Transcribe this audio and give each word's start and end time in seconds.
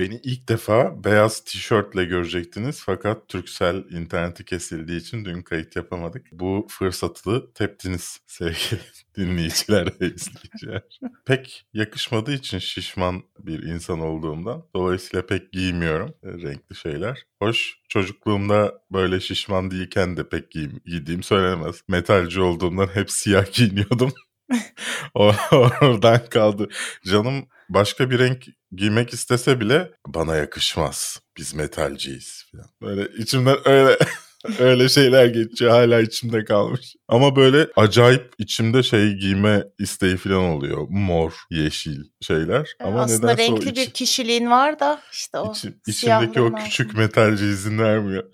Beni 0.00 0.20
ilk 0.22 0.48
defa 0.48 1.04
beyaz 1.04 1.44
tişörtle 1.44 2.04
görecektiniz 2.04 2.82
fakat 2.84 3.28
Turkcell 3.28 3.84
interneti 3.90 4.44
kesildiği 4.44 5.00
için 5.00 5.24
dün 5.24 5.42
kayıt 5.42 5.76
yapamadık. 5.76 6.26
Bu 6.32 6.66
fırsatı 6.70 7.52
teptiniz 7.54 8.20
sevgili 8.26 8.80
dinleyiciler 9.16 9.86
ve 10.00 10.06
izleyiciler. 10.06 10.82
Pek 11.24 11.66
yakışmadığı 11.72 12.32
için 12.32 12.58
şişman 12.58 13.22
bir 13.38 13.62
insan 13.62 14.00
olduğumdan 14.00 14.64
dolayısıyla 14.74 15.26
pek 15.26 15.52
giymiyorum 15.52 16.14
e, 16.22 16.28
renkli 16.28 16.76
şeyler. 16.76 17.24
Hoş 17.42 17.80
çocukluğumda 17.88 18.82
böyle 18.92 19.20
şişman 19.20 19.70
değilken 19.70 20.16
de 20.16 20.28
pek 20.28 20.50
giyim, 20.50 20.80
giydiğim 20.86 21.22
söylenemez. 21.22 21.82
Metalci 21.88 22.40
olduğumdan 22.40 22.88
hep 22.94 23.10
siyah 23.10 23.52
giyiniyordum. 23.52 24.12
Oradan 25.14 26.26
kaldı. 26.30 26.68
Canım 27.04 27.46
başka 27.70 28.10
bir 28.10 28.18
renk 28.18 28.44
giymek 28.72 29.12
istese 29.12 29.60
bile 29.60 29.90
bana 30.06 30.36
yakışmaz. 30.36 31.20
Biz 31.36 31.54
metalciyiz 31.54 32.44
falan. 32.52 32.66
Böyle 32.82 33.22
içimden 33.22 33.56
öyle 33.68 33.98
öyle 34.58 34.88
şeyler 34.88 35.26
geçiyor 35.26 35.70
hala 35.70 36.00
içimde 36.00 36.44
kalmış. 36.44 36.94
Ama 37.08 37.36
böyle 37.36 37.66
acayip 37.76 38.32
içimde 38.38 38.82
şey 38.82 39.12
giyme 39.12 39.64
isteği 39.78 40.16
falan 40.16 40.44
oluyor. 40.44 40.86
Mor, 40.90 41.32
yeşil 41.50 42.04
şeyler. 42.20 42.74
Ama 42.80 43.02
Aslında 43.02 43.36
renkli 43.36 43.76
bir 43.76 43.90
kişiliğin 43.90 44.50
var 44.50 44.80
da 44.80 45.00
işte 45.12 45.38
o 45.38 45.52
içim, 45.52 45.80
içimdeki 45.86 46.40
o 46.40 46.54
küçük 46.54 46.94
metalci 46.94 47.44
izin 47.44 47.78
vermiyor. 47.78 48.24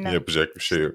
Yapacak 0.12 0.56
bir 0.56 0.60
şey 0.60 0.78
yok. 0.78 0.94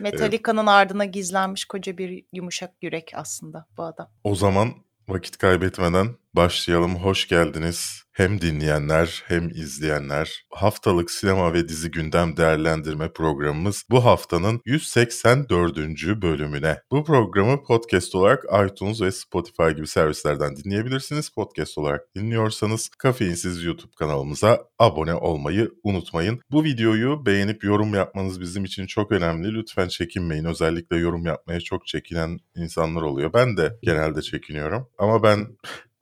Metallica'nın 0.00 0.58
evet. 0.58 0.68
ardına 0.68 1.04
gizlenmiş 1.04 1.64
koca 1.64 1.98
bir 1.98 2.24
yumuşak 2.32 2.70
yürek 2.82 3.12
aslında 3.14 3.66
bu 3.76 3.82
adam. 3.82 4.10
O 4.24 4.34
zaman 4.34 4.74
vakit 5.08 5.36
kaybetmeden 5.38 6.08
başlayalım. 6.34 6.96
Hoş 6.96 7.28
geldiniz 7.28 8.02
hem 8.12 8.40
dinleyenler 8.40 9.22
hem 9.26 9.48
izleyenler 9.48 10.44
haftalık 10.50 11.10
sinema 11.10 11.54
ve 11.54 11.68
dizi 11.68 11.90
gündem 11.90 12.36
değerlendirme 12.36 13.12
programımız 13.12 13.84
bu 13.90 14.04
haftanın 14.04 14.60
184. 14.64 15.76
bölümüne. 16.22 16.80
Bu 16.90 17.04
programı 17.04 17.62
podcast 17.62 18.14
olarak 18.14 18.44
iTunes 18.44 19.00
ve 19.00 19.12
Spotify 19.12 19.68
gibi 19.76 19.86
servislerden 19.86 20.56
dinleyebilirsiniz. 20.56 21.30
Podcast 21.30 21.78
olarak 21.78 22.14
dinliyorsanız 22.16 22.88
Kafeinsiz 22.88 23.64
YouTube 23.64 23.92
kanalımıza 23.98 24.64
abone 24.78 25.14
olmayı 25.14 25.70
unutmayın. 25.82 26.40
Bu 26.50 26.64
videoyu 26.64 27.26
beğenip 27.26 27.64
yorum 27.64 27.94
yapmanız 27.94 28.40
bizim 28.40 28.64
için 28.64 28.86
çok 28.86 29.12
önemli. 29.12 29.54
Lütfen 29.54 29.88
çekinmeyin. 29.88 30.44
Özellikle 30.44 30.96
yorum 30.96 31.26
yapmaya 31.26 31.60
çok 31.60 31.86
çekinen 31.86 32.38
insanlar 32.56 33.02
oluyor. 33.02 33.32
Ben 33.32 33.56
de 33.56 33.78
genelde 33.82 34.22
çekiniyorum. 34.22 34.88
Ama 34.98 35.22
ben 35.22 35.46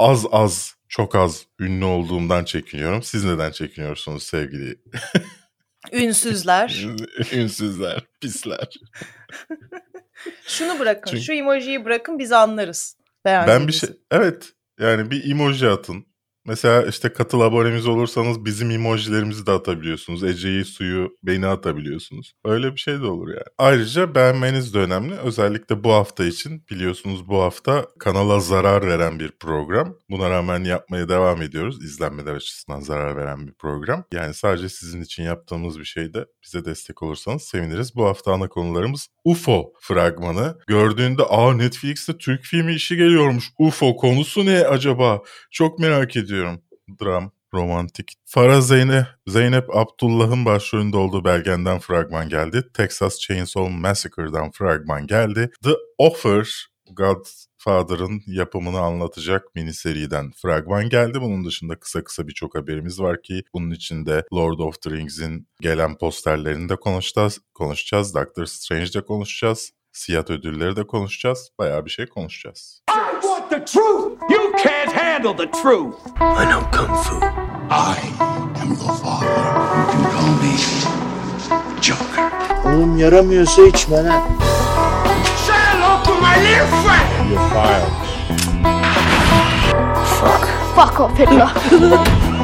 az 0.00 0.26
az 0.30 0.74
çok 0.88 1.14
az 1.14 1.46
ünlü 1.60 1.84
olduğumdan 1.84 2.44
çekiniyorum. 2.44 3.02
Siz 3.02 3.24
neden 3.24 3.50
çekiniyorsunuz 3.50 4.22
sevgili? 4.22 4.80
Ünsüzler. 5.92 6.86
Ünsüzler, 7.32 8.06
pisler. 8.20 8.68
Şunu 10.46 10.78
bırakın, 10.78 11.10
Çünkü... 11.10 11.24
şu 11.24 11.32
emojiyi 11.32 11.84
bırakın 11.84 12.18
biz 12.18 12.32
anlarız. 12.32 12.96
Ben 13.24 13.68
bir 13.68 13.72
şey, 13.72 13.90
evet 14.10 14.52
yani 14.80 15.10
bir 15.10 15.30
emoji 15.30 15.68
atın. 15.68 16.09
Mesela 16.50 16.82
işte 16.82 17.12
katıl 17.12 17.40
abonemiz 17.40 17.86
olursanız 17.86 18.44
bizim 18.44 18.70
emojilerimizi 18.70 19.46
de 19.46 19.50
atabiliyorsunuz. 19.50 20.24
Ece'yi, 20.24 20.64
Suyu, 20.64 21.16
beni 21.22 21.46
atabiliyorsunuz. 21.46 22.32
Öyle 22.44 22.72
bir 22.72 22.80
şey 22.80 23.00
de 23.00 23.06
olur 23.06 23.28
yani. 23.28 23.44
Ayrıca 23.58 24.14
beğenmeniz 24.14 24.74
de 24.74 24.78
önemli. 24.78 25.14
Özellikle 25.14 25.84
bu 25.84 25.92
hafta 25.92 26.24
için 26.24 26.64
biliyorsunuz 26.70 27.28
bu 27.28 27.42
hafta 27.42 27.86
kanala 27.98 28.40
zarar 28.40 28.86
veren 28.86 29.18
bir 29.20 29.30
program. 29.30 29.96
Buna 30.10 30.30
rağmen 30.30 30.64
yapmaya 30.64 31.08
devam 31.08 31.42
ediyoruz. 31.42 31.84
İzlenmeler 31.84 32.34
açısından 32.34 32.80
zarar 32.80 33.16
veren 33.16 33.46
bir 33.46 33.52
program. 33.52 34.04
Yani 34.12 34.34
sadece 34.34 34.68
sizin 34.68 35.02
için 35.02 35.22
yaptığımız 35.22 35.78
bir 35.78 35.84
şeyde 35.84 36.26
bize 36.44 36.64
destek 36.64 37.02
olursanız 37.02 37.42
seviniriz. 37.42 37.94
Bu 37.94 38.06
hafta 38.06 38.32
ana 38.32 38.48
konularımız 38.48 39.08
UFO 39.24 39.72
fragmanı. 39.80 40.58
Gördüğünde 40.66 41.22
aa 41.22 41.54
Netflix'te 41.54 42.18
Türk 42.18 42.44
filmi 42.44 42.74
işi 42.74 42.96
geliyormuş. 42.96 43.50
UFO 43.58 43.96
konusu 43.96 44.46
ne 44.46 44.58
acaba? 44.58 45.22
Çok 45.50 45.78
merak 45.78 46.16
ediyorum 46.16 46.39
ediyorum. 46.40 46.62
Dram, 47.00 47.30
romantik. 47.54 48.14
Farah 48.24 48.60
Zeynep, 48.60 49.06
Zeynep 49.26 49.76
Abdullah'ın 49.76 50.44
başrolünde 50.44 50.96
olduğu 50.96 51.24
belgenden 51.24 51.78
fragman 51.78 52.28
geldi. 52.28 52.64
Texas 52.74 53.18
Chainsaw 53.18 53.68
Massacre'dan 53.70 54.50
fragman 54.50 55.06
geldi. 55.06 55.50
The 55.62 55.74
Offer, 55.98 56.66
Godfather'ın 56.90 58.22
yapımını 58.26 58.80
anlatacak 58.80 59.54
mini 59.54 59.74
seriden 59.74 60.30
fragman 60.42 60.88
geldi. 60.88 61.20
Bunun 61.20 61.44
dışında 61.44 61.80
kısa 61.80 62.04
kısa 62.04 62.28
birçok 62.28 62.54
haberimiz 62.54 63.00
var 63.00 63.22
ki 63.22 63.42
bunun 63.54 63.70
içinde 63.70 64.24
Lord 64.34 64.58
of 64.58 64.82
the 64.82 64.90
Rings'in 64.90 65.48
gelen 65.60 65.98
posterlerini 65.98 66.68
de 66.68 66.76
konuşacağız. 66.76 67.40
konuşacağız. 67.54 68.14
Doctor 68.14 68.44
Strange'de 68.44 69.00
konuşacağız. 69.00 69.70
Siyah 69.92 70.30
ödülleri 70.30 70.76
de 70.76 70.86
konuşacağız. 70.86 71.50
Bayağı 71.58 71.84
bir 71.84 71.90
şey 71.90 72.06
konuşacağız. 72.06 72.82
Want 73.50 73.66
the 73.66 73.72
truth. 73.72 74.18
You 74.30 74.52
can't 74.58 74.92
handle 74.92 75.34
the 75.34 75.46
truth. 75.46 75.96
I 76.20 76.44
know 76.48 76.62
kung 76.70 76.94
fu. 77.02 77.18
I 77.68 77.98
am 78.62 78.68
your 78.68 78.94
father. 79.02 79.26
You 79.76 79.86
can 79.90 80.04
call 80.14 80.32
me 80.42 80.54
Joker. 81.80 82.30
Oğlum 82.64 82.98
yaramıyorsa 82.98 83.62
içme 83.62 84.04
lan. 84.04 84.22
Say 85.46 85.56
hello 85.56 86.02
to 86.04 86.12
my 86.20 86.36
little 86.42 86.66
friend. 86.82 87.30
You're 87.30 87.48
fired. 87.50 87.92
Fuck. 90.20 90.44
Fuck 90.76 91.00
off 91.00 91.18
Hitler. 91.18 91.50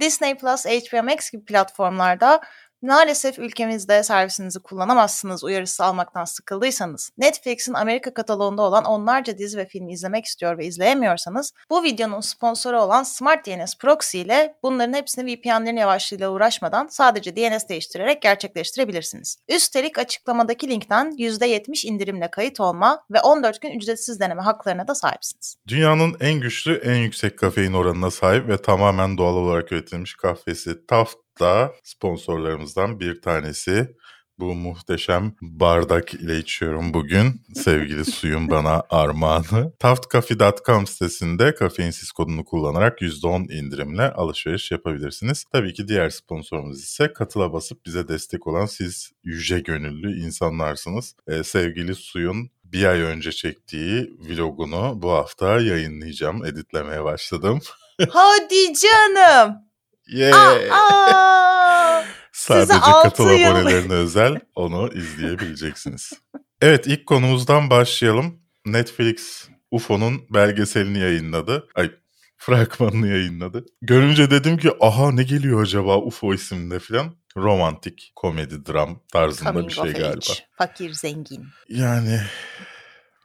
Disney 0.00 0.34
Plus, 0.34 0.66
HBO 0.66 1.02
Max 1.02 1.30
gibi 1.30 1.44
platformlarda 1.44 2.40
Maalesef 2.82 3.38
ülkemizde 3.38 4.02
servisinizi 4.02 4.60
kullanamazsınız 4.60 5.44
uyarısı 5.44 5.84
almaktan 5.84 6.24
sıkıldıysanız, 6.24 7.10
Netflix'in 7.18 7.74
Amerika 7.74 8.14
kataloğunda 8.14 8.62
olan 8.62 8.84
onlarca 8.84 9.38
dizi 9.38 9.58
ve 9.58 9.66
film 9.66 9.88
izlemek 9.88 10.24
istiyor 10.24 10.58
ve 10.58 10.66
izleyemiyorsanız, 10.66 11.52
bu 11.70 11.82
videonun 11.82 12.20
sponsoru 12.20 12.80
olan 12.80 13.02
Smart 13.02 13.46
DNS 13.46 13.78
Proxy 13.78 14.20
ile 14.20 14.54
bunların 14.62 14.92
hepsini 14.92 15.32
VPN'lerin 15.32 15.76
yavaşlığıyla 15.76 16.30
uğraşmadan 16.30 16.86
sadece 16.90 17.36
DNS 17.36 17.68
değiştirerek 17.68 18.22
gerçekleştirebilirsiniz. 18.22 19.36
Üstelik 19.48 19.98
açıklamadaki 19.98 20.68
linkten 20.68 21.10
%70 21.18 21.86
indirimle 21.86 22.30
kayıt 22.30 22.60
olma 22.60 23.04
ve 23.10 23.20
14 23.20 23.60
gün 23.60 23.70
ücretsiz 23.70 24.20
deneme 24.20 24.42
haklarına 24.42 24.88
da 24.88 24.94
sahipsiniz. 24.94 25.56
Dünyanın 25.68 26.16
en 26.20 26.40
güçlü, 26.40 26.74
en 26.74 26.96
yüksek 26.96 27.38
kafein 27.38 27.72
oranına 27.72 28.10
sahip 28.10 28.48
ve 28.48 28.62
tamamen 28.62 29.18
doğal 29.18 29.34
olarak 29.34 29.72
üretilmiş 29.72 30.14
kahvesi 30.14 30.86
Taft 30.86 31.27
da 31.40 31.72
sponsorlarımızdan 31.82 33.00
bir 33.00 33.22
tanesi. 33.22 33.96
Bu 34.38 34.54
muhteşem 34.54 35.34
bardak 35.40 36.14
ile 36.14 36.38
içiyorum 36.38 36.94
bugün. 36.94 37.42
Sevgili 37.54 38.04
suyun 38.12 38.50
bana 38.50 38.82
armağanı. 38.90 39.72
Taftcafe.com 39.78 40.86
sitesinde 40.86 41.54
kafeinsiz 41.54 42.12
kodunu 42.12 42.44
kullanarak 42.44 43.02
%10 43.02 43.52
indirimle 43.52 44.12
alışveriş 44.12 44.70
yapabilirsiniz. 44.70 45.44
Tabii 45.52 45.74
ki 45.74 45.88
diğer 45.88 46.10
sponsorumuz 46.10 46.82
ise 46.82 47.12
katıla 47.12 47.52
basıp 47.52 47.86
bize 47.86 48.08
destek 48.08 48.46
olan 48.46 48.66
siz 48.66 49.12
yüce 49.24 49.60
gönüllü 49.60 50.20
insanlarsınız. 50.20 51.14
Ee, 51.28 51.44
sevgili 51.44 51.94
suyun 51.94 52.50
bir 52.64 52.84
ay 52.84 53.00
önce 53.00 53.32
çektiği 53.32 54.10
vlogunu 54.18 55.02
bu 55.02 55.10
hafta 55.10 55.60
yayınlayacağım. 55.60 56.44
Editlemeye 56.44 57.04
başladım. 57.04 57.60
Hadi 58.10 58.72
canım. 58.74 59.67
Yeah. 60.08 60.72
Aa, 60.72 62.04
Sadece 62.32 62.80
katıl 63.02 63.24
abonelerine 63.24 63.92
özel 63.92 64.40
onu 64.54 64.90
izleyebileceksiniz. 64.94 66.12
evet 66.60 66.86
ilk 66.86 67.06
konumuzdan 67.06 67.70
başlayalım. 67.70 68.40
Netflix 68.66 69.48
UFO'nun 69.70 70.22
belgeselini 70.30 70.98
yayınladı. 70.98 71.68
Ay 71.74 71.90
fragmanını 72.36 73.08
yayınladı. 73.08 73.66
Görünce 73.82 74.30
dedim 74.30 74.58
ki 74.58 74.72
aha 74.80 75.12
ne 75.12 75.22
geliyor 75.22 75.62
acaba 75.62 75.96
UFO 75.96 76.34
isimde 76.34 76.78
falan. 76.78 77.14
Romantik, 77.36 78.12
komedi, 78.16 78.66
dram 78.66 79.00
tarzında 79.12 79.52
Coming 79.52 79.68
bir 79.68 79.74
şey 79.74 79.92
galiba. 79.92 80.08
Age, 80.08 80.46
fakir, 80.52 80.92
zengin. 80.92 81.46
Yani... 81.68 82.20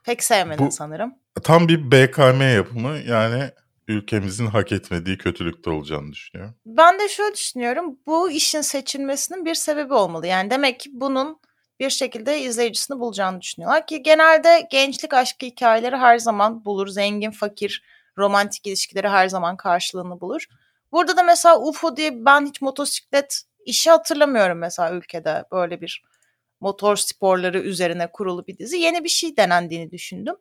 Pek 0.04 0.24
sevmedin 0.24 0.66
bu, 0.66 0.72
sanırım. 0.72 1.14
Tam 1.42 1.68
bir 1.68 1.90
BKM 1.90 2.54
yapımı 2.54 2.98
yani 2.98 3.50
ülkemizin 3.88 4.46
hak 4.46 4.72
etmediği 4.72 5.18
kötülükte 5.18 5.70
olacağını 5.70 6.12
düşünüyorum. 6.12 6.54
Ben 6.66 6.98
de 6.98 7.08
şöyle 7.08 7.34
düşünüyorum. 7.34 7.98
Bu 8.06 8.30
işin 8.30 8.60
seçilmesinin 8.60 9.44
bir 9.44 9.54
sebebi 9.54 9.94
olmalı. 9.94 10.26
Yani 10.26 10.50
demek 10.50 10.80
ki 10.80 10.90
bunun 10.92 11.40
bir 11.80 11.90
şekilde 11.90 12.40
izleyicisini 12.40 13.00
bulacağını 13.00 13.40
düşünüyorlar 13.40 13.86
ki 13.86 14.02
genelde 14.02 14.68
gençlik 14.70 15.14
aşkı 15.14 15.46
hikayeleri 15.46 15.96
her 15.96 16.18
zaman 16.18 16.64
bulur. 16.64 16.88
Zengin, 16.88 17.30
fakir, 17.30 17.82
romantik 18.18 18.66
ilişkileri 18.66 19.08
her 19.08 19.28
zaman 19.28 19.56
karşılığını 19.56 20.20
bulur. 20.20 20.46
Burada 20.92 21.16
da 21.16 21.22
mesela 21.22 21.60
UFO 21.60 21.96
diye 21.96 22.24
ben 22.24 22.46
hiç 22.46 22.62
motosiklet 22.62 23.42
işi 23.66 23.90
hatırlamıyorum 23.90 24.58
mesela 24.58 24.92
ülkede 24.92 25.44
böyle 25.52 25.80
bir 25.80 26.02
motor 26.60 26.96
sporları 26.96 27.60
üzerine 27.60 28.06
kurulu 28.12 28.46
bir 28.46 28.58
dizi. 28.58 28.76
Yeni 28.78 29.04
bir 29.04 29.08
şey 29.08 29.36
denendiğini 29.36 29.90
düşündüm. 29.90 30.36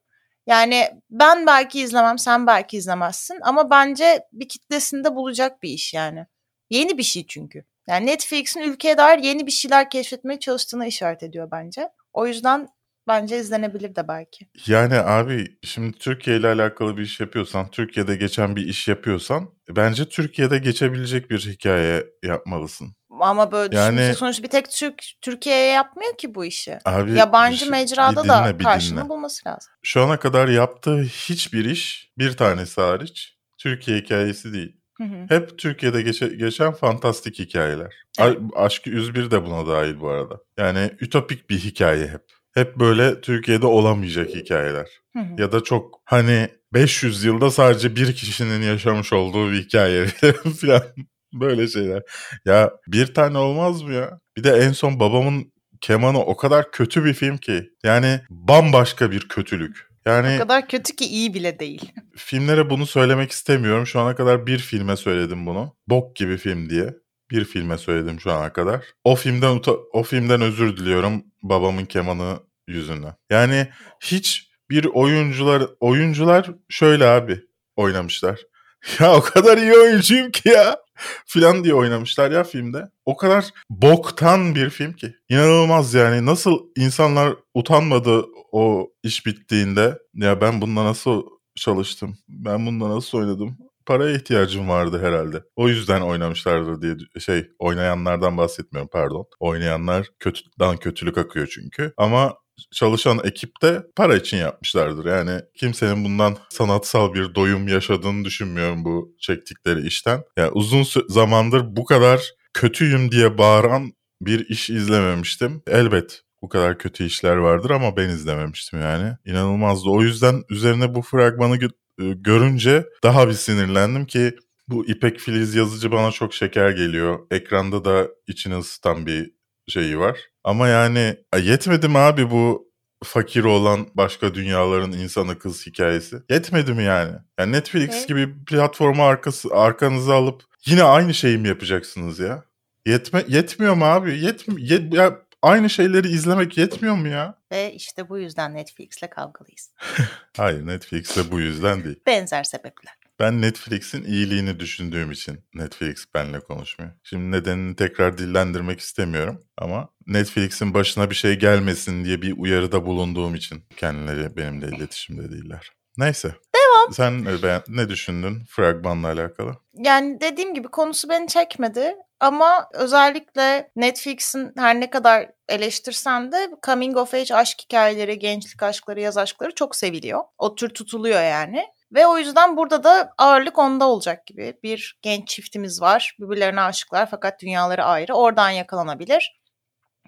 Yani 0.48 0.88
ben 1.10 1.48
belki 1.48 1.82
izlemem, 1.82 2.20
sen 2.20 2.48
belki 2.48 2.78
izlemezsin 2.78 3.40
ama 3.42 3.70
bence 3.70 4.24
bir 4.34 4.50
kitlesinde 4.50 5.16
bulacak 5.16 5.64
bir 5.64 5.70
iş 5.70 5.94
yani. 5.94 6.26
Yeni 6.70 6.98
bir 6.98 7.04
şey 7.04 7.28
çünkü. 7.28 7.64
Yani 7.88 8.06
Netflix'in 8.06 8.62
ülkeye 8.62 8.98
dair 8.98 9.20
yeni 9.20 9.48
bir 9.48 9.52
şeyler 9.52 9.90
keşfetmeye 9.90 10.40
çalıştığını 10.40 10.88
işaret 10.88 11.24
ediyor 11.24 11.50
bence. 11.52 11.90
O 12.14 12.28
yüzden 12.28 12.68
bence 13.08 13.38
izlenebilir 13.40 13.96
de 13.96 14.08
belki. 14.08 14.48
Yani 14.68 14.96
abi 14.96 15.58
şimdi 15.64 15.98
Türkiye 15.98 16.38
ile 16.38 16.48
alakalı 16.48 16.98
bir 16.98 17.02
iş 17.02 17.20
yapıyorsan, 17.20 17.72
Türkiye'de 17.72 18.16
geçen 18.16 18.56
bir 18.56 18.68
iş 18.68 18.88
yapıyorsan 18.88 19.50
bence 19.70 20.10
Türkiye'de 20.10 20.58
geçebilecek 20.58 21.30
bir 21.30 21.40
hikaye 21.40 22.04
yapmalısın. 22.24 22.96
Ama 23.24 23.52
böyle 23.52 23.76
Yani- 23.76 23.98
düşününce 23.98 24.14
sonuçta 24.14 24.44
bir 24.44 24.48
tek 24.48 24.70
Türk 24.72 25.04
Türkiye'ye 25.22 25.68
yapmıyor 25.72 26.18
ki 26.18 26.36
bu 26.36 26.46
işi. 26.46 26.78
Abi 26.86 27.14
Yabancı 27.14 27.58
şey- 27.58 27.70
mecrada 27.70 28.28
da 28.28 28.44
dinle, 28.46 28.60
bir 28.60 28.64
karşılığını 28.64 29.00
dinle. 29.00 29.10
bulması 29.10 29.50
lazım. 29.50 29.74
Şu 29.84 30.02
ana 30.04 30.20
kadar 30.20 30.48
yaptığı 30.48 31.02
hiçbir 31.04 31.66
iş 31.66 32.10
bir 32.18 32.32
tanesi 32.38 32.82
hariç 32.82 33.38
Türkiye 33.58 33.98
hikayesi 33.98 34.54
değil. 34.54 34.76
Hı 34.98 35.04
hı. 35.04 35.26
Hep 35.30 35.58
Türkiye'de 35.60 36.02
geçe- 36.02 36.36
geçen 36.36 36.72
fantastik 36.74 37.40
hikayeler. 37.40 37.94
Evet. 38.20 38.38
Aşkı 38.56 38.90
101 38.90 39.32
de 39.32 39.46
buna 39.46 39.68
dahil 39.68 40.00
bu 40.00 40.10
arada. 40.10 40.38
Yani 40.58 40.92
ütopik 41.02 41.50
bir 41.50 41.60
hikaye 41.60 42.08
hep. 42.08 42.22
Hep 42.54 42.76
böyle 42.80 43.22
Türkiye'de 43.22 43.66
olamayacak 43.66 44.30
hikayeler. 44.30 44.88
Hı 45.14 45.20
hı. 45.20 45.42
Ya 45.42 45.52
da 45.52 45.64
çok 45.64 46.02
hani 46.06 46.48
500 46.74 47.24
yılda 47.24 47.52
sadece 47.52 47.96
bir 47.96 48.16
kişinin 48.16 48.62
yaşamış 48.62 49.14
olduğu 49.14 49.52
bir 49.52 49.62
hikaye 49.64 50.06
falan. 50.62 50.84
Böyle 51.34 51.68
şeyler. 51.68 52.02
Ya 52.46 52.72
bir 52.88 53.14
tane 53.14 53.38
olmaz 53.38 53.82
mı 53.82 53.94
ya? 53.94 54.20
Bir 54.38 54.44
de 54.44 54.52
en 54.52 54.72
son 54.72 55.00
babamın 55.00 55.54
kemanı 55.82 56.20
o 56.20 56.38
kadar 56.38 56.72
kötü 56.72 57.06
bir 57.06 57.14
film 57.14 57.38
ki. 57.38 57.70
Yani 57.84 58.20
bambaşka 58.30 59.12
bir 59.12 59.28
kötülük. 59.28 59.88
Yani 60.06 60.36
O 60.36 60.40
kadar 60.40 60.68
kötü 60.68 60.96
ki 60.96 61.06
iyi 61.06 61.34
bile 61.34 61.60
değil. 61.60 61.92
filmlere 62.16 62.70
bunu 62.70 62.86
söylemek 62.86 63.32
istemiyorum. 63.32 63.88
Şu 63.88 64.00
ana 64.00 64.16
kadar 64.16 64.48
bir 64.48 64.60
filme 64.60 64.96
söyledim 64.96 65.46
bunu. 65.46 65.76
Bok 65.88 66.16
gibi 66.16 66.38
film 66.38 66.70
diye. 66.70 66.94
Bir 67.32 67.46
filme 67.46 67.78
söyledim 67.78 68.20
şu 68.20 68.32
ana 68.32 68.54
kadar. 68.54 68.86
O 69.04 69.16
filmden 69.16 69.62
o 69.94 70.04
filmden 70.04 70.42
özür 70.42 70.78
diliyorum 70.78 71.24
babamın 71.44 71.86
kemanı 71.86 72.40
yüzünden. 72.68 73.14
Yani 73.30 73.68
hiç 74.04 74.50
bir 74.70 74.86
oyuncular 74.86 75.64
oyuncular 75.80 76.52
şöyle 76.70 77.06
abi 77.06 77.40
oynamışlar. 77.76 78.40
Ya 79.00 79.16
o 79.16 79.22
kadar 79.22 79.58
iyi 79.58 79.74
oyuncuyum 79.74 80.32
ki 80.32 80.50
ya 80.50 80.78
filan 81.26 81.64
diye 81.64 81.74
oynamışlar 81.74 82.32
ya 82.32 82.44
filmde. 82.44 82.90
O 83.06 83.18
kadar 83.18 83.46
boktan 83.70 84.56
bir 84.56 84.70
film 84.70 84.94
ki. 84.94 85.16
İnanılmaz 85.30 85.94
yani 85.94 86.26
nasıl 86.26 86.60
insanlar 86.78 87.36
utanmadı 87.54 88.26
o 88.52 88.88
iş 89.04 89.26
bittiğinde. 89.26 90.00
Ya 90.14 90.42
ben 90.42 90.62
bununla 90.62 90.86
nasıl 90.86 91.24
çalıştım? 91.56 92.18
Ben 92.28 92.66
bununla 92.66 92.96
nasıl 92.96 93.18
oynadım? 93.18 93.58
Paraya 93.86 94.16
ihtiyacım 94.16 94.70
vardı 94.70 95.00
herhalde. 95.04 95.44
O 95.56 95.70
yüzden 95.70 96.02
oynamışlardır 96.02 96.82
diye 96.82 96.96
şey 97.20 97.48
oynayanlardan 97.60 98.38
bahsetmiyorum 98.38 98.90
pardon. 98.94 99.26
Oynayanlar 99.40 100.08
kötüden 100.20 100.78
kötülük 100.78 101.18
akıyor 101.18 101.48
çünkü. 101.48 101.94
Ama 101.98 102.34
çalışan 102.72 103.20
ekip 103.24 103.62
de 103.62 103.84
para 103.96 104.16
için 104.16 104.38
yapmışlardır. 104.38 105.06
Yani 105.06 105.42
kimsenin 105.56 106.06
bundan 106.06 106.38
sanatsal 106.50 107.14
bir 107.14 107.36
doyum 107.36 107.68
yaşadığını 107.68 108.26
düşünmüyorum 108.26 108.86
bu 108.86 109.16
çektikleri 109.20 109.88
işten. 109.88 110.24
Yani 110.38 110.52
uzun 110.52 110.86
zamandır 111.10 111.76
bu 111.76 111.86
kadar 111.86 112.22
kötüyüm 112.54 113.12
diye 113.12 113.38
bağıran 113.38 113.94
bir 114.22 114.50
iş 114.50 114.70
izlememiştim. 114.70 115.62
Elbet 115.68 116.22
bu 116.42 116.50
kadar 116.50 116.78
kötü 116.78 117.04
işler 117.06 117.36
vardır 117.36 117.70
ama 117.70 117.98
ben 117.98 118.10
izlememiştim 118.10 118.82
yani. 118.82 119.18
İnanılmazdı. 119.26 119.90
O 119.90 120.02
yüzden 120.02 120.44
üzerine 120.50 120.96
bu 120.96 121.02
fragmanı 121.02 121.56
e, 121.56 121.70
görünce 121.98 122.86
daha 123.04 123.28
bir 123.28 123.34
sinirlendim 123.34 124.06
ki 124.06 124.36
bu 124.68 124.86
İpek 124.86 125.20
Filiz 125.20 125.56
yazıcı 125.56 125.92
bana 125.92 126.12
çok 126.12 126.34
şeker 126.34 126.70
geliyor. 126.70 127.20
Ekranda 127.32 127.86
da 127.86 128.08
içini 128.28 128.58
ısıtan 128.58 129.06
bir 129.06 129.32
şeyi 129.70 130.00
var. 130.00 130.20
Ama 130.44 130.68
yani 130.68 131.18
yetmedi 131.42 131.88
mi 131.88 131.98
abi 131.98 132.32
bu 132.32 132.74
fakir 133.04 133.44
olan 133.44 133.88
başka 133.96 134.34
dünyaların 134.34 134.92
insanı 134.92 135.40
kız 135.40 135.66
hikayesi? 135.68 136.18
Yetmedi 136.30 136.74
mi 136.74 136.84
yani? 136.84 137.16
Yani 137.40 137.52
Netflix 137.52 137.90
Ne? 137.90 138.06
gibi 138.06 138.46
platformu 138.46 139.04
arkası, 139.04 139.50
arkanıza 139.52 140.16
alıp 140.16 140.44
yine 140.66 140.84
aynı 140.84 141.14
şeyi 141.14 141.38
mi 141.38 141.48
yapacaksınız 141.48 142.20
ya? 142.20 142.44
Yetme, 142.86 143.24
yetmiyor 143.28 143.74
mu 143.74 143.86
abi? 143.86 144.20
Yetmi, 144.20 144.62
yet- 144.62 144.96
ya 144.96 145.20
aynı 145.42 145.70
şeyleri 145.70 146.08
izlemek 146.08 146.58
yetmiyor 146.58 146.96
mu 146.96 147.08
ya? 147.08 147.36
Ve 147.52 147.74
işte 147.74 148.10
bu 148.10 148.18
yüzden 148.20 148.54
Netflix'le 148.54 149.10
kavgalıyız. 149.12 149.74
Hayır 150.38 150.68
Netflix 150.68 151.18
de 151.18 151.32
bu 151.32 151.40
yüzden 151.40 151.84
değil. 151.84 152.00
Benzer 152.08 152.44
sebepler. 152.44 152.94
Ben 153.24 153.42
Netflix'in 153.42 154.04
iyiliğini 154.04 154.60
düşündüğüm 154.60 155.12
için 155.12 155.40
Netflix 155.54 156.06
benimle 156.16 156.40
konuşmuyor. 156.40 156.92
Şimdi 157.04 157.32
nedenini 157.32 157.76
tekrar 157.76 158.18
dillendirmek 158.18 158.80
istemiyorum 158.80 159.42
ama 159.58 159.90
Netflix'in 160.08 160.74
başına 160.74 161.10
bir 161.10 161.16
şey 161.16 161.40
gelmesin 161.40 162.06
diye 162.06 162.22
bir 162.22 162.34
uyarıda 162.38 162.86
bulunduğum 162.86 163.36
için 163.36 163.64
kendileri 163.78 164.38
benimle 164.38 164.78
iletişimde 164.78 165.32
değiller. 165.32 165.72
Neyse. 165.98 166.28
Devam. 166.56 166.94
Sen 166.94 167.26
ne, 167.26 167.30
beğen- 167.44 167.64
ne 167.68 167.90
düşündün 167.90 168.46
fragmanla 168.50 169.08
alakalı? 169.08 169.52
Yani 169.74 170.22
dediğim 170.22 170.54
gibi 170.54 170.68
konusu 170.68 171.10
beni 171.10 171.28
çekmedi 171.28 171.96
ama 172.20 172.68
özellikle 172.74 173.72
Netflix'in 173.76 174.52
her 174.58 174.80
ne 174.80 174.90
kadar 174.90 175.30
eleştirsen 175.50 176.32
de 176.32 176.50
coming 176.66 176.98
of 176.98 177.14
age 177.14 177.36
aşk 177.36 177.58
hikayeleri, 177.62 178.20
gençlik 178.20 178.64
aşkları, 178.64 179.02
yaz 179.02 179.18
aşkları 179.18 179.56
çok 179.56 179.76
seviliyor. 179.76 180.24
O 180.38 180.56
tür 180.56 180.70
tutuluyor 180.70 181.22
yani. 181.22 181.64
Ve 181.94 182.08
o 182.08 182.18
yüzden 182.18 182.58
burada 182.58 182.84
da 182.84 183.14
ağırlık 183.18 183.60
onda 183.60 183.90
olacak 183.90 184.26
gibi. 184.26 184.60
Bir 184.64 185.00
genç 185.02 185.28
çiftimiz 185.28 185.82
var. 185.82 186.16
Birbirlerine 186.20 186.62
aşıklar 186.62 187.10
fakat 187.12 187.42
dünyaları 187.42 187.84
ayrı. 187.84 188.14
Oradan 188.14 188.50
yakalanabilir. 188.50 189.40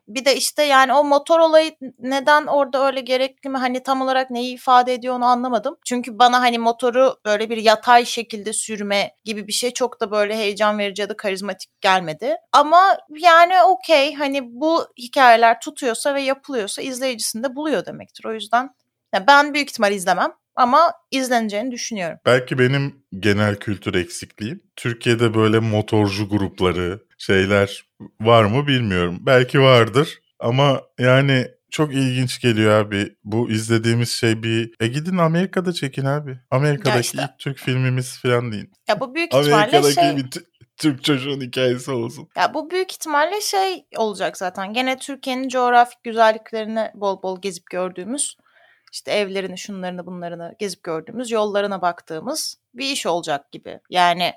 Bir 0.07 0.25
de 0.25 0.35
işte 0.35 0.63
yani 0.63 0.93
o 0.93 1.03
motor 1.03 1.39
olayı 1.39 1.75
neden 1.99 2.45
orada 2.45 2.85
öyle 2.87 3.01
gerekli 3.01 3.49
mi? 3.49 3.57
Hani 3.57 3.83
tam 3.83 4.01
olarak 4.01 4.31
neyi 4.31 4.53
ifade 4.53 4.93
ediyor 4.93 5.15
onu 5.15 5.25
anlamadım. 5.25 5.77
Çünkü 5.85 6.19
bana 6.19 6.41
hani 6.41 6.59
motoru 6.59 7.15
böyle 7.25 7.49
bir 7.49 7.57
yatay 7.57 8.05
şekilde 8.05 8.53
sürme 8.53 9.15
gibi 9.23 9.47
bir 9.47 9.53
şey 9.53 9.73
çok 9.73 10.01
da 10.01 10.11
böyle 10.11 10.37
heyecan 10.37 10.77
verici 10.79 11.01
ya 11.01 11.09
da 11.09 11.17
karizmatik 11.17 11.81
gelmedi. 11.81 12.35
Ama 12.51 12.97
yani 13.09 13.63
okey 13.63 14.15
hani 14.15 14.41
bu 14.43 14.87
hikayeler 14.97 15.59
tutuyorsa 15.59 16.15
ve 16.15 16.21
yapılıyorsa 16.21 16.81
izleyicisini 16.81 17.43
de 17.43 17.55
buluyor 17.55 17.85
demektir. 17.85 18.25
O 18.25 18.33
yüzden 18.33 18.69
ya 19.13 19.27
ben 19.27 19.53
büyük 19.53 19.69
ihtimal 19.69 19.91
izlemem 19.91 20.31
ama 20.55 20.93
izleneceğini 21.11 21.71
düşünüyorum. 21.71 22.17
Belki 22.25 22.59
benim 22.59 22.95
genel 23.19 23.55
kültür 23.55 23.95
eksikliğim. 23.95 24.63
Türkiye'de 24.75 25.33
böyle 25.33 25.59
motorcu 25.59 26.29
grupları, 26.29 27.03
şeyler 27.17 27.85
var 28.21 28.43
mı 28.43 28.67
bilmiyorum. 28.67 29.17
Belki 29.21 29.61
vardır 29.61 30.19
ama 30.39 30.81
yani 30.99 31.47
çok 31.71 31.93
ilginç 31.93 32.39
geliyor 32.41 32.71
abi. 32.71 33.15
Bu 33.23 33.49
izlediğimiz 33.49 34.09
şey 34.09 34.43
bir... 34.43 34.73
E 34.79 34.87
gidin 34.87 35.17
Amerika'da 35.17 35.73
çekin 35.73 36.05
abi. 36.05 36.39
Amerika'daki 36.51 36.99
işte. 37.01 37.21
ilk 37.21 37.39
Türk 37.39 37.57
filmimiz 37.57 38.21
falan 38.21 38.51
değil. 38.51 38.65
Ya 38.87 38.99
bu 38.99 39.15
büyük 39.15 39.33
ihtimalle 39.33 39.53
Amerika'daki 39.55 39.93
şey... 39.93 40.17
bir 40.17 40.23
Tü- 40.23 40.45
Türk 40.77 41.03
çocuğun 41.03 41.41
hikayesi 41.41 41.91
olsun. 41.91 42.27
Ya 42.37 42.53
bu 42.53 42.69
büyük 42.69 42.91
ihtimalle 42.91 43.41
şey 43.41 43.85
olacak 43.97 44.37
zaten. 44.37 44.73
Gene 44.73 44.97
Türkiye'nin 44.97 45.49
coğrafik 45.49 46.03
güzelliklerini 46.03 46.91
bol 46.93 47.23
bol 47.23 47.41
gezip 47.41 47.65
gördüğümüz, 47.71 48.37
işte 48.95 49.11
evlerini, 49.11 49.57
şunlarını, 49.57 50.05
bunlarını 50.05 50.55
gezip 50.59 50.83
gördüğümüz, 50.83 51.31
yollarına 51.31 51.81
baktığımız 51.81 52.57
bir 52.73 52.85
iş 52.85 53.05
olacak 53.05 53.51
gibi. 53.51 53.79
Yani 53.89 54.33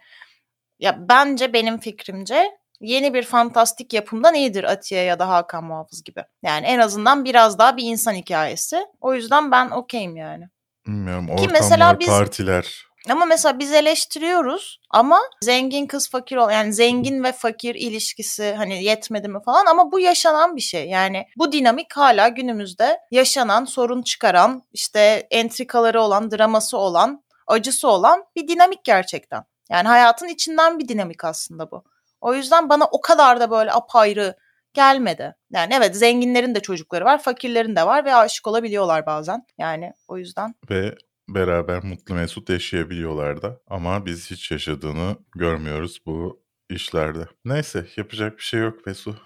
ya 0.78 1.08
bence 1.08 1.52
benim 1.52 1.78
fikrimce 1.78 2.58
yeni 2.80 3.14
bir 3.14 3.22
fantastik 3.22 3.92
yapımdan 3.92 4.34
iyidir 4.34 4.64
Atiye 4.64 5.02
ya 5.02 5.18
da 5.18 5.28
Hakan 5.28 5.64
Muhafız 5.64 6.04
gibi. 6.04 6.24
Yani 6.42 6.66
en 6.66 6.78
azından 6.78 7.24
biraz 7.24 7.58
daha 7.58 7.76
bir 7.76 7.84
insan 7.84 8.14
hikayesi. 8.14 8.86
O 9.00 9.14
yüzden 9.14 9.50
ben 9.50 9.70
okeyim 9.70 10.16
yani. 10.16 10.48
Bilmiyorum 10.86 11.26
Ki 11.26 11.32
ortamlar, 11.32 11.52
mesela 11.52 11.98
biz- 12.00 12.08
partiler. 12.08 12.87
Ama 13.10 13.24
mesela 13.24 13.58
biz 13.58 13.72
eleştiriyoruz 13.72 14.80
ama 14.90 15.20
zengin 15.42 15.86
kız 15.86 16.10
fakir 16.10 16.36
ol 16.36 16.50
yani 16.50 16.72
zengin 16.72 17.24
ve 17.24 17.32
fakir 17.32 17.74
ilişkisi 17.74 18.54
hani 18.54 18.84
yetmedi 18.84 19.28
mi 19.28 19.38
falan 19.44 19.66
ama 19.66 19.92
bu 19.92 20.00
yaşanan 20.00 20.56
bir 20.56 20.60
şey. 20.60 20.88
Yani 20.88 21.26
bu 21.36 21.52
dinamik 21.52 21.96
hala 21.96 22.28
günümüzde 22.28 22.98
yaşanan, 23.10 23.64
sorun 23.64 24.02
çıkaran, 24.02 24.62
işte 24.72 25.26
entrikaları 25.30 26.02
olan, 26.02 26.30
draması 26.30 26.78
olan, 26.78 27.24
acısı 27.46 27.88
olan 27.88 28.24
bir 28.36 28.48
dinamik 28.48 28.84
gerçekten. 28.84 29.44
Yani 29.70 29.88
hayatın 29.88 30.28
içinden 30.28 30.78
bir 30.78 30.88
dinamik 30.88 31.24
aslında 31.24 31.70
bu. 31.70 31.84
O 32.20 32.34
yüzden 32.34 32.68
bana 32.68 32.84
o 32.84 33.00
kadar 33.00 33.40
da 33.40 33.50
böyle 33.50 33.72
apayrı 33.72 34.36
gelmedi. 34.74 35.36
Yani 35.50 35.74
evet 35.74 35.96
zenginlerin 35.96 36.54
de 36.54 36.60
çocukları 36.60 37.04
var, 37.04 37.22
fakirlerin 37.22 37.76
de 37.76 37.86
var 37.86 38.04
ve 38.04 38.14
aşık 38.14 38.46
olabiliyorlar 38.46 39.06
bazen. 39.06 39.46
Yani 39.58 39.92
o 40.08 40.18
yüzden 40.18 40.54
Ve 40.70 40.94
beraber 41.28 41.84
mutlu 41.84 42.14
mesut 42.14 42.50
yaşayabiliyorlar 42.50 43.42
da. 43.42 43.60
Ama 43.66 44.06
biz 44.06 44.30
hiç 44.30 44.50
yaşadığını 44.50 45.16
görmüyoruz 45.34 45.98
bu 46.06 46.42
işlerde. 46.70 47.26
Neyse 47.44 47.86
yapacak 47.96 48.38
bir 48.38 48.42
şey 48.42 48.60
yok 48.60 48.86
Besu. 48.86 49.16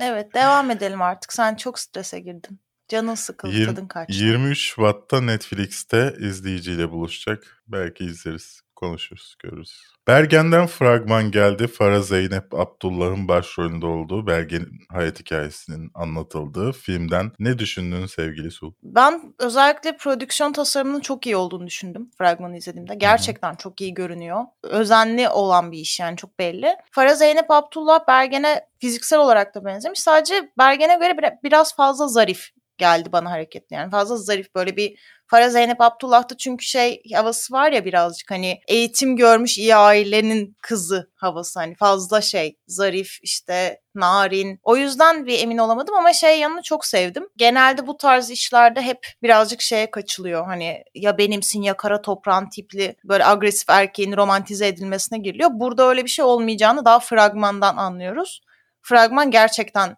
Evet 0.00 0.34
devam 0.34 0.70
edelim 0.70 1.02
artık. 1.02 1.32
Sen 1.32 1.54
çok 1.54 1.78
strese 1.78 2.20
girdin. 2.20 2.60
Canın 2.88 3.14
sıkıldı, 3.14 3.52
Yir- 3.52 3.66
tadın 3.66 3.86
kaçtı. 3.86 4.12
23 4.14 4.58
Şubat'ta 4.58 5.20
Netflix'te 5.20 6.16
izleyiciyle 6.20 6.90
buluşacak. 6.90 7.62
Belki 7.68 8.04
izleriz, 8.04 8.60
konuşuruz, 8.80 9.34
görürüz. 9.42 9.82
Bergen'den 10.08 10.66
fragman 10.66 11.30
geldi. 11.30 11.66
Farah 11.66 12.02
Zeynep 12.02 12.54
Abdullah'ın 12.54 13.28
başrolünde 13.28 13.86
olduğu 13.86 14.26
Bergen'in 14.26 14.80
hayat 14.92 15.20
hikayesinin 15.20 15.90
anlatıldığı 15.94 16.72
filmden 16.72 17.32
ne 17.38 17.58
düşündün 17.58 18.06
sevgili 18.06 18.50
Su? 18.50 18.74
Ben 18.82 19.34
özellikle 19.38 19.96
prodüksiyon 19.96 20.52
tasarımının 20.52 21.00
çok 21.00 21.26
iyi 21.26 21.36
olduğunu 21.36 21.66
düşündüm 21.66 22.10
fragmanı 22.18 22.56
izlediğimde. 22.56 22.94
Gerçekten 22.94 23.54
çok 23.54 23.80
iyi 23.80 23.94
görünüyor. 23.94 24.44
Özenli 24.62 25.28
olan 25.28 25.72
bir 25.72 25.78
iş 25.78 26.00
yani 26.00 26.16
çok 26.16 26.38
belli. 26.38 26.76
Farah 26.90 27.14
Zeynep 27.14 27.50
Abdullah 27.50 28.08
Bergen'e 28.08 28.66
fiziksel 28.78 29.18
olarak 29.18 29.54
da 29.54 29.64
benzemiş. 29.64 30.00
Sadece 30.00 30.34
Bergen'e 30.58 30.94
göre 30.94 31.18
bir- 31.18 31.50
biraz 31.50 31.76
fazla 31.76 32.08
zarif 32.08 32.48
geldi 32.80 33.12
bana 33.12 33.30
hareketli. 33.30 33.74
Yani 33.74 33.90
fazla 33.90 34.16
zarif 34.16 34.54
böyle 34.54 34.76
bir 34.76 34.96
Farah 35.30 35.50
Zeynep 35.50 35.80
Abdullah'ta 35.80 36.36
çünkü 36.36 36.64
şey 36.64 37.02
havası 37.14 37.54
var 37.54 37.72
ya 37.72 37.84
birazcık 37.84 38.30
hani 38.30 38.60
eğitim 38.68 39.16
görmüş 39.16 39.58
iyi 39.58 39.76
ailenin 39.76 40.56
kızı 40.62 41.10
havası 41.14 41.60
hani 41.60 41.74
fazla 41.74 42.20
şey 42.20 42.56
zarif 42.66 43.18
işte 43.22 43.80
narin. 43.94 44.60
O 44.62 44.76
yüzden 44.76 45.26
bir 45.26 45.38
emin 45.38 45.58
olamadım 45.58 45.94
ama 45.94 46.12
şey 46.12 46.38
yanını 46.38 46.62
çok 46.62 46.84
sevdim. 46.84 47.28
Genelde 47.36 47.86
bu 47.86 47.96
tarz 47.96 48.30
işlerde 48.30 48.82
hep 48.82 49.06
birazcık 49.22 49.60
şeye 49.60 49.90
kaçılıyor. 49.90 50.46
Hani 50.46 50.84
ya 50.94 51.18
benimsin 51.18 51.62
ya 51.62 51.76
kara 51.76 52.02
toprağın 52.02 52.48
tipli 52.48 52.96
böyle 53.04 53.26
agresif 53.26 53.70
erkeğin 53.70 54.16
romantize 54.16 54.66
edilmesine 54.66 55.18
giriliyor. 55.18 55.50
Burada 55.52 55.88
öyle 55.88 56.04
bir 56.04 56.10
şey 56.10 56.24
olmayacağını 56.24 56.84
daha 56.84 57.00
fragmandan 57.00 57.76
anlıyoruz. 57.76 58.40
Fragman 58.82 59.30
gerçekten 59.30 59.96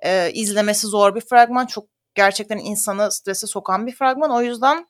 e, 0.00 0.30
izlemesi 0.32 0.86
zor 0.86 1.14
bir 1.14 1.20
fragman. 1.20 1.66
Çok 1.66 1.84
gerçekten 2.14 2.58
insanı 2.58 3.12
strese 3.12 3.46
sokan 3.46 3.86
bir 3.86 3.92
fragman. 3.92 4.30
O 4.30 4.42
yüzden 4.42 4.86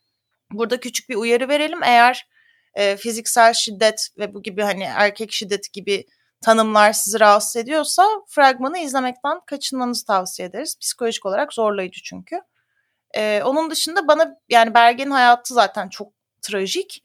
burada 0.52 0.80
küçük 0.80 1.08
bir 1.08 1.16
uyarı 1.16 1.48
verelim. 1.48 1.82
Eğer 1.82 2.28
e, 2.74 2.96
fiziksel 2.96 3.52
şiddet 3.52 4.08
ve 4.18 4.34
bu 4.34 4.42
gibi 4.42 4.62
hani 4.62 4.82
erkek 4.82 5.32
şiddeti 5.32 5.72
gibi 5.72 6.06
tanımlar 6.40 6.92
sizi 6.92 7.20
rahatsız 7.20 7.56
ediyorsa 7.56 8.06
fragmanı 8.28 8.78
izlemekten 8.78 9.40
kaçınmanızı 9.46 10.06
tavsiye 10.06 10.48
ederiz. 10.48 10.78
Psikolojik 10.80 11.26
olarak 11.26 11.52
zorlayıcı 11.52 12.00
çünkü. 12.02 12.40
E, 13.14 13.42
onun 13.44 13.70
dışında 13.70 14.08
bana 14.08 14.36
yani 14.48 14.74
Bergen'in 14.74 15.10
hayatı 15.10 15.54
zaten 15.54 15.88
çok 15.88 16.12
trajik. 16.42 17.02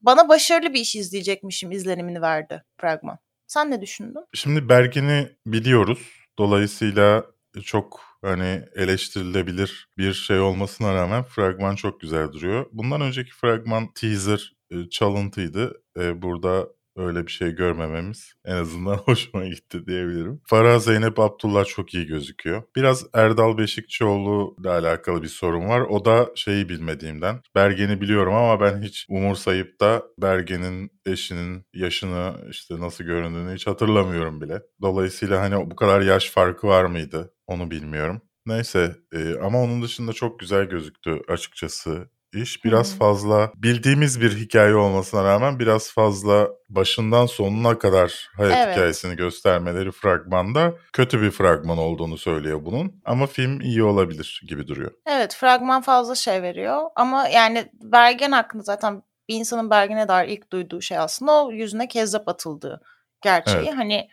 Bana 0.00 0.28
başarılı 0.28 0.74
bir 0.74 0.80
iş 0.80 0.96
izleyecekmişim 0.96 1.72
izlenimini 1.72 2.22
verdi 2.22 2.64
fragman. 2.80 3.18
Sen 3.46 3.70
ne 3.70 3.80
düşündün? 3.80 4.24
Şimdi 4.34 4.68
Bergen'i 4.68 5.28
biliyoruz. 5.46 5.98
Dolayısıyla 6.38 7.24
çok 7.62 8.00
hani 8.22 8.62
eleştirilebilir 8.74 9.88
bir 9.98 10.12
şey 10.12 10.40
olmasına 10.40 10.94
rağmen 10.94 11.22
fragman 11.22 11.74
çok 11.76 12.00
güzel 12.00 12.32
duruyor. 12.32 12.66
Bundan 12.72 13.00
önceki 13.00 13.32
fragman 13.32 13.92
teaser 13.92 14.56
e, 14.70 14.88
çalıntıydı. 14.90 15.82
E, 15.98 16.22
burada 16.22 16.68
öyle 16.96 17.26
bir 17.26 17.32
şey 17.32 17.50
görmememiz 17.50 18.34
en 18.44 18.56
azından 18.56 18.96
hoşuma 19.04 19.46
gitti 19.46 19.86
diyebilirim. 19.86 20.40
Farah 20.46 20.78
Zeynep 20.78 21.18
Abdullah 21.18 21.64
çok 21.64 21.94
iyi 21.94 22.06
gözüküyor. 22.06 22.62
Biraz 22.76 23.06
Erdal 23.14 23.58
Beşikçioğlu 23.58 24.56
ile 24.60 24.70
alakalı 24.70 25.22
bir 25.22 25.28
sorun 25.28 25.68
var. 25.68 25.80
O 25.80 26.04
da 26.04 26.30
şeyi 26.34 26.68
bilmediğimden. 26.68 27.40
Bergen'i 27.54 28.00
biliyorum 28.00 28.34
ama 28.34 28.60
ben 28.60 28.82
hiç 28.82 29.06
umursayıp 29.08 29.80
da 29.80 30.02
Bergen'in 30.18 30.90
eşinin 31.06 31.64
yaşını 31.74 32.34
işte 32.50 32.80
nasıl 32.80 33.04
göründüğünü 33.04 33.54
hiç 33.54 33.66
hatırlamıyorum 33.66 34.40
bile. 34.40 34.62
Dolayısıyla 34.82 35.40
hani 35.40 35.70
bu 35.70 35.76
kadar 35.76 36.00
yaş 36.00 36.30
farkı 36.30 36.66
var 36.66 36.84
mıydı 36.84 37.32
onu 37.46 37.70
bilmiyorum. 37.70 38.22
Neyse 38.46 38.96
e, 39.12 39.34
ama 39.42 39.62
onun 39.62 39.82
dışında 39.82 40.12
çok 40.12 40.40
güzel 40.40 40.64
gözüktü 40.64 41.20
açıkçası 41.28 42.08
iş. 42.32 42.64
Biraz 42.64 42.94
Hı. 42.94 42.98
fazla 42.98 43.52
bildiğimiz 43.56 44.20
bir 44.20 44.36
hikaye 44.36 44.74
olmasına 44.74 45.24
rağmen 45.24 45.58
biraz 45.58 45.92
fazla 45.92 46.48
başından 46.68 47.26
sonuna 47.26 47.78
kadar 47.78 48.28
hayat 48.36 48.56
Evet. 48.56 48.76
hikayesini 48.76 49.16
göstermeleri 49.16 49.92
fragmanda 49.92 50.74
kötü 50.92 51.22
bir 51.22 51.30
fragman 51.30 51.78
olduğunu 51.78 52.18
söylüyor 52.18 52.64
bunun. 52.64 53.00
Ama 53.04 53.26
film 53.26 53.60
iyi 53.60 53.82
olabilir 53.82 54.42
gibi 54.48 54.66
duruyor. 54.68 54.90
Evet 55.06 55.34
fragman 55.34 55.82
fazla 55.82 56.14
şey 56.14 56.42
veriyor 56.42 56.82
ama 56.96 57.28
yani 57.28 57.70
Bergen 57.72 58.32
hakkında 58.32 58.62
zaten 58.62 59.02
bir 59.28 59.34
insanın 59.34 59.70
Bergen'e 59.70 60.08
dair 60.08 60.28
ilk 60.28 60.52
duyduğu 60.52 60.80
şey 60.80 60.98
aslında 60.98 61.44
o 61.44 61.52
yüzüne 61.52 61.88
kezzap 61.88 62.28
atıldığı 62.28 62.80
gerçeği. 63.22 63.56
Evet. 63.58 63.74
Hani 63.76 64.08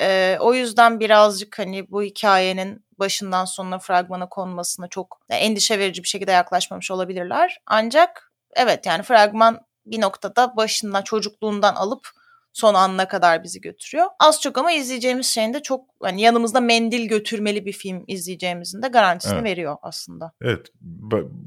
e, 0.00 0.36
o 0.40 0.54
yüzden 0.54 1.00
birazcık 1.00 1.58
hani 1.58 1.90
bu 1.90 2.02
hikayenin 2.02 2.84
başından 2.98 3.44
sonuna 3.44 3.78
fragmana 3.78 4.28
konmasına 4.28 4.88
çok 4.88 5.20
endişe 5.30 5.78
verici 5.78 6.02
bir 6.02 6.08
şekilde 6.08 6.32
yaklaşmamış 6.32 6.90
olabilirler. 6.90 7.60
Ancak 7.66 8.32
evet 8.56 8.86
yani 8.86 9.02
fragman 9.02 9.60
bir 9.86 10.00
noktada 10.00 10.56
başından 10.56 11.02
çocukluğundan 11.02 11.74
alıp 11.74 12.08
son 12.52 12.74
anına 12.74 13.08
kadar 13.08 13.44
bizi 13.44 13.60
götürüyor. 13.60 14.06
Az 14.20 14.40
çok 14.40 14.58
ama 14.58 14.72
izleyeceğimiz 14.72 15.26
şeyin 15.26 15.54
de 15.54 15.62
çok 15.62 15.84
hani 16.02 16.20
yanımızda 16.20 16.60
mendil 16.60 17.08
götürmeli 17.08 17.66
bir 17.66 17.72
film 17.72 18.04
izleyeceğimizin 18.06 18.82
de 18.82 18.88
garantisini 18.88 19.34
Evet. 19.34 19.44
veriyor 19.44 19.76
aslında. 19.82 20.32
Evet, 20.42 20.66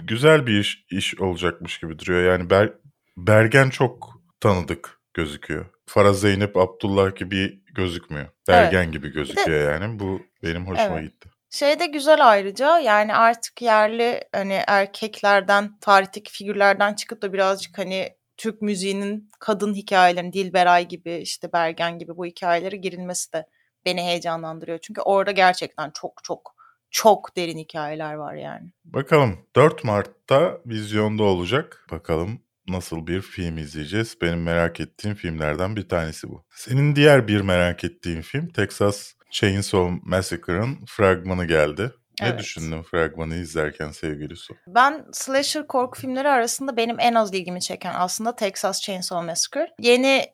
güzel 0.08 0.48
bir 0.48 0.60
iş, 0.60 0.86
iş 0.92 1.20
olacakmış 1.20 1.80
gibi 1.80 2.00
duruyor. 2.00 2.32
Yani 2.32 2.50
Ber- 2.50 2.74
Bergen 3.18 3.70
çok 3.70 4.22
tanıdık 4.40 5.01
gözüküyor. 5.14 5.66
Farah 5.86 6.14
Zeynep 6.14 6.58
Abdullah 6.58 7.16
gibi 7.16 7.64
gözükmüyor. 7.74 8.28
Bergen 8.48 8.92
gibi 8.92 9.10
gözüküyor 9.10 9.72
yani. 9.72 10.00
Bu 10.00 10.22
benim 10.44 10.68
hoşuma 10.68 11.00
Evet. 11.00 11.12
gitti. 11.12 11.30
Şey 11.50 11.80
de 11.80 11.86
güzel 11.86 12.30
ayrıca 12.30 12.80
yani 12.80 13.16
artık 13.16 13.62
yerli 13.62 14.24
hani 14.32 14.60
erkeklerden, 14.68 15.78
tarihteki 15.82 16.32
figürlerden 16.32 16.94
çıkıp 16.94 17.22
da 17.22 17.34
birazcık 17.34 17.78
hani 17.78 18.10
Türk 18.38 18.62
müziğinin 18.62 19.30
kadın 19.40 19.74
hikayelerini, 19.74 20.34
Dilberay 20.34 20.88
gibi 20.88 21.16
işte 21.16 21.54
Bergen 21.54 22.00
gibi 22.00 22.18
bu 22.18 22.26
hikayelere 22.26 22.76
girilmesi 22.76 23.34
de 23.34 23.46
beni 23.86 24.02
heyecanlandırıyor. 24.02 24.78
Çünkü 24.78 25.02
orada 25.02 25.32
gerçekten 25.32 25.92
çok 25.92 26.24
çok 26.24 26.56
çok 26.92 27.38
derin 27.38 27.58
hikayeler 27.58 28.14
var 28.14 28.34
yani. 28.34 28.72
Bakalım 28.86 29.40
4 29.56 29.84
Mart'ta 29.84 30.58
vizyonda 30.66 31.24
olacak. 31.24 31.86
Bakalım 31.92 32.40
nasıl 32.72 33.08
bir 33.08 33.22
film 33.22 33.58
izleyeceğiz. 33.58 34.18
Benim 34.22 34.44
merak 34.44 34.80
ettiğim 34.80 35.16
filmlerden 35.16 35.76
bir 35.76 35.90
tanesi 35.90 36.30
bu. 36.30 36.44
Senin 36.56 36.96
diğer 36.96 37.28
bir 37.28 37.42
merak 37.42 37.84
ettiğin 37.84 38.22
film 38.22 38.48
Texas 38.48 39.14
Chainsaw 39.32 40.00
Massacre'ın 40.04 40.78
fragmanı 40.88 41.46
geldi. 41.46 41.92
Ne 42.22 42.28
Evet. 42.28 42.40
düşündün 42.40 42.84
fragmanı 42.84 43.36
izlerken 43.36 43.92
sevgili 43.92 44.36
Su? 44.36 44.54
Ben 44.68 45.06
slasher 45.12 45.68
korku 45.68 46.00
filmleri 46.00 46.30
arasında 46.30 46.78
benim 46.78 47.00
en 47.00 47.14
az 47.14 47.34
ilgimi 47.34 47.62
çeken 47.62 47.94
aslında 47.98 48.36
Texas 48.36 48.82
Chainsaw 48.82 49.26
Massacre. 49.26 49.68
Yeni 49.80 50.26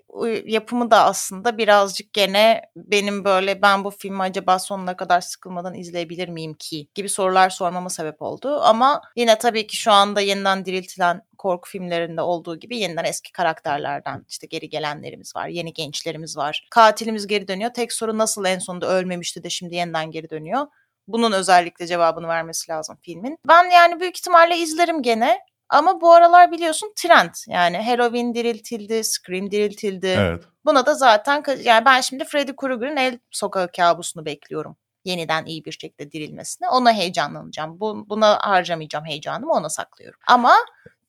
yapımı 0.46 0.92
da 0.92 1.04
aslında 1.04 1.58
birazcık 1.58 2.14
gene 2.14 2.62
benim 2.76 3.26
böyle 3.26 3.62
ben 3.62 3.84
bu 3.84 3.92
filmi 3.92 4.22
acaba 4.22 4.60
sonuna 4.60 4.98
kadar 4.98 5.22
sıkılmadan 5.22 5.74
izleyebilir 5.74 6.30
miyim 6.30 6.54
ki 6.54 6.88
gibi 6.96 7.10
sorular 7.10 7.50
sormama 7.50 7.90
sebep 7.90 8.22
oldu. 8.22 8.60
Ama 8.62 9.02
yine 9.16 9.38
tabii 9.38 9.68
ki 9.68 9.78
şu 9.78 9.92
anda 9.92 10.22
yeniden 10.22 10.66
diriltilen 10.66 11.22
korku 11.38 11.70
filmlerinde 11.70 12.22
olduğu 12.22 12.60
gibi 12.60 12.78
yeniden 12.78 13.04
eski 13.04 13.32
karakterlerden 13.32 14.26
işte 14.30 14.48
geri 14.48 14.70
gelenlerimiz 14.70 15.36
var, 15.36 15.48
yeni 15.48 15.74
gençlerimiz 15.74 16.38
var. 16.38 16.68
Katilimiz 16.72 17.28
geri 17.28 17.48
dönüyor. 17.48 17.74
Tek 17.74 17.94
soru 17.94 18.18
nasıl 18.18 18.46
en 18.46 18.60
sonunda 18.60 18.88
ölmemişti 18.88 19.44
de 19.44 19.50
şimdi 19.50 19.76
yeniden 19.76 20.12
geri 20.12 20.30
dönüyor. 20.30 20.68
Bunun 21.08 21.32
özellikle 21.32 21.88
cevabını 21.88 22.28
vermesi 22.28 22.72
lazım 22.72 22.98
filmin. 23.02 23.38
Ben 23.48 23.70
yani 23.70 24.00
büyük 24.00 24.18
ihtimalle 24.18 24.58
izlerim 24.58 25.02
gene. 25.02 25.40
Ama 25.70 26.02
bu 26.02 26.14
aralar 26.14 26.52
biliyorsun 26.52 26.94
trend. 26.96 27.34
Yani 27.48 27.78
Halloween 27.78 28.34
diriltildi, 28.36 29.04
Scream 29.04 29.52
diriltildi. 29.52 30.16
Evet. 30.20 30.44
Buna 30.66 30.86
da 30.86 30.94
zaten 30.94 31.44
yani 31.64 31.86
ben 31.86 32.02
şimdi 32.02 32.26
Freddy 32.26 32.52
Krueger'ın 32.56 32.98
El 32.98 33.20
Sokağı 33.32 33.72
kabusunu 33.72 34.26
bekliyorum. 34.26 34.78
Yeniden 35.06 35.46
iyi 35.46 35.66
bir 35.66 35.72
şekilde 35.72 36.12
dirilmesine. 36.12 36.70
Ona 36.70 36.94
heyecanlanacağım. 36.94 37.80
Bu, 37.80 38.10
buna 38.10 38.40
harcamayacağım 38.42 39.06
heyecanımı 39.06 39.54
ona 39.54 39.70
saklıyorum. 39.70 40.20
Ama 40.28 40.56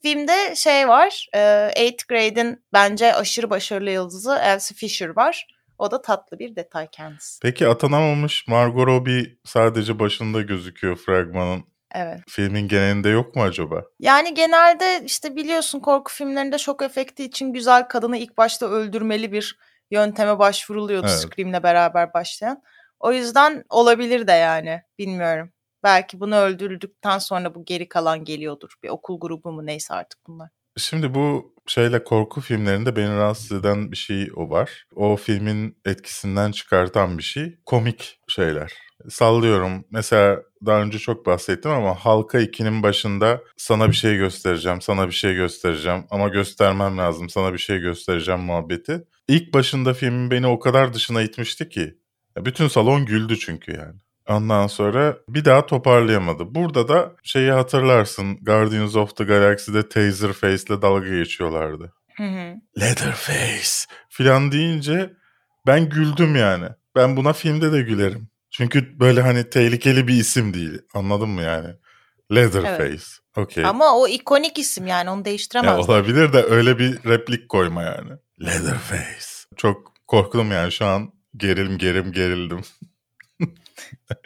filmde 0.02 0.56
şey 0.56 0.88
var. 0.88 1.28
E, 1.34 1.70
Eighth 1.76 2.08
Grade'in 2.08 2.64
bence 2.72 3.14
aşırı 3.14 3.50
başarılı 3.50 3.90
yıldızı 3.90 4.38
Elsie 4.42 4.76
Fisher 4.76 5.16
var. 5.16 5.46
O 5.78 5.90
da 5.90 6.02
tatlı 6.02 6.38
bir 6.38 6.56
detay 6.56 6.88
kendisi. 6.92 7.38
Peki 7.42 7.68
atanamamış 7.68 8.48
Margot 8.48 8.86
Robbie 8.86 9.26
sadece 9.44 9.98
başında 9.98 10.42
gözüküyor 10.42 10.96
fragmanın. 10.96 11.64
Evet. 11.94 12.20
Filmin 12.28 12.68
genelinde 12.68 13.08
yok 13.08 13.36
mu 13.36 13.42
acaba? 13.42 13.82
Yani 14.00 14.34
genelde 14.34 15.04
işte 15.04 15.36
biliyorsun 15.36 15.80
korku 15.80 16.12
filmlerinde 16.12 16.58
şok 16.58 16.82
efekti 16.82 17.24
için 17.24 17.52
güzel 17.52 17.88
kadını 17.88 18.16
ilk 18.16 18.38
başta 18.38 18.66
öldürmeli 18.66 19.32
bir 19.32 19.58
yönteme 19.90 20.38
başvuruluyordu 20.38 21.06
Evet. 21.10 21.18
Scream'le 21.20 21.62
beraber 21.62 22.14
başlayan. 22.14 22.62
O 23.00 23.12
yüzden 23.12 23.64
olabilir 23.68 24.26
de 24.26 24.32
yani 24.32 24.82
bilmiyorum. 24.98 25.52
Belki 25.82 26.20
bunu 26.20 26.36
öldürdükten 26.36 27.18
sonra 27.18 27.54
bu 27.54 27.64
geri 27.64 27.88
kalan 27.88 28.24
geliyordur. 28.24 28.74
Bir 28.82 28.88
okul 28.88 29.20
grubu 29.20 29.52
mu 29.52 29.66
neyse 29.66 29.94
artık 29.94 30.20
bunlar. 30.26 30.48
Şimdi 30.76 31.14
bu 31.14 31.54
şeyle 31.66 32.04
korku 32.04 32.40
filmlerinde 32.40 32.96
beni 32.96 33.16
rahatsız 33.16 33.52
eden 33.52 33.92
bir 33.92 33.96
şey 33.96 34.30
o 34.36 34.50
var. 34.50 34.86
O 34.94 35.16
filmin 35.16 35.78
etkisinden 35.84 36.52
çıkartan 36.52 37.18
bir 37.18 37.22
şey 37.22 37.58
komik 37.66 38.20
şeyler. 38.28 38.72
sallıyorum. 39.08 39.84
Mesela 39.90 40.42
daha 40.66 40.82
önce 40.82 40.98
çok 40.98 41.26
bahsettim 41.26 41.70
ama 41.70 41.94
Halka 41.94 42.40
2'nin 42.40 42.82
başında 42.82 43.40
sana 43.56 43.88
bir 43.88 43.92
şey 43.92 44.16
göstereceğim, 44.16 44.80
sana 44.82 45.06
bir 45.06 45.12
şey 45.12 45.34
göstereceğim 45.34 46.04
ama 46.10 46.28
göstermem 46.28 46.98
lazım, 46.98 47.28
sana 47.30 47.52
bir 47.52 47.58
şey 47.58 47.78
göstereceğim 47.78 48.40
muhabbeti. 48.40 49.04
İlk 49.28 49.54
başında 49.54 49.94
filmin 49.94 50.30
beni 50.30 50.46
o 50.46 50.58
kadar 50.58 50.94
dışına 50.94 51.22
itmişti 51.22 51.68
ki. 51.68 51.98
Bütün 52.36 52.68
salon 52.68 53.06
güldü 53.06 53.38
çünkü 53.38 53.72
yani. 53.72 54.00
Ondan 54.28 54.66
sonra 54.66 55.16
bir 55.28 55.44
daha 55.44 55.66
toparlayamadı. 55.66 56.54
Burada 56.54 56.88
da 56.88 57.12
şeyi 57.22 57.50
hatırlarsın 57.50 58.36
Guardians 58.44 58.96
of 58.96 59.16
the 59.16 59.24
Galaxy'de 59.24 59.88
Taserface'le 59.88 60.82
dalga 60.82 61.08
geçiyorlardı. 61.08 61.92
Hı 62.16 62.22
hı. 62.24 62.54
Leatherface 62.80 63.94
filan 64.08 64.52
deyince 64.52 65.12
ben 65.66 65.88
güldüm 65.88 66.36
yani. 66.36 66.66
Ben 66.96 67.16
buna 67.16 67.32
filmde 67.32 67.72
de 67.72 67.82
gülerim. 67.82 68.28
Çünkü 68.50 69.00
böyle 69.00 69.22
hani 69.22 69.50
tehlikeli 69.50 70.08
bir 70.08 70.14
isim 70.14 70.54
değil. 70.54 70.78
Anladın 70.94 71.28
mı 71.28 71.42
yani? 71.42 71.68
Leatherface. 72.34 72.84
Evet. 72.84 73.18
Okey. 73.36 73.64
Ama 73.64 73.96
o 73.98 74.08
ikonik 74.08 74.58
isim 74.58 74.86
yani 74.86 75.10
onu 75.10 75.18
Ya 75.18 75.24
değiştiremez. 75.24 75.88
olabilir 75.88 76.32
de 76.32 76.42
öyle 76.42 76.78
bir 76.78 77.04
replik 77.04 77.48
koyma 77.48 77.82
yani. 77.82 78.10
Leatherface. 78.40 79.26
Çok 79.56 79.92
korktum 80.06 80.52
yani 80.52 80.72
şu 80.72 80.84
an 80.86 81.12
gerildim 81.36 81.78
gerim 81.78 82.12
gerildim. 82.12 82.60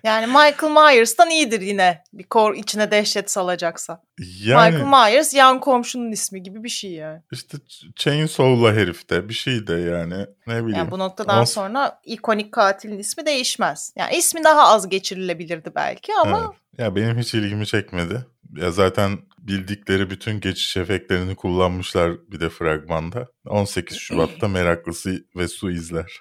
Yani 0.04 0.26
Michael 0.26 0.72
Myers'tan 0.72 1.30
iyidir 1.30 1.60
yine 1.60 2.04
bir 2.12 2.24
kor 2.24 2.54
içine 2.54 2.90
dehşet 2.90 3.30
salacaksa. 3.30 4.02
Yani 4.44 4.76
Michael 4.76 5.10
Myers 5.10 5.34
yan 5.34 5.60
komşunun 5.60 6.12
ismi 6.12 6.42
gibi 6.42 6.64
bir 6.64 6.68
şey 6.68 6.90
yani. 6.90 7.22
işte 7.32 7.58
Chainsaw'la 7.96 8.72
herifte 8.72 9.28
bir 9.28 9.34
şey 9.34 9.66
de 9.66 9.74
yani 9.74 10.26
ne 10.46 10.54
bileyim. 10.54 10.76
Yani 10.78 10.90
bu 10.90 10.98
noktadan 10.98 11.36
Ama- 11.36 11.46
sonra 11.46 12.00
ikonik 12.04 12.52
katilin 12.52 12.98
ismi 12.98 13.26
değişmez. 13.26 13.92
Yani 13.96 14.16
ismi 14.16 14.44
daha 14.44 14.62
az 14.68 14.88
geçirilebilirdi 14.88 15.72
belki 15.74 16.12
ama 16.24 16.38
Evet. 16.38 16.78
Ya 16.78 16.96
benim 16.96 17.18
hiç 17.18 17.34
ilgimi 17.34 17.66
çekmedi. 17.66 18.26
Ya 18.56 18.70
zaten 18.70 19.18
bildikleri 19.38 20.10
bütün 20.10 20.40
geçiş 20.40 20.76
efektlerini 20.76 21.34
kullanmışlar 21.34 22.12
bir 22.30 22.40
de 22.40 22.48
fragmanda. 22.48 23.28
18 23.48 23.96
Şubat'ta 23.98 24.48
meraklısı 24.48 25.24
ve 25.36 25.48
su 25.48 25.70
izler. 25.70 26.20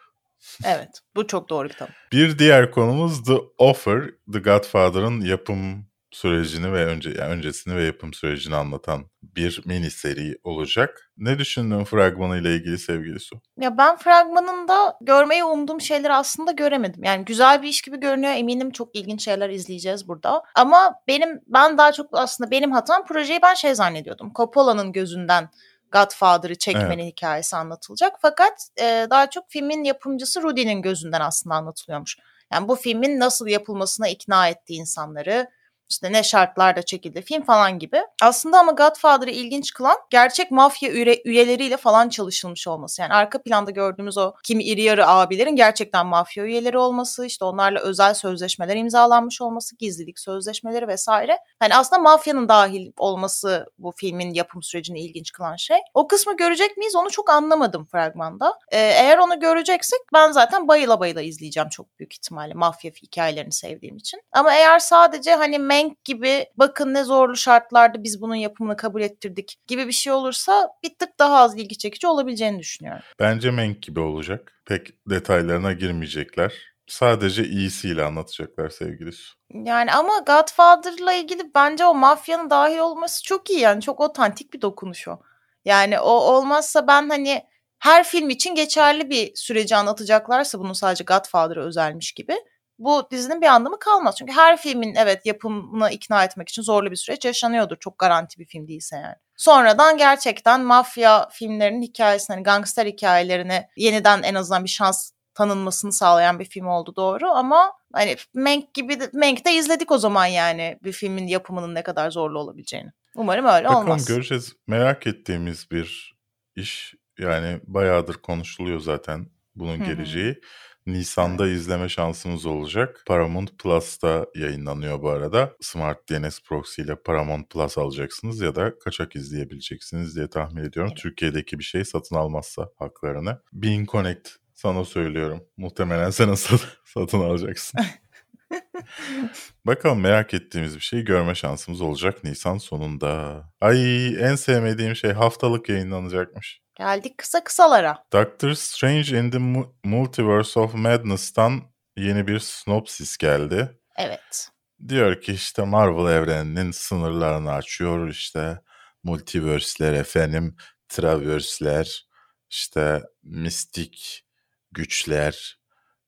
Evet 0.66 0.90
bu 1.16 1.28
çok 1.28 1.50
doğru 1.50 1.70
bir 1.70 1.74
tanım. 1.74 1.94
Bir 2.12 2.40
diğer 2.40 2.72
konumuz 2.72 3.24
The 3.24 3.38
Offer, 3.58 4.02
The 4.34 4.40
Godfather'ın 4.40 5.22
yapım 5.22 5.92
sürecini 6.12 6.74
ve 6.74 6.86
önce 6.86 7.10
yani 7.10 7.34
öncesini 7.34 7.76
ve 7.76 7.84
yapım 7.84 8.14
sürecini 8.14 8.56
anlatan 8.56 9.06
bir 9.24 9.62
mini 9.66 9.92
seri 9.92 10.38
olacak. 10.44 11.12
Ne 11.18 11.40
düşündün 11.40 11.84
fragmanı 11.84 12.38
ile 12.38 12.56
ilgili 12.56 12.78
sevgili 12.78 13.20
Su? 13.20 13.42
Ya 13.60 13.78
ben 13.78 13.98
fragmanında 13.98 14.98
görmeyi 15.02 15.44
umduğum 15.44 15.82
şeyleri 15.82 16.14
aslında 16.14 16.52
göremedim. 16.52 17.04
Yani 17.04 17.26
güzel 17.26 17.62
bir 17.62 17.68
iş 17.68 17.82
gibi 17.82 18.00
görünüyor. 18.00 18.34
Eminim 18.34 18.72
çok 18.72 18.96
ilginç 18.96 19.24
şeyler 19.24 19.50
izleyeceğiz 19.50 20.08
burada. 20.08 20.44
Ama 20.56 20.94
benim 21.08 21.42
ben 21.48 21.78
daha 21.78 21.92
çok 21.92 22.10
aslında 22.12 22.52
benim 22.52 22.72
hatam 22.72 23.06
projeyi 23.06 23.40
ben 23.42 23.54
şey 23.54 23.76
zannediyordum. 23.76 24.32
Coppola'nın 24.36 24.92
gözünden 24.92 25.50
Godfather'ı 25.92 26.56
çekmenin 26.56 27.06
hikayesi 27.06 27.56
anlatılacak. 27.56 28.16
Fakat 28.22 28.68
e, 28.80 29.08
daha 29.10 29.30
çok 29.30 29.46
filmin 29.50 29.84
yapımcısı 29.84 30.44
Rudy'nin 30.44 30.82
gözünden 30.82 31.22
aslında 31.22 31.56
anlatılıyormuş. 31.56 32.18
Yani 32.54 32.68
bu 32.68 32.76
filmin 32.76 33.20
nasıl 33.20 33.48
yapılmasına 33.48 34.08
ikna 34.08 34.48
ettiği 34.48 34.80
insanları, 34.80 35.48
işte 35.92 36.12
ne 36.12 36.24
şartlarda 36.24 36.82
çekildi 36.82 37.22
film 37.22 37.44
falan 37.44 37.80
gibi. 37.80 38.02
Aslında 38.22 38.60
ama 38.60 38.72
Godfather'ı 38.72 39.32
ilginç 39.32 39.74
kılan 39.74 39.98
gerçek 40.10 40.52
mafya 40.52 40.90
üye- 40.92 41.22
üyeleriyle 41.26 41.78
falan 41.78 42.10
çalışılmış 42.10 42.68
olması. 42.68 43.02
Yani 43.02 43.14
arka 43.14 43.42
planda 43.42 43.72
gördüğümüz 43.72 44.18
o 44.18 44.34
kimi 44.44 44.64
iri 44.64 44.82
yarı 44.82 45.08
abilerin 45.08 45.56
gerçekten 45.56 46.06
mafya 46.06 46.44
üyeleri 46.44 46.78
olması, 46.78 47.26
işte 47.26 47.46
onlarla 47.46 47.80
özel 47.80 48.14
sözleşmeler 48.14 48.76
imzalanmış 48.76 49.42
olması, 49.42 49.76
gizlilik 49.78 50.20
sözleşmeleri 50.20 50.88
vesaire. 50.88 51.38
Hani 51.60 51.76
aslında 51.76 52.02
mafyanın 52.02 52.50
dahil 52.50 52.92
olması 52.98 53.66
bu 53.78 53.94
filmin 53.98 54.34
yapım 54.34 54.64
sürecini 54.64 55.00
ilginç 55.00 55.32
kılan 55.32 55.56
şey. 55.56 55.78
O 55.94 56.08
kısmı 56.08 56.38
görecek 56.38 56.78
miyiz 56.78 56.96
onu 56.96 57.10
çok 57.10 57.30
anlamadım 57.30 57.86
fragmanda. 57.86 58.60
Ee, 58.72 58.78
eğer 58.78 59.18
onu 59.18 59.40
göreceksek 59.40 60.00
ben 60.14 60.32
zaten 60.32 60.68
bayıla 60.68 61.00
bayıla 61.00 61.22
izleyeceğim 61.22 61.70
çok 61.70 62.00
büyük 62.00 62.14
ihtimalle 62.14 62.54
mafya 62.54 62.92
hikayelerini 62.92 63.52
sevdiğim 63.52 63.98
için. 63.98 64.22
Ama 64.32 64.54
eğer 64.54 64.80
sadece 64.80 65.36
hani 65.36 65.60
Mank 65.82 66.06
gibi 66.06 66.46
bakın 66.58 66.94
ne 66.94 67.04
zorlu 67.04 67.38
şartlarda 67.38 68.04
biz 68.04 68.22
bunun 68.22 68.36
yapımını 68.36 68.78
kabul 68.78 69.02
ettirdik 69.02 69.56
gibi 69.68 69.88
bir 69.88 69.92
şey 69.92 70.14
olursa 70.14 70.70
bir 70.84 70.96
tık 71.00 71.20
daha 71.20 71.38
az 71.38 71.58
ilgi 71.58 71.78
çekici 71.78 72.08
olabileceğini 72.08 72.60
düşünüyorum. 72.60 73.04
Bence 73.20 73.52
Mank 73.52 73.84
gibi 73.84 74.00
olacak. 74.00 74.62
Pek 74.66 75.10
detaylarına 75.10 75.74
girmeyecekler. 75.74 76.54
Sadece 76.88 77.44
iyisiyle 77.44 78.04
anlatacaklar 78.04 78.70
sevgili 78.70 79.12
Su. 79.12 79.36
Yani 79.54 79.94
ama 79.94 80.18
Godfather'la 80.18 81.14
ilgili 81.14 81.42
bence 81.56 81.86
o 81.86 81.94
mafyanın 81.96 82.50
dahil 82.50 82.78
olması 82.78 83.24
çok 83.24 83.50
iyi 83.50 83.60
yani 83.60 83.82
çok 83.82 84.00
otantik 84.00 84.54
bir 84.54 84.62
dokunuş 84.62 85.08
o. 85.08 85.20
Yani 85.66 86.00
o 86.00 86.12
olmazsa 86.12 86.88
ben 86.88 87.10
hani 87.10 87.44
her 87.80 88.04
film 88.04 88.30
için 88.30 88.56
geçerli 88.56 89.10
bir 89.10 89.32
süreci 89.36 89.76
anlatacaklarsa 89.76 90.60
bunun 90.60 90.74
sadece 90.74 91.04
Godfather'a 91.04 91.66
özelmiş 91.66 92.12
gibi 92.12 92.36
bu 92.84 93.08
dizinin 93.12 93.42
bir 93.42 93.48
anlamı 93.48 93.80
kalmaz. 93.80 94.16
Çünkü 94.20 94.34
her 94.34 94.58
filmin 94.58 94.96
evet 94.96 95.26
yapımına 95.26 95.90
ikna 95.90 96.24
etmek 96.24 96.50
için 96.50 96.62
zorlu 96.62 96.92
bir 96.92 96.96
süreç 96.96 97.26
yaşanıyordur. 97.26 97.78
Çok 97.80 98.00
garanti 98.00 98.40
bir 98.40 98.46
film 98.46 98.68
değilse 98.68 98.96
yani. 98.96 99.16
Sonradan 99.38 99.98
gerçekten 99.98 100.62
mafya 100.62 101.30
filmlerinin 101.32 101.82
hikayesini, 101.82 102.36
hani 102.36 102.44
gangster 102.44 102.86
hikayelerine 102.86 103.70
yeniden 103.78 104.24
en 104.24 104.36
azından 104.36 104.64
bir 104.64 104.70
şans 104.70 105.12
tanınmasını 105.34 105.94
sağlayan 105.94 106.40
bir 106.40 106.46
film 106.46 106.68
oldu 106.68 106.96
doğru 106.96 107.30
ama 107.32 107.74
hani 107.94 108.16
Mank 108.34 108.74
gibi 108.74 109.00
de, 109.00 109.10
Mank'te 109.14 109.54
izledik 109.54 109.92
o 109.92 109.98
zaman 109.98 110.26
yani 110.26 110.80
bir 110.84 110.92
filmin 110.92 111.28
yapımının 111.28 111.76
ne 111.76 111.84
kadar 111.84 112.12
zorlu 112.12 112.40
olabileceğini. 112.40 112.92
Umarım 113.16 113.46
öyle 113.46 113.68
Bakalım 113.68 113.88
olmaz. 113.88 114.06
göreceğiz. 114.06 114.54
Merak 114.68 115.08
ettiğimiz 115.08 115.72
bir 115.72 116.16
iş. 116.56 116.96
Yani 117.20 117.60
bayağıdır 117.64 118.14
konuşuluyor 118.14 118.80
zaten 118.80 119.26
bunun 119.56 119.80
Hı 119.80 119.84
hı. 119.84 119.88
geleceği. 119.88 120.42
Nisan'da 120.88 121.48
izleme 121.48 121.90
şansımız 121.90 122.46
olacak. 122.46 123.04
Paramount 123.08 123.60
Plus'ta 123.60 124.26
yayınlanıyor 124.36 125.02
bu 125.02 125.10
arada. 125.10 125.56
Smart 125.62 126.10
DNS 126.10 126.40
Proxy 126.40 126.82
ile 126.82 126.96
Paramount 126.96 127.50
Plus 127.50 127.78
alacaksınız 127.78 128.42
ya 128.42 128.56
da 128.56 128.80
kaçak 128.80 129.16
izleyebileceksiniz 129.16 130.16
diye 130.16 130.30
tahmin 130.30 130.64
ediyorum. 130.64 130.94
Türkiye'deki 130.96 131.60
bir 131.60 131.64
şey 131.64 131.86
satın 131.86 132.16
almazsa 132.16 132.70
haklarını. 132.80 133.42
Bean 133.54 133.86
Connect 133.86 134.30
sana 134.54 134.86
söylüyorum. 134.86 135.44
Muhtemelen 135.58 136.10
sen 136.10 136.34
satın 136.86 137.20
alacaksın. 137.20 137.80
Bakalım 139.66 140.00
merak 140.00 140.34
ettiğimiz 140.34 140.76
bir 140.76 140.82
şey 140.82 141.02
görme 141.02 141.36
şansımız 141.36 141.82
olacak 141.82 142.24
Nisan 142.24 142.58
sonunda. 142.58 143.44
Ay 143.62 144.08
en 144.08 144.36
sevmediğim 144.36 144.96
şey 144.96 145.12
haftalık 145.12 145.70
yayınlanacakmış. 145.70 146.62
Geldik 146.82 147.18
kısa 147.18 147.44
kısalara. 147.44 148.04
Doctor 148.14 148.54
Strange 148.54 149.20
in 149.20 149.32
the 149.32 149.38
Mu- 149.38 149.76
Multiverse 149.84 150.60
of 150.60 150.74
Madness'tan 150.74 151.62
yeni 151.98 152.28
bir 152.28 152.40
synopsis 152.40 153.18
geldi. 153.18 153.80
Evet. 153.98 154.50
Diyor 154.88 155.22
ki 155.22 155.34
işte 155.34 155.64
Marvel 155.64 156.14
evreninin 156.14 156.72
sınırlarını 156.72 157.52
açıyor 157.54 158.10
işte 158.10 158.62
multiverse'ler 159.04 159.94
efendim, 159.94 160.56
traverse'ler, 160.90 162.08
işte 162.50 163.02
mistik 163.24 164.26
güçler, 164.72 165.60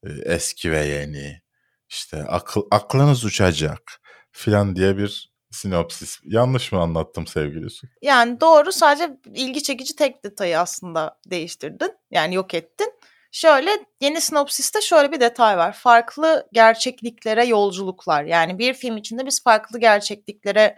e, 0.04 0.10
eski 0.26 0.72
ve 0.72 0.86
yeni, 0.86 1.42
işte 1.90 2.24
akıl, 2.24 2.62
aklınız 2.72 3.26
uçacak 3.26 4.02
filan 4.32 4.76
diye 4.76 4.98
bir 4.98 5.33
sinopsis. 5.54 6.20
Yanlış 6.24 6.72
mı 6.72 6.80
anlattım 6.82 7.28
sevgili 7.28 7.70
Su? 7.70 7.88
Yani 8.02 8.42
doğru 8.42 8.72
sadece 8.72 9.18
ilgi 9.34 9.64
çekici 9.64 9.96
tek 9.96 10.24
detayı 10.24 10.60
aslında 10.60 11.20
değiştirdin. 11.26 11.92
Yani 12.12 12.36
yok 12.36 12.54
ettin. 12.54 12.94
Şöyle 13.32 13.72
yeni 14.02 14.22
sinopsiste 14.22 14.82
şöyle 14.82 15.12
bir 15.12 15.20
detay 15.20 15.58
var. 15.58 15.74
Farklı 15.74 16.48
gerçekliklere 16.54 17.46
yolculuklar. 17.46 18.24
Yani 18.24 18.60
bir 18.60 18.74
film 18.74 18.98
içinde 18.98 19.26
biz 19.26 19.44
farklı 19.44 19.80
gerçekliklere 19.80 20.78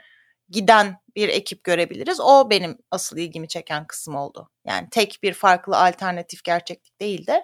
giden 0.50 0.98
bir 1.16 1.30
ekip 1.30 1.64
görebiliriz. 1.64 2.20
O 2.20 2.50
benim 2.50 2.78
asıl 2.92 3.18
ilgimi 3.18 3.48
çeken 3.48 3.88
kısım 3.88 4.16
oldu. 4.16 4.50
Yani 4.66 4.88
tek 4.92 5.20
bir 5.24 5.34
farklı 5.34 5.78
alternatif 5.78 6.44
gerçeklik 6.44 7.02
değil 7.02 7.28
de 7.28 7.44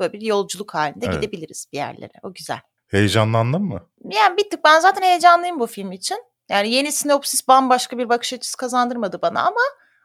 böyle 0.00 0.12
bir 0.12 0.20
yolculuk 0.20 0.74
halinde 0.74 1.06
Evet. 1.06 1.14
gidebiliriz 1.22 1.66
bir 1.72 1.78
yerlere. 1.78 2.12
O 2.22 2.34
güzel. 2.34 2.60
Heyecanlandın 2.88 3.62
mı? 3.62 3.88
Yani 4.10 4.36
bir 4.36 4.50
tık 4.50 4.64
ben 4.64 4.80
zaten 4.80 5.02
heyecanlıyım 5.02 5.60
bu 5.60 5.66
film 5.66 5.92
için. 5.92 6.18
Yani 6.52 6.70
yeni 6.70 6.92
sinopsis 6.92 7.48
bambaşka 7.48 7.98
bir 7.98 8.08
bakış 8.08 8.32
açısı 8.32 8.56
kazandırmadı 8.56 9.22
bana 9.22 9.40
ama 9.40 9.60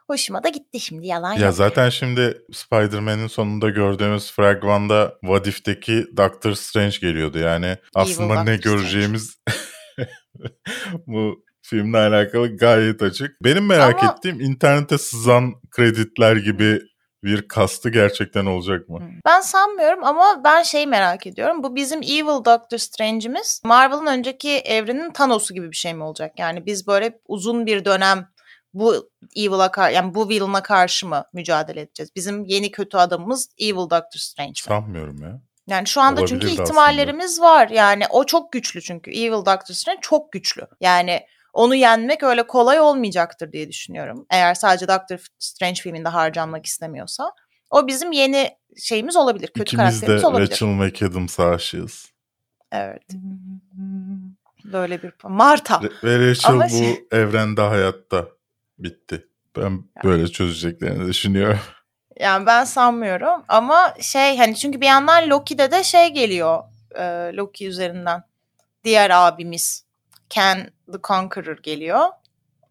hoşuma 0.08 0.44
da 0.44 0.50
gitti 0.50 0.80
şimdi 0.80 1.08
yalan 1.08 1.34
Ya 1.34 1.46
yok. 1.46 1.56
zaten 1.56 1.90
şimdi 1.90 2.42
Spider-Man'in 2.54 3.28
sonunda 3.28 3.70
gördüğümüz 3.70 4.32
fragmanda 4.32 5.14
What 5.22 5.48
If'teki 5.48 6.06
Doctor 6.18 6.54
Strange 6.54 6.98
geliyordu. 7.02 7.38
Yani 7.40 7.78
aslında 7.96 8.30
Doctor 8.36 8.46
ne 8.46 8.58
Strange. 8.58 8.78
göreceğimiz 8.78 9.38
bu 11.08 11.46
filmle 11.62 11.98
alakalı 11.98 12.58
gayet 12.58 13.02
açık. 13.02 13.44
Benim 13.44 13.66
merak 13.66 14.04
Ama- 14.04 14.14
ettiğim 14.14 14.40
internete 14.42 14.98
sızan 14.98 15.54
kreditler 15.72 16.36
gibi 16.36 16.80
bir 17.28 17.48
kastı 17.48 17.90
gerçekten 17.90 18.46
olacak 18.46 18.90
mı? 18.90 19.00
Ben 19.26 19.42
sanmıyorum 19.42 20.04
ama 20.04 20.42
ben 20.44 20.64
şeyi 20.64 20.88
merak 20.88 21.28
ediyorum. 21.28 21.64
Bu 21.64 21.76
bizim 21.76 22.02
Evil 22.02 22.46
Doctor 22.46 22.78
Strange'imiz 22.78 23.62
Marvel'ın 23.66 24.06
önceki 24.06 24.50
evrenin 24.50 25.12
Thanos'u 25.12 25.54
gibi 25.54 25.72
bir 25.72 25.76
şey 25.76 25.94
mi 25.94 26.04
olacak? 26.04 26.34
Yani 26.38 26.66
biz 26.66 26.88
böyle 26.88 27.20
uzun 27.28 27.66
bir 27.66 27.86
dönem 27.86 28.28
bu 28.74 29.10
Evil'a 29.36 29.72
kar 29.72 29.90
yani 29.90 30.16
bu 30.16 30.30
villain'a 30.30 30.64
karşı 30.64 31.08
mı 31.08 31.24
mücadele 31.34 31.82
edeceğiz? 31.82 32.10
Bizim 32.16 32.46
yeni 32.46 32.72
kötü 32.72 32.98
adamımız 32.98 33.50
Evil 33.60 33.90
Doctor 33.90 34.20
Strange. 34.20 34.50
mi? 34.50 34.56
Sanmıyorum 34.56 35.22
ya. 35.22 35.42
Yani 35.68 35.88
şu 35.88 36.02
anda 36.02 36.26
çünkü 36.26 36.46
Olabilirdi 36.46 36.64
ihtimallerimiz 36.64 37.42
var. 37.42 37.70
Yani 37.70 38.04
o 38.10 38.24
çok 38.24 38.52
güçlü 38.52 38.82
çünkü. 38.82 39.12
Evil 39.12 39.46
Doctor 39.46 39.74
Strange 39.74 40.00
çok 40.02 40.32
güçlü. 40.32 40.68
Yani 40.82 41.22
onu 41.58 41.76
yenmek 41.76 42.24
öyle 42.24 42.48
kolay 42.48 42.80
olmayacaktır 42.80 43.52
diye 43.52 43.70
düşünüyorum. 43.70 44.26
Eğer 44.30 44.54
sadece 44.56 44.88
Doctor 44.88 45.26
Strange 45.40 45.82
filminde 45.82 46.10
harcanmak 46.10 46.66
istemiyorsa. 46.66 47.32
O 47.70 47.88
bizim 47.88 48.12
yeni 48.12 48.50
şeyimiz 48.78 49.16
olabilir. 49.16 49.48
Kötü 49.48 49.62
İkimiz 49.62 50.02
de 50.02 50.06
karakterimiz 50.06 50.24
olabilir. 50.24 50.52
Rachel 50.52 50.68
McAdams'a 50.68 51.50
aşığız. 51.50 52.12
Evet. 52.72 53.04
Böyle 54.64 55.04
bir 55.04 55.14
Marta. 55.24 55.82
Ve 56.04 56.30
Rachel 56.30 56.52
Ama 56.52 56.66
bu 56.66 56.70
şey- 56.70 57.06
evrende 57.12 57.62
hayatta 57.62 58.28
bitti. 58.80 59.28
Ben 59.58 59.84
böyle 60.04 60.28
çözeceklerini 60.28 61.08
düşünüyorum. 61.08 61.60
Yani 62.20 62.46
ben 62.46 62.64
sanmıyorum 62.64 63.44
ama 63.48 63.94
şey 64.02 64.38
hani 64.38 64.56
çünkü 64.56 64.82
bir 64.82 64.86
yandan 64.86 65.30
Loki'de 65.30 65.72
de 65.72 65.84
şey 65.84 66.08
geliyor 66.08 66.64
e, 66.96 67.02
Loki 67.34 67.68
üzerinden. 67.68 68.24
Diğer 68.84 69.10
abimiz 69.10 69.87
Ken 70.30 70.72
the 70.92 70.98
Conqueror 71.04 71.58
geliyor. 71.58 72.00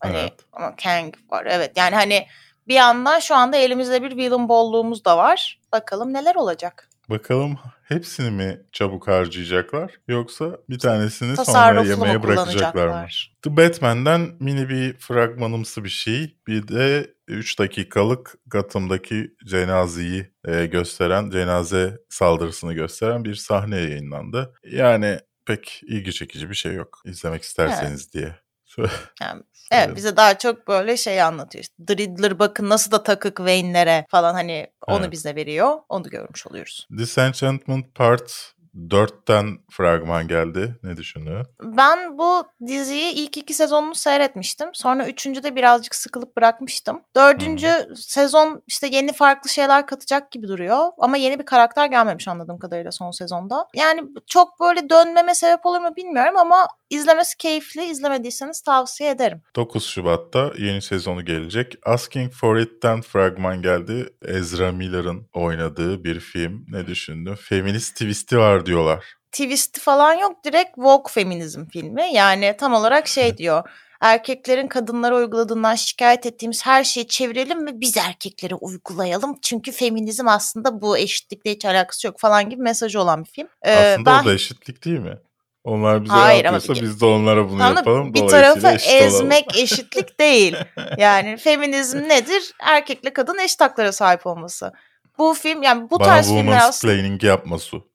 Hani 0.01 0.17
Evet. 0.17 0.33
ama 0.53 0.77
Kang 0.77 1.15
var 1.31 1.47
evet 1.51 1.73
yani 1.77 1.95
hani 1.95 2.27
bir 2.69 2.75
yandan 2.75 3.19
şu 3.19 3.35
anda 3.35 3.57
elimizde 3.57 4.03
bir 4.03 4.17
villain 4.17 4.49
bolluğumuz 4.49 5.05
da 5.05 5.19
var. 5.19 5.61
Bakalım 5.73 6.13
neler 6.13 6.35
olacak. 6.35 6.89
Bakalım 7.11 7.59
hepsini 7.85 8.31
mi 8.31 8.61
çabuk 8.73 9.09
harcayacaklar 9.09 9.93
yoksa 10.09 10.59
bir 10.71 10.79
tanesini 10.79 11.37
sonra 11.37 11.83
mu 11.83 12.23
bırakacaklar 12.23 12.87
mı? 12.89 13.07
The 13.43 13.57
Batman'den 13.57 14.31
mini 14.41 14.69
bir 14.69 14.99
fragmanımsı 14.99 15.85
bir 15.85 15.89
şey. 15.89 16.37
Bir 16.47 16.69
de 16.69 17.15
3 17.29 17.59
dakikalık 17.59 18.35
Gotham'daki 18.47 19.35
cenazeyi 19.47 20.33
e, 20.45 20.67
gösteren, 20.67 21.31
cenaze 21.31 21.99
saldırısını 22.09 22.73
gösteren 22.73 23.25
bir 23.25 23.35
sahne 23.35 23.77
yayınlandı. 23.77 24.55
Yani 24.65 25.19
pek 25.47 25.81
ilgi 25.87 26.13
çekici 26.13 26.51
bir 26.51 26.55
şey 26.55 26.75
yok. 26.75 27.01
İzlemek 27.05 27.43
isterseniz 27.43 28.13
diye. 28.13 28.35
Şöyle- 28.67 28.91
Yani, 29.23 29.43
Evet. 29.73 29.87
evet 29.87 29.97
bize 29.97 30.17
daha 30.17 30.39
çok 30.39 30.69
böyle 30.69 30.97
şey 30.97 31.23
anlatıyor. 31.23 31.63
İşte 31.63 31.75
The 31.87 31.97
Riddler 31.97 32.39
bakın 32.39 32.69
nasıl 32.69 32.91
da 32.91 33.03
takık 33.03 33.37
Wayne'lere 33.37 34.07
falan 34.09 34.35
hani 34.35 34.67
onu 34.87 35.01
Evet. 35.01 35.13
bize 35.13 35.35
veriyor. 35.35 35.77
Onu 35.89 36.03
görmüş 36.11 36.47
oluyoruz. 36.47 36.87
Disenchantment 36.99 37.95
Part 37.95 38.53
4'ten 38.77 39.59
fragman 39.71 40.29
geldi. 40.29 40.77
Ne 40.83 40.97
düşünüyor? 40.97 41.47
Ben 41.63 42.19
bu 42.19 42.45
diziyi 42.67 43.13
ilk 43.13 43.37
iki 43.37 43.55
sezonunu 43.55 43.95
seyretmiştim. 43.95 44.69
Sonra 44.73 45.07
üçüncüde 45.07 45.57
birazcık 45.57 45.95
sıkılıp 45.95 46.37
bırakmıştım. 46.37 47.01
Dördüncü 47.17 47.69
sezon 47.97 48.63
işte 48.67 48.87
yeni 48.87 49.13
farklı 49.13 49.51
şeyler 49.51 49.87
katacak 49.87 50.31
gibi 50.31 50.49
duruyor. 50.49 50.89
Ama 50.99 51.17
yeni 51.17 51.39
bir 51.39 51.45
karakter 51.45 51.87
gelmemiş 51.87 52.29
anladığım 52.29 52.59
kadarıyla 52.59 52.93
son 52.93 53.11
sezonda. 53.11 53.67
Yani 53.75 54.03
çok 54.27 54.61
böyle 54.61 54.91
dönmeme 54.91 55.35
sebep 55.35 55.67
olur 55.67 55.81
mu 55.81 55.97
bilmiyorum 55.97 56.37
ama 56.37 56.67
izlemesi 56.91 57.37
keyifli. 57.37 57.85
İzlemediyseniz 57.85 58.61
tavsiye 58.61 59.11
ederim. 59.11 59.43
9 59.57 59.87
Şubat'ta 59.87 60.53
yeni 60.59 60.83
sezonu 60.83 61.25
gelecek. 61.25 61.75
Asking 61.85 62.33
for 62.33 62.57
It'ten 62.57 63.01
fragman 63.03 63.63
geldi. 63.63 64.09
Ezra 64.25 64.73
Miller'ın 64.73 65.29
oynadığı 65.33 66.05
bir 66.05 66.21
film. 66.21 66.67
Ne 66.69 66.87
düşündün? 66.87 67.35
Feminist 67.35 67.93
twist'i 67.93 68.39
var 68.39 68.67
diyorlar. 68.67 69.05
Twist'i 69.33 69.81
falan 69.81 70.15
yok. 70.15 70.45
Direkt 70.45 70.79
Vogue 70.79 71.13
feminizm 71.13 71.67
filmi. 71.67 72.09
Yani 72.13 72.55
tam 72.59 72.75
olarak 72.75 73.09
şey 73.09 73.39
diyor. 73.39 73.69
Erkeklerin 74.01 74.67
kadınlara 74.69 75.17
uyguladığından 75.17 75.75
şikayet 75.75 76.27
ettiğimiz 76.27 76.67
her 76.67 76.85
şeyi 76.85 77.09
çevirelim 77.09 77.67
ve 77.67 77.81
biz 77.81 77.97
erkeklere 77.97 78.55
uygulayalım. 78.55 79.39
Çünkü 79.43 79.73
feminizm 79.73 80.29
aslında 80.29 80.81
bu 80.81 80.99
eşitlikle 80.99 81.51
hiç 81.51 81.65
alakası 81.65 82.07
yok 82.07 82.21
falan 82.21 82.51
gibi 82.51 82.63
mesajı 82.63 83.01
olan 83.01 83.25
bir 83.25 83.31
film. 83.31 83.49
Ee, 83.63 83.73
Aslında 83.73 84.11
ben 84.11 84.23
o 84.23 84.27
da 84.27 84.35
eşitlik 84.35 84.85
değil 84.85 84.99
mi? 84.99 85.19
Onlar 85.67 86.05
bize 86.05 86.13
Hayır 86.15 86.45
ama 86.45 86.55
yapıyorsa 86.57 86.83
bir- 86.83 86.87
biz 86.89 87.01
de 87.01 87.05
onlara 87.07 87.49
bunu 87.51 87.61
da 87.61 87.65
yapalım. 87.65 88.15
bir 88.15 88.29
tarafı 88.29 88.69
eşit 88.69 88.89
olalım. 88.91 89.07
ezmek 89.07 89.57
eşitlik 89.59 90.21
değil. 90.21 90.57
Yani 90.99 91.37
feminizm 91.37 91.99
nedir? 91.99 92.43
Erkekle 92.61 93.13
kadın 93.13 93.39
eşit 93.39 93.61
haklara 93.61 93.93
sahip 93.93 94.27
olması. 94.27 94.73
Bu 95.19 95.35
film 95.35 95.63
yani 95.63 95.91
bu 95.91 96.01
Bana 96.01 96.09
tarz 96.09 96.29
filmler 96.29 96.57
aslında 96.69 96.95
planning 96.95 97.25
yapma 97.25 97.59
Su. 97.59 97.89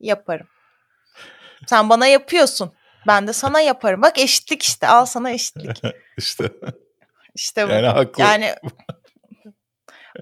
yaparım. 0.00 0.46
Sen 1.66 1.88
bana 1.88 2.06
yapıyorsun. 2.06 2.72
Ben 3.06 3.26
de 3.26 3.32
sana 3.32 3.60
yaparım. 3.60 4.02
Bak 4.02 4.18
eşitlik 4.18 4.62
işte. 4.62 4.88
Al 4.88 5.04
sana 5.06 5.30
eşitlik. 5.30 5.80
İşte 6.18 6.50
İşte 7.34 7.68
bu. 7.68 7.72
yani 7.72 7.86
haklı. 7.86 8.22
Yani 8.22 8.54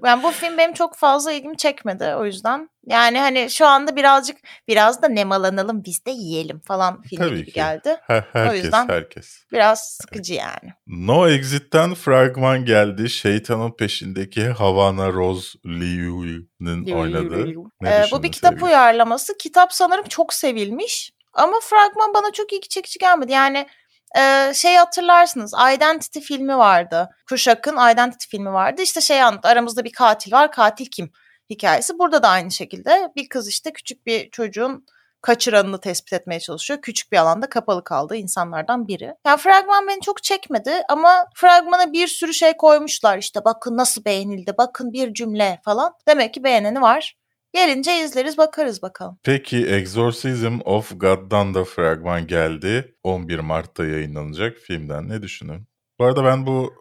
ben 0.02 0.22
bu 0.22 0.30
film 0.30 0.58
benim 0.58 0.72
çok 0.72 0.96
fazla 0.96 1.32
ilgimi 1.32 1.56
çekmedi 1.56 2.14
o 2.18 2.24
yüzden. 2.24 2.70
Yani 2.87 3.18
hani 3.18 3.50
şu 3.50 3.66
anda 3.66 3.96
birazcık 3.96 4.37
biraz 4.68 5.02
da 5.02 5.08
nemalanalım 5.08 5.84
biz 5.84 6.06
de 6.06 6.11
yiyelim 6.11 6.61
falan 6.61 7.02
filmi 7.02 7.24
Tabii 7.24 7.37
gibi 7.37 7.46
ki. 7.46 7.52
geldi. 7.52 7.96
Her- 8.06 8.24
herkes 8.32 8.64
yüzden- 8.64 8.88
herkes. 8.88 9.38
Biraz 9.52 9.98
sıkıcı 10.02 10.34
yani. 10.34 10.72
No 10.87 11.28
Exit'ten 11.28 11.94
fragman 11.94 12.64
geldi. 12.64 13.11
Şeytanın 13.11 13.70
peşindeki 13.70 14.46
Havana 14.48 15.12
Rose 15.12 15.58
Liu'nun 15.66 16.92
oynadığı. 16.92 17.46
Ne 17.80 17.90
Ee, 17.90 18.04
bu 18.12 18.22
bir 18.22 18.32
kitap 18.32 18.50
sevgili? 18.52 18.64
uyarlaması. 18.64 19.37
Kitap 19.38 19.72
sanırım 19.72 20.04
çok 20.04 20.32
sevilmiş. 20.34 21.12
Ama 21.32 21.61
fragman 21.62 22.14
bana 22.14 22.32
çok 22.32 22.52
ilgi 22.52 22.68
çekici 22.68 22.98
gelmedi. 22.98 23.32
Yani 23.32 23.66
e, 24.16 24.54
şey 24.54 24.76
hatırlarsınız. 24.76 25.54
Identity 25.74 26.20
filmi 26.20 26.58
vardı. 26.58 27.08
Kuşak'ın 27.28 27.92
Identity 27.92 28.26
filmi 28.28 28.52
vardı. 28.52 28.82
İşte 28.82 29.00
şey 29.00 29.22
anlat. 29.22 29.46
Aramızda 29.46 29.84
bir 29.84 29.92
katil 29.92 30.32
var. 30.32 30.52
Katil 30.52 30.86
kim? 30.86 31.12
Hikayesi. 31.50 31.98
Burada 31.98 32.22
da 32.22 32.28
aynı 32.28 32.50
şekilde 32.50 33.12
bir 33.16 33.28
kız 33.28 33.48
işte 33.48 33.72
küçük 33.72 34.06
bir 34.06 34.30
çocuğun 34.30 34.84
kaçıranını 35.22 35.80
tespit 35.80 36.12
etmeye 36.12 36.40
çalışıyor. 36.40 36.80
Küçük 36.82 37.12
bir 37.12 37.16
alanda 37.16 37.48
kapalı 37.48 37.84
kaldığı 37.84 38.16
insanlardan 38.16 38.88
biri. 38.88 39.14
Yani 39.26 39.38
fragman 39.38 39.88
beni 39.88 40.00
çok 40.00 40.22
çekmedi 40.22 40.82
ama 40.88 41.26
fragmana 41.34 41.92
bir 41.92 42.06
sürü 42.06 42.34
şey 42.34 42.56
koymuşlar. 42.56 43.18
İşte 43.18 43.44
bakın 43.44 43.76
nasıl 43.76 44.04
beğenildi, 44.04 44.54
bakın 44.58 44.92
bir 44.92 45.14
cümle 45.14 45.60
falan. 45.64 45.94
Demek 46.08 46.34
ki 46.34 46.44
beğeneni 46.44 46.80
var. 46.80 47.16
Gelince 47.52 48.04
izleriz 48.04 48.38
bakarız 48.38 48.82
bakalım. 48.82 49.18
Peki 49.24 49.66
Exorcism 49.66 50.58
of 50.64 50.92
God'dan 50.96 51.54
da 51.54 51.64
fragman 51.64 52.26
geldi. 52.26 52.96
11 53.02 53.38
Mart'ta 53.38 53.84
yayınlanacak 53.84 54.56
filmden. 54.58 55.08
Ne 55.08 55.22
düşünün? 55.22 55.68
Bu 55.98 56.04
arada 56.04 56.24
ben 56.24 56.46
bu 56.46 56.72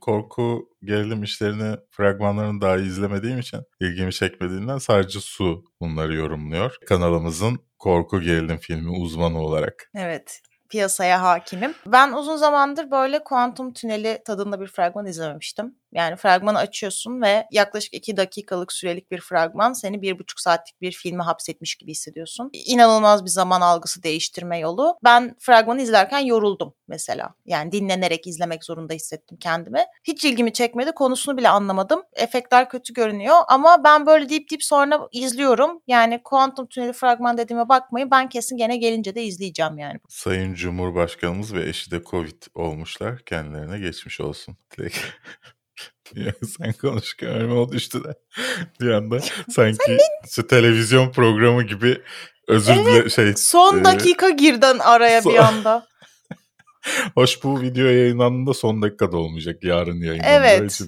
korku 0.00 0.68
gerilim 0.84 1.22
işlerini 1.22 1.76
fragmanlarını 1.90 2.60
daha 2.60 2.76
izlemediğim 2.76 3.38
için 3.38 3.60
ilgimi 3.80 4.12
çekmediğinden 4.12 4.78
sadece 4.78 5.20
Su 5.20 5.64
bunları 5.80 6.14
yorumluyor. 6.14 6.76
Kanalımızın 6.86 7.58
korku 7.78 8.20
gerilim 8.20 8.58
filmi 8.58 8.90
uzmanı 8.90 9.40
olarak. 9.40 9.90
Evet 9.94 10.40
piyasaya 10.70 11.22
hakimim. 11.22 11.74
Ben 11.86 12.12
uzun 12.12 12.36
zamandır 12.36 12.90
böyle 12.90 13.24
kuantum 13.24 13.72
tüneli 13.72 14.22
tadında 14.26 14.60
bir 14.60 14.66
fragman 14.66 15.06
izlememiştim. 15.06 15.74
Yani 15.94 16.16
fragmanı 16.16 16.58
açıyorsun 16.58 17.22
ve 17.22 17.46
yaklaşık 17.50 17.94
iki 17.94 18.16
dakikalık 18.16 18.72
sürelik 18.72 19.10
bir 19.10 19.20
fragman 19.20 19.72
seni 19.72 20.02
bir 20.02 20.18
buçuk 20.18 20.40
saatlik 20.40 20.80
bir 20.80 20.92
filme 20.92 21.24
hapsetmiş 21.24 21.74
gibi 21.74 21.90
hissediyorsun. 21.90 22.50
İnanılmaz 22.52 23.24
bir 23.24 23.30
zaman 23.30 23.60
algısı 23.60 24.02
değiştirme 24.02 24.58
yolu. 24.58 24.98
Ben 25.04 25.36
fragmanı 25.38 25.82
izlerken 25.82 26.18
yoruldum 26.18 26.74
mesela. 26.88 27.34
Yani 27.46 27.72
dinlenerek 27.72 28.26
izlemek 28.26 28.64
zorunda 28.64 28.94
hissettim 28.94 29.38
kendimi. 29.40 29.84
Hiç 30.04 30.24
ilgimi 30.24 30.52
çekmedi. 30.52 30.92
Konusunu 30.92 31.36
bile 31.36 31.48
anlamadım. 31.48 32.02
Efektler 32.12 32.68
kötü 32.68 32.92
görünüyor 32.94 33.36
ama 33.48 33.84
ben 33.84 34.06
böyle 34.06 34.28
deyip 34.28 34.50
deyip 34.50 34.64
sonra 34.64 35.08
izliyorum. 35.12 35.82
Yani 35.86 36.20
kuantum 36.24 36.66
tüneli 36.66 36.92
fragman 36.92 37.38
dediğime 37.38 37.68
bakmayın. 37.68 38.10
Ben 38.10 38.28
kesin 38.28 38.56
gene 38.56 38.76
gelince 38.76 39.14
de 39.14 39.24
izleyeceğim 39.24 39.78
yani. 39.78 40.00
Sayın 40.08 40.54
Cumhurbaşkanımız 40.54 41.54
ve 41.54 41.68
eşi 41.68 41.90
de 41.90 42.02
Covid 42.02 42.42
olmuşlar. 42.54 43.18
Kendilerine 43.18 43.78
geçmiş 43.78 44.20
olsun. 44.20 44.56
Dilek. 44.78 44.94
Ya 46.14 46.32
Sen 46.58 46.72
konuşurken 46.72 47.28
önüme 47.28 47.54
o 47.54 47.72
düştü 47.72 48.04
de. 48.04 48.14
Bir 48.80 48.90
anda 48.90 49.18
sanki 49.50 49.98
şu 50.30 50.46
televizyon 50.46 51.12
programı 51.12 51.62
gibi 51.62 52.02
özür 52.48 52.74
dile 52.74 53.10
şey. 53.10 53.32
Son 53.36 53.80
e, 53.80 53.84
dakika 53.84 54.30
girden 54.30 54.78
araya 54.78 55.18
bir 55.18 55.22
son- 55.22 55.36
anda. 55.36 55.86
Hoş 57.14 57.44
bu 57.44 57.60
video 57.60 57.86
yayınlandığında 57.86 58.54
son 58.54 58.82
dakikada 58.82 59.16
olmayacak. 59.16 59.64
Yarın 59.64 60.00
yayınlanacağı 60.00 60.46
Evet. 60.46 60.80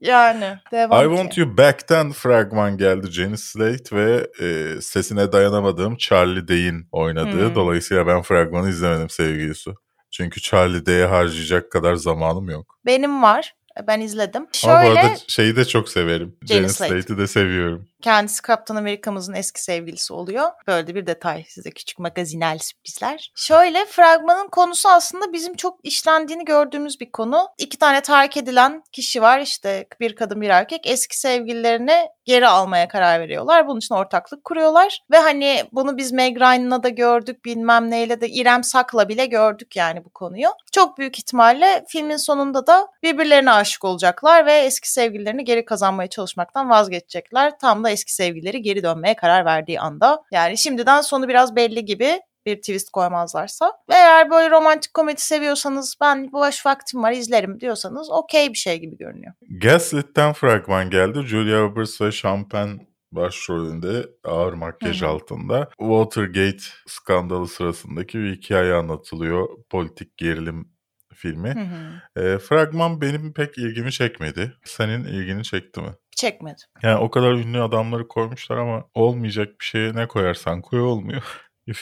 Yani 0.00 0.58
devam 0.72 1.04
I 1.04 1.08
Want 1.08 1.34
ki. 1.34 1.40
You 1.40 1.56
Back'ten 1.56 2.12
fragman 2.12 2.78
geldi. 2.78 3.10
Jenny 3.10 3.36
Slate 3.36 3.96
ve 3.96 4.26
e, 4.40 4.80
sesine 4.80 5.32
dayanamadığım 5.32 5.96
Charlie 5.96 6.48
Day'in 6.48 6.88
oynadığı. 6.92 7.48
Hmm. 7.48 7.54
Dolayısıyla 7.54 8.06
ben 8.06 8.22
fragmanı 8.22 8.68
izlemedim 8.68 9.10
sevgili 9.10 9.54
Su. 9.54 9.74
Çünkü 10.10 10.40
Charlie 10.40 10.86
Day'e 10.86 11.06
harcayacak 11.06 11.72
kadar 11.72 11.94
zamanım 11.94 12.50
yok. 12.50 12.78
Benim 12.86 13.22
var. 13.22 13.54
Ben 13.86 14.00
izledim. 14.00 14.46
Ama 14.64 14.82
bu 14.82 14.86
Şöyle 14.86 15.00
arada 15.00 15.16
şeyi 15.28 15.56
de 15.56 15.64
çok 15.64 15.88
severim. 15.88 16.36
Slate. 16.68 17.02
Slate'i 17.02 17.18
de 17.18 17.26
seviyorum. 17.26 17.88
Kendisi 18.02 18.42
Kaptan 18.42 18.76
Amerika'mızın 18.76 19.34
eski 19.34 19.62
sevgilisi 19.62 20.12
oluyor. 20.12 20.50
Böyle 20.66 20.94
bir 20.94 21.06
detay 21.06 21.44
size 21.48 21.70
küçük 21.70 21.98
magazinel 21.98 22.58
sürprizler. 22.58 23.32
Şöyle 23.34 23.84
fragmanın 23.86 24.48
konusu 24.48 24.88
aslında 24.88 25.32
bizim 25.32 25.56
çok 25.56 25.78
işlendiğini 25.82 26.44
gördüğümüz 26.44 27.00
bir 27.00 27.12
konu. 27.12 27.48
İki 27.58 27.78
tane 27.78 28.00
terk 28.00 28.36
edilen 28.36 28.82
kişi 28.92 29.22
var 29.22 29.40
işte 29.40 29.86
bir 30.00 30.16
kadın 30.16 30.40
bir 30.40 30.48
erkek 30.48 30.86
eski 30.86 31.18
sevgililerini 31.18 32.08
geri 32.24 32.48
almaya 32.48 32.88
karar 32.88 33.20
veriyorlar. 33.20 33.68
Bunun 33.68 33.78
için 33.78 33.94
ortaklık 33.94 34.44
kuruyorlar. 34.44 35.00
Ve 35.10 35.18
hani 35.18 35.64
bunu 35.72 35.96
biz 35.96 36.12
Meg 36.12 36.36
Ryan'la 36.40 36.82
da 36.82 36.88
gördük 36.88 37.44
bilmem 37.44 37.90
neyle 37.90 38.20
de 38.20 38.28
İrem 38.28 38.64
Sak'la 38.64 39.08
bile 39.08 39.26
gördük 39.26 39.76
yani 39.76 40.04
bu 40.04 40.10
konuyu. 40.10 40.48
Çok 40.72 40.98
büyük 40.98 41.18
ihtimalle 41.18 41.84
filmin 41.88 42.16
sonunda 42.16 42.66
da 42.66 42.88
birbirlerine 43.02 43.50
aşık 43.50 43.84
olacaklar 43.84 44.46
ve 44.46 44.52
eski 44.52 44.92
sevgililerini 44.92 45.44
geri 45.44 45.64
kazanmaya 45.64 46.08
çalışmaktan 46.08 46.70
vazgeçecekler. 46.70 47.58
Tam 47.58 47.84
da 47.84 47.87
eski 47.90 48.14
sevgilileri 48.14 48.62
geri 48.62 48.82
dönmeye 48.82 49.16
karar 49.16 49.44
verdiği 49.44 49.80
anda. 49.80 50.22
Yani 50.32 50.58
şimdiden 50.58 51.00
sonu 51.00 51.28
biraz 51.28 51.56
belli 51.56 51.84
gibi 51.84 52.20
bir 52.46 52.56
twist 52.56 52.90
koymazlarsa. 52.90 53.72
Eğer 53.90 54.30
böyle 54.30 54.50
romantik 54.50 54.94
komedi 54.94 55.20
seviyorsanız 55.20 55.96
ben 56.00 56.32
boş 56.32 56.66
vaktim 56.66 57.02
var 57.02 57.12
izlerim 57.12 57.60
diyorsanız 57.60 58.10
okey 58.10 58.48
bir 58.52 58.58
şey 58.58 58.80
gibi 58.80 58.96
görünüyor. 58.96 59.32
Gaslit'ten 59.50 60.32
fragman 60.32 60.90
geldi. 60.90 61.20
Julia 61.26 61.60
Roberts 61.60 62.00
ve 62.00 62.12
Champagne 62.12 62.88
başrolünde 63.12 64.06
ağır 64.24 64.52
makyaj 64.52 65.02
Hı 65.02 65.06
hı. 65.06 65.10
altında 65.10 65.68
Watergate 65.78 66.62
skandalı 66.86 67.48
sırasındaki 67.48 68.18
bir 68.18 68.36
hikaye 68.36 68.74
anlatılıyor. 68.74 69.48
Politik 69.70 70.16
gerilim 70.16 70.72
filmi. 71.14 71.54
Hı 71.54 71.60
hı. 71.60 72.22
E, 72.24 72.38
fragman 72.38 73.00
benim 73.00 73.32
pek 73.32 73.58
ilgimi 73.58 73.92
çekmedi. 73.92 74.52
Senin 74.64 75.04
ilgini 75.04 75.44
çekti 75.44 75.80
mi? 75.80 75.90
Çekmedi. 76.18 76.62
Yani 76.82 76.98
o 76.98 77.10
kadar 77.10 77.32
ünlü 77.32 77.62
adamları 77.62 78.08
koymuşlar 78.08 78.56
ama 78.56 78.84
olmayacak 78.94 79.48
bir 79.60 79.64
şeye 79.64 79.94
ne 79.94 80.08
koyarsan 80.08 80.62
koy 80.62 80.80
olmuyor. 80.80 81.22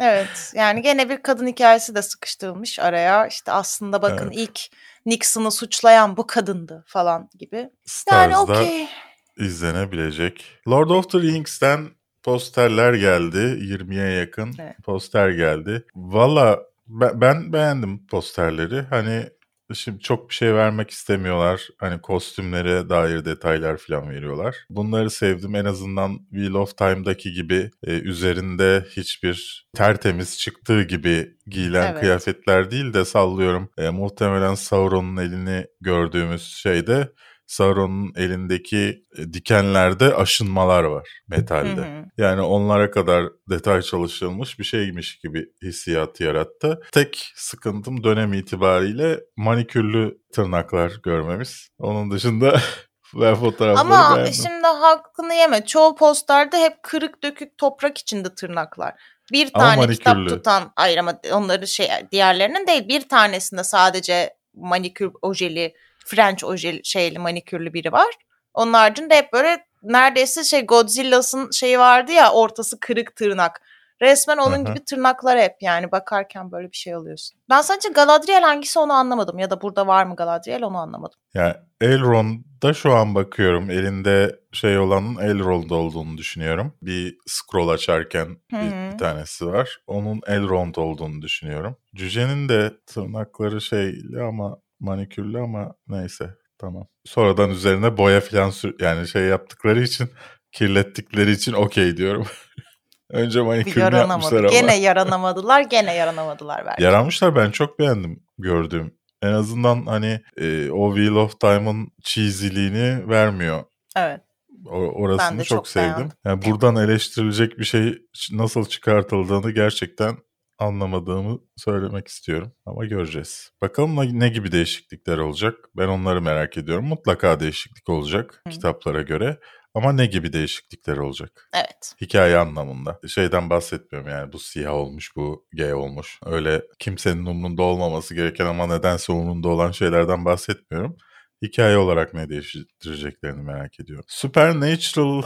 Evet 0.00 0.52
yani 0.54 0.82
gene 0.82 1.08
bir 1.08 1.22
kadın 1.22 1.46
hikayesi 1.46 1.94
de 1.94 2.02
sıkıştırılmış 2.02 2.78
araya. 2.78 3.26
İşte 3.26 3.52
aslında 3.52 4.02
bakın 4.02 4.26
Evet. 4.26 4.36
ilk 4.36 4.60
Nixon'ı 5.06 5.50
suçlayan 5.50 6.16
bu 6.16 6.26
kadındı 6.26 6.84
falan 6.86 7.30
gibi. 7.38 7.70
Yani 8.10 8.36
okey. 8.36 8.88
izlenebilecek. 9.36 10.44
Lord 10.68 10.90
of 10.90 11.10
the 11.10 11.18
Rings'ten 11.18 11.88
posterler 12.22 12.94
geldi. 12.94 13.38
20'ye 13.38 14.10
yakın 14.10 14.54
Evet. 14.58 14.76
poster 14.84 15.30
geldi. 15.30 15.84
Valla 15.94 16.60
ben, 16.86 17.20
ben 17.20 17.52
beğendim 17.52 18.06
posterleri. 18.06 18.82
Hani 18.82 19.28
şimdi 19.74 20.00
çok 20.00 20.28
bir 20.28 20.34
şey 20.34 20.54
vermek 20.54 20.90
istemiyorlar. 20.90 21.68
Hani 21.78 22.00
kostümlere 22.00 22.88
dair 22.88 23.24
detaylar 23.24 23.76
falan 23.76 24.10
veriyorlar. 24.10 24.56
Bunları 24.70 25.10
sevdim. 25.10 25.54
En 25.54 25.64
azından 25.64 26.18
Wheel 26.30 26.54
of 26.54 26.76
Time'daki 26.76 27.32
gibi 27.32 27.70
e, 27.86 27.92
üzerinde 27.92 28.86
hiçbir 28.96 29.66
tertemiz 29.74 30.38
çıktığı 30.38 30.82
gibi 30.82 31.34
giyilen 31.46 31.92
Evet. 31.92 32.00
kıyafetler 32.00 32.70
değil 32.70 32.94
de 32.94 33.04
sallıyorum. 33.04 33.70
E, 33.78 33.90
muhtemelen 33.90 34.54
Sauron'un 34.54 35.16
elini 35.16 35.66
gördüğümüz 35.80 36.42
şeyde 36.42 37.08
Sauron'un 37.50 38.12
elindeki 38.16 39.04
e, 39.18 39.32
dikenlerde 39.32 40.14
aşınmalar 40.14 40.84
var 40.84 41.08
metalde. 41.28 41.80
Hı 41.80 41.98
hı. 42.00 42.04
Yani 42.18 42.40
onlara 42.40 42.90
kadar 42.90 43.24
detay 43.50 43.82
çalışılmış 43.82 44.58
bir 44.58 44.64
şeymiş 44.64 45.18
gibi 45.18 45.46
hissiyatı 45.62 46.24
yarattı. 46.24 46.80
Tek 46.92 47.32
sıkıntım 47.34 48.04
dönem 48.04 48.32
itibariyle 48.32 49.20
manikürlü 49.36 50.18
tırnaklar 50.34 50.92
görmemiz. 51.02 51.68
Onun 51.78 52.10
dışında 52.10 52.60
ben 53.14 53.34
fotoğrafları 53.34 53.80
Ama 53.94 54.16
beğendim. 54.16 54.34
şimdi 54.34 54.66
hakkını 54.66 55.34
yeme. 55.34 55.66
Çoğu 55.66 55.94
posterde 55.94 56.58
hep 56.58 56.82
kırık 56.82 57.22
dökük 57.22 57.58
toprak 57.58 57.98
içinde 57.98 58.34
tırnaklar. 58.34 58.94
Bir 59.32 59.50
Ama 59.54 59.64
tane 59.64 59.92
kitap 59.92 60.16
manikürlü. 60.16 60.36
tutan, 60.36 60.72
hayır 60.76 60.98
ama 60.98 61.20
onları 61.32 61.66
şey 61.66 61.88
diğerlerinin 62.12 62.66
değil. 62.66 62.88
Bir 62.88 63.08
tanesinde 63.08 63.64
sadece 63.64 64.34
manikür 64.54 65.10
ojeli, 65.22 65.74
French 66.10 66.44
ojeli 66.44 66.80
şeyli 66.84 67.18
manikürlü 67.18 67.72
biri 67.72 67.92
var. 67.92 68.14
Onun 68.54 68.72
haricinde 68.72 69.16
hep 69.16 69.32
böyle 69.32 69.64
neredeyse 69.82 70.44
şey 70.44 70.66
Godzilla'sın 70.66 71.50
şeyi 71.50 71.78
vardı 71.78 72.12
ya 72.12 72.32
ortası 72.32 72.80
kırık 72.80 73.16
tırnak. 73.16 73.60
Resmen 74.02 74.36
onun 74.36 74.56
Hı 74.56 74.60
hı. 74.60 74.64
gibi 74.64 74.84
tırnaklar 74.84 75.38
hep 75.38 75.56
yani 75.60 75.92
bakarken 75.92 76.52
böyle 76.52 76.70
bir 76.70 76.76
şey 76.76 76.94
alıyorsun. 76.94 77.38
Ben 77.50 77.60
sadece 77.60 77.88
Galadriel 77.88 78.42
hangisi 78.42 78.78
onu 78.78 78.92
anlamadım 78.92 79.38
ya 79.38 79.50
da 79.50 79.62
burada 79.62 79.86
var 79.86 80.04
mı 80.04 80.16
Galadriel 80.16 80.62
onu 80.62 80.78
anlamadım. 80.78 81.18
Yani 81.34 81.54
Elrond'da 81.80 82.74
şu 82.74 82.92
an 82.92 83.14
bakıyorum. 83.14 83.70
Elinde 83.70 84.40
şey 84.52 84.78
olanın 84.78 85.16
Elrond 85.16 85.70
olduğunu 85.70 86.18
düşünüyorum. 86.18 86.72
Bir 86.82 87.18
scroll 87.26 87.68
açarken 87.68 88.36
bir, 88.52 88.92
bir 88.92 88.98
tanesi 88.98 89.46
var. 89.46 89.80
Onun 89.86 90.20
Elrond 90.26 90.74
olduğunu 90.74 91.22
düşünüyorum. 91.22 91.76
Cüce'nin 91.94 92.48
de 92.48 92.72
tırnakları 92.86 93.60
şeyli 93.60 94.22
ama 94.22 94.58
manikürlü 94.80 95.38
ama 95.38 95.74
neyse 95.88 96.30
tamam. 96.58 96.86
Sonradan 97.04 97.50
üzerine 97.50 97.96
boya 97.96 98.20
falan 98.20 98.50
sür 98.50 98.74
yani 98.80 99.08
şey 99.08 99.22
yaptıkları 99.22 99.82
için 99.82 100.10
kirlettikleri 100.52 101.30
için 101.30 101.52
okey 101.52 101.96
diyorum. 101.96 102.26
Önce 103.10 103.40
manikürlü 103.40 103.96
yapmışlar 103.96 104.38
ama. 104.38 104.48
Gene 104.48 104.76
yaranamadılar. 104.80 105.60
Gene 105.60 105.94
yaranamadılar 105.94 106.66
belki. 106.66 106.82
Yaranmışlar 106.82 107.36
ben 107.36 107.50
çok 107.50 107.78
beğendim 107.78 108.22
gördüğüm. 108.38 108.94
En 109.22 109.32
azından 109.32 109.86
hani 109.86 110.20
e, 110.36 110.70
o 110.70 110.94
Wheel 110.96 111.14
of 111.14 111.40
Time'ın 111.40 111.88
cheesy'liğini 112.02 113.08
vermiyor. 113.08 113.64
Evet. 113.96 114.20
O, 114.66 114.76
orasını 114.76 115.30
Ben 115.30 115.38
de 115.38 115.44
çok, 115.44 115.58
çok 115.58 115.68
sevdim. 115.68 115.88
beğendim. 115.96 116.10
Yani 116.24 116.42
buradan 116.44 116.76
eleştirilecek 116.76 117.58
bir 117.58 117.64
şey 117.64 117.98
nasıl 118.32 118.64
çıkartıldığını 118.64 119.50
gerçekten 119.50 120.16
anlamadığımı 120.60 121.38
söylemek 121.56 122.08
istiyorum. 122.08 122.52
Ama 122.66 122.84
göreceğiz. 122.84 123.50
Bakalım 123.62 124.20
ne, 124.20 124.28
gibi 124.28 124.52
değişiklikler 124.52 125.18
olacak? 125.18 125.54
Ben 125.76 125.88
onları 125.88 126.22
merak 126.22 126.56
ediyorum. 126.56 126.84
Mutlaka 126.84 127.40
değişiklik 127.40 127.88
olacak 127.88 128.42
Hı. 128.46 128.50
kitaplara 128.50 129.02
göre. 129.02 129.38
Ama 129.74 129.92
ne 129.92 130.06
gibi 130.06 130.32
değişiklikler 130.32 130.96
olacak? 130.96 131.48
Evet. 131.54 131.94
Hikaye 132.00 132.36
anlamında. 132.36 133.00
Şeyden 133.08 133.50
bahsetmiyorum 133.50 134.10
yani 134.10 134.32
bu 134.32 134.38
siyah 134.38 134.72
olmuş, 134.72 135.16
bu 135.16 135.46
gay 135.52 135.74
olmuş. 135.74 136.20
Öyle 136.26 136.62
kimsenin 136.78 137.26
umrunda 137.26 137.62
olmaması 137.62 138.14
gereken 138.14 138.46
ama 138.46 138.66
nedense 138.66 139.12
umrunda 139.12 139.48
olan 139.48 139.70
şeylerden 139.70 140.24
bahsetmiyorum. 140.24 140.96
Hikaye 141.42 141.76
olarak 141.76 142.14
ne 142.14 142.28
değiştireceklerini 142.28 143.42
merak 143.42 143.80
ediyorum. 143.80 144.04
Supernatural 144.08 145.22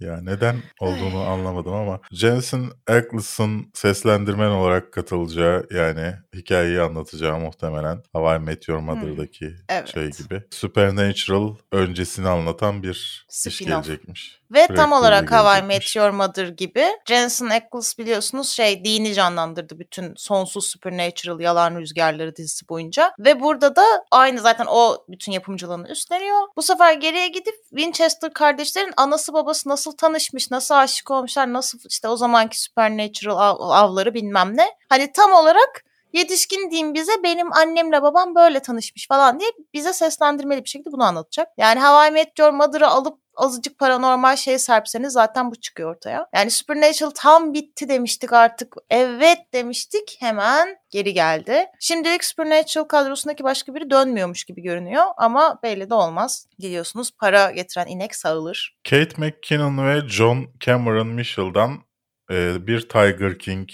ya 0.00 0.20
neden 0.22 0.56
olduğunu 0.80 1.18
anlamadım 1.20 1.72
ama 1.72 2.00
Jensen 2.12 2.64
Ackles''ın 2.86 3.70
seslendirmen 3.74 4.50
olarak 4.50 4.92
katılacağı 4.92 5.66
yani 5.70 6.14
hikayeyi 6.34 6.80
anlatacağı 6.80 7.38
muhtemelen 7.38 8.02
How 8.12 8.36
I 8.36 8.38
Met 8.38 8.68
Your 8.68 8.78
Mother'daki 8.78 9.54
Evet. 9.68 9.88
şey 9.94 10.10
gibi. 10.10 10.42
Supernatural 10.50 11.56
öncesini 11.72 12.28
anlatan 12.28 12.82
bir 12.82 12.90
iş 12.90 13.24
Spin-off. 13.28 13.68
gelecekmiş. 13.68 14.39
Ve 14.50 14.66
tam 14.66 14.76
Prequel'ı 14.76 14.94
olarak 14.98 15.30
How 15.32 15.40
I 15.40 15.60
gelecekmiş. 15.60 15.96
Met 15.96 15.96
Your 15.96 16.10
Mother 16.10 16.48
gibi 16.48 16.86
Jensen 17.08 17.46
Ackles 17.46 17.98
biliyorsunuz 17.98 18.48
şey 18.50 18.84
dini 18.84 19.14
canlandırdı 19.14 19.78
bütün 19.78 20.14
sonsuz 20.16 20.66
Supernatural 20.66 21.40
yalan 21.40 21.76
rüzgarları 21.76 22.36
dizisi 22.36 22.68
boyunca. 22.68 23.12
Ve 23.18 23.40
burada 23.40 23.76
da 23.76 23.84
aynı 24.10 24.40
zaten 24.40 24.66
o 24.68 25.04
bütün 25.08 25.32
yapımcılığını 25.32 25.88
üstleniyor. 25.88 26.40
Bu 26.56 26.62
sefer 26.62 26.92
geriye 26.92 27.28
gidip 27.28 27.54
Winchester 27.70 28.32
kardeşlerin 28.32 28.92
anası 28.96 29.32
babası 29.32 29.68
nasıl 29.68 29.92
tanışmış, 29.92 30.50
nasıl 30.50 30.74
aşık 30.74 31.10
olmuşlar, 31.10 31.52
nasıl 31.52 31.78
işte 31.88 32.08
o 32.08 32.16
zamanki 32.16 32.60
Supernatural 32.62 33.38
av- 33.38 33.70
avları 33.70 34.14
bilmem 34.14 34.56
ne. 34.56 34.66
Hani 34.88 35.12
tam 35.12 35.32
olarak 35.32 35.84
yetişkin 36.12 36.70
diyeyim 36.70 36.94
bize 36.94 37.12
benim 37.22 37.52
annemle 37.52 38.02
babam 38.02 38.34
böyle 38.34 38.60
tanışmış 38.60 39.08
falan 39.08 39.40
diye 39.40 39.50
bize 39.74 39.92
seslendirmeli 39.92 40.64
bir 40.64 40.68
şekilde 40.68 40.92
bunu 40.92 41.04
anlatacak. 41.04 41.48
Yani 41.58 41.80
How 41.80 42.08
I 42.08 42.10
Met 42.10 42.38
Your 42.38 42.50
Mother'ı 42.50 42.88
alıp 42.88 43.18
azıcık 43.40 43.78
paranormal 43.78 44.36
şey 44.36 44.58
serpseniz 44.58 45.12
zaten 45.12 45.50
bu 45.50 45.56
çıkıyor 45.56 45.96
ortaya. 45.96 46.26
Yani 46.34 46.50
Supernatural 46.50 47.10
tam 47.14 47.54
bitti 47.54 47.88
demiştik 47.88 48.32
artık. 48.32 48.74
Evet 48.90 49.38
demiştik 49.52 50.16
hemen 50.20 50.76
geri 50.90 51.14
geldi. 51.14 51.66
Şimdilik 51.80 52.24
Supernatural 52.24 52.84
kadrosundaki 52.84 53.44
başka 53.44 53.74
biri 53.74 53.90
dönmüyormuş 53.90 54.44
gibi 54.44 54.62
görünüyor 54.62 55.04
ama 55.16 55.58
belli 55.62 55.90
de 55.90 55.94
olmaz. 55.94 56.46
Biliyorsunuz 56.58 57.10
para 57.18 57.50
getiren 57.50 57.86
inek 57.86 58.14
sağılır. 58.14 58.76
Kate 58.90 59.14
McKinnon 59.16 59.86
ve 59.86 60.08
John 60.08 60.46
Cameron 60.60 61.06
Mitchell'dan 61.08 61.78
bir 62.66 62.88
Tiger 62.88 63.38
King 63.38 63.68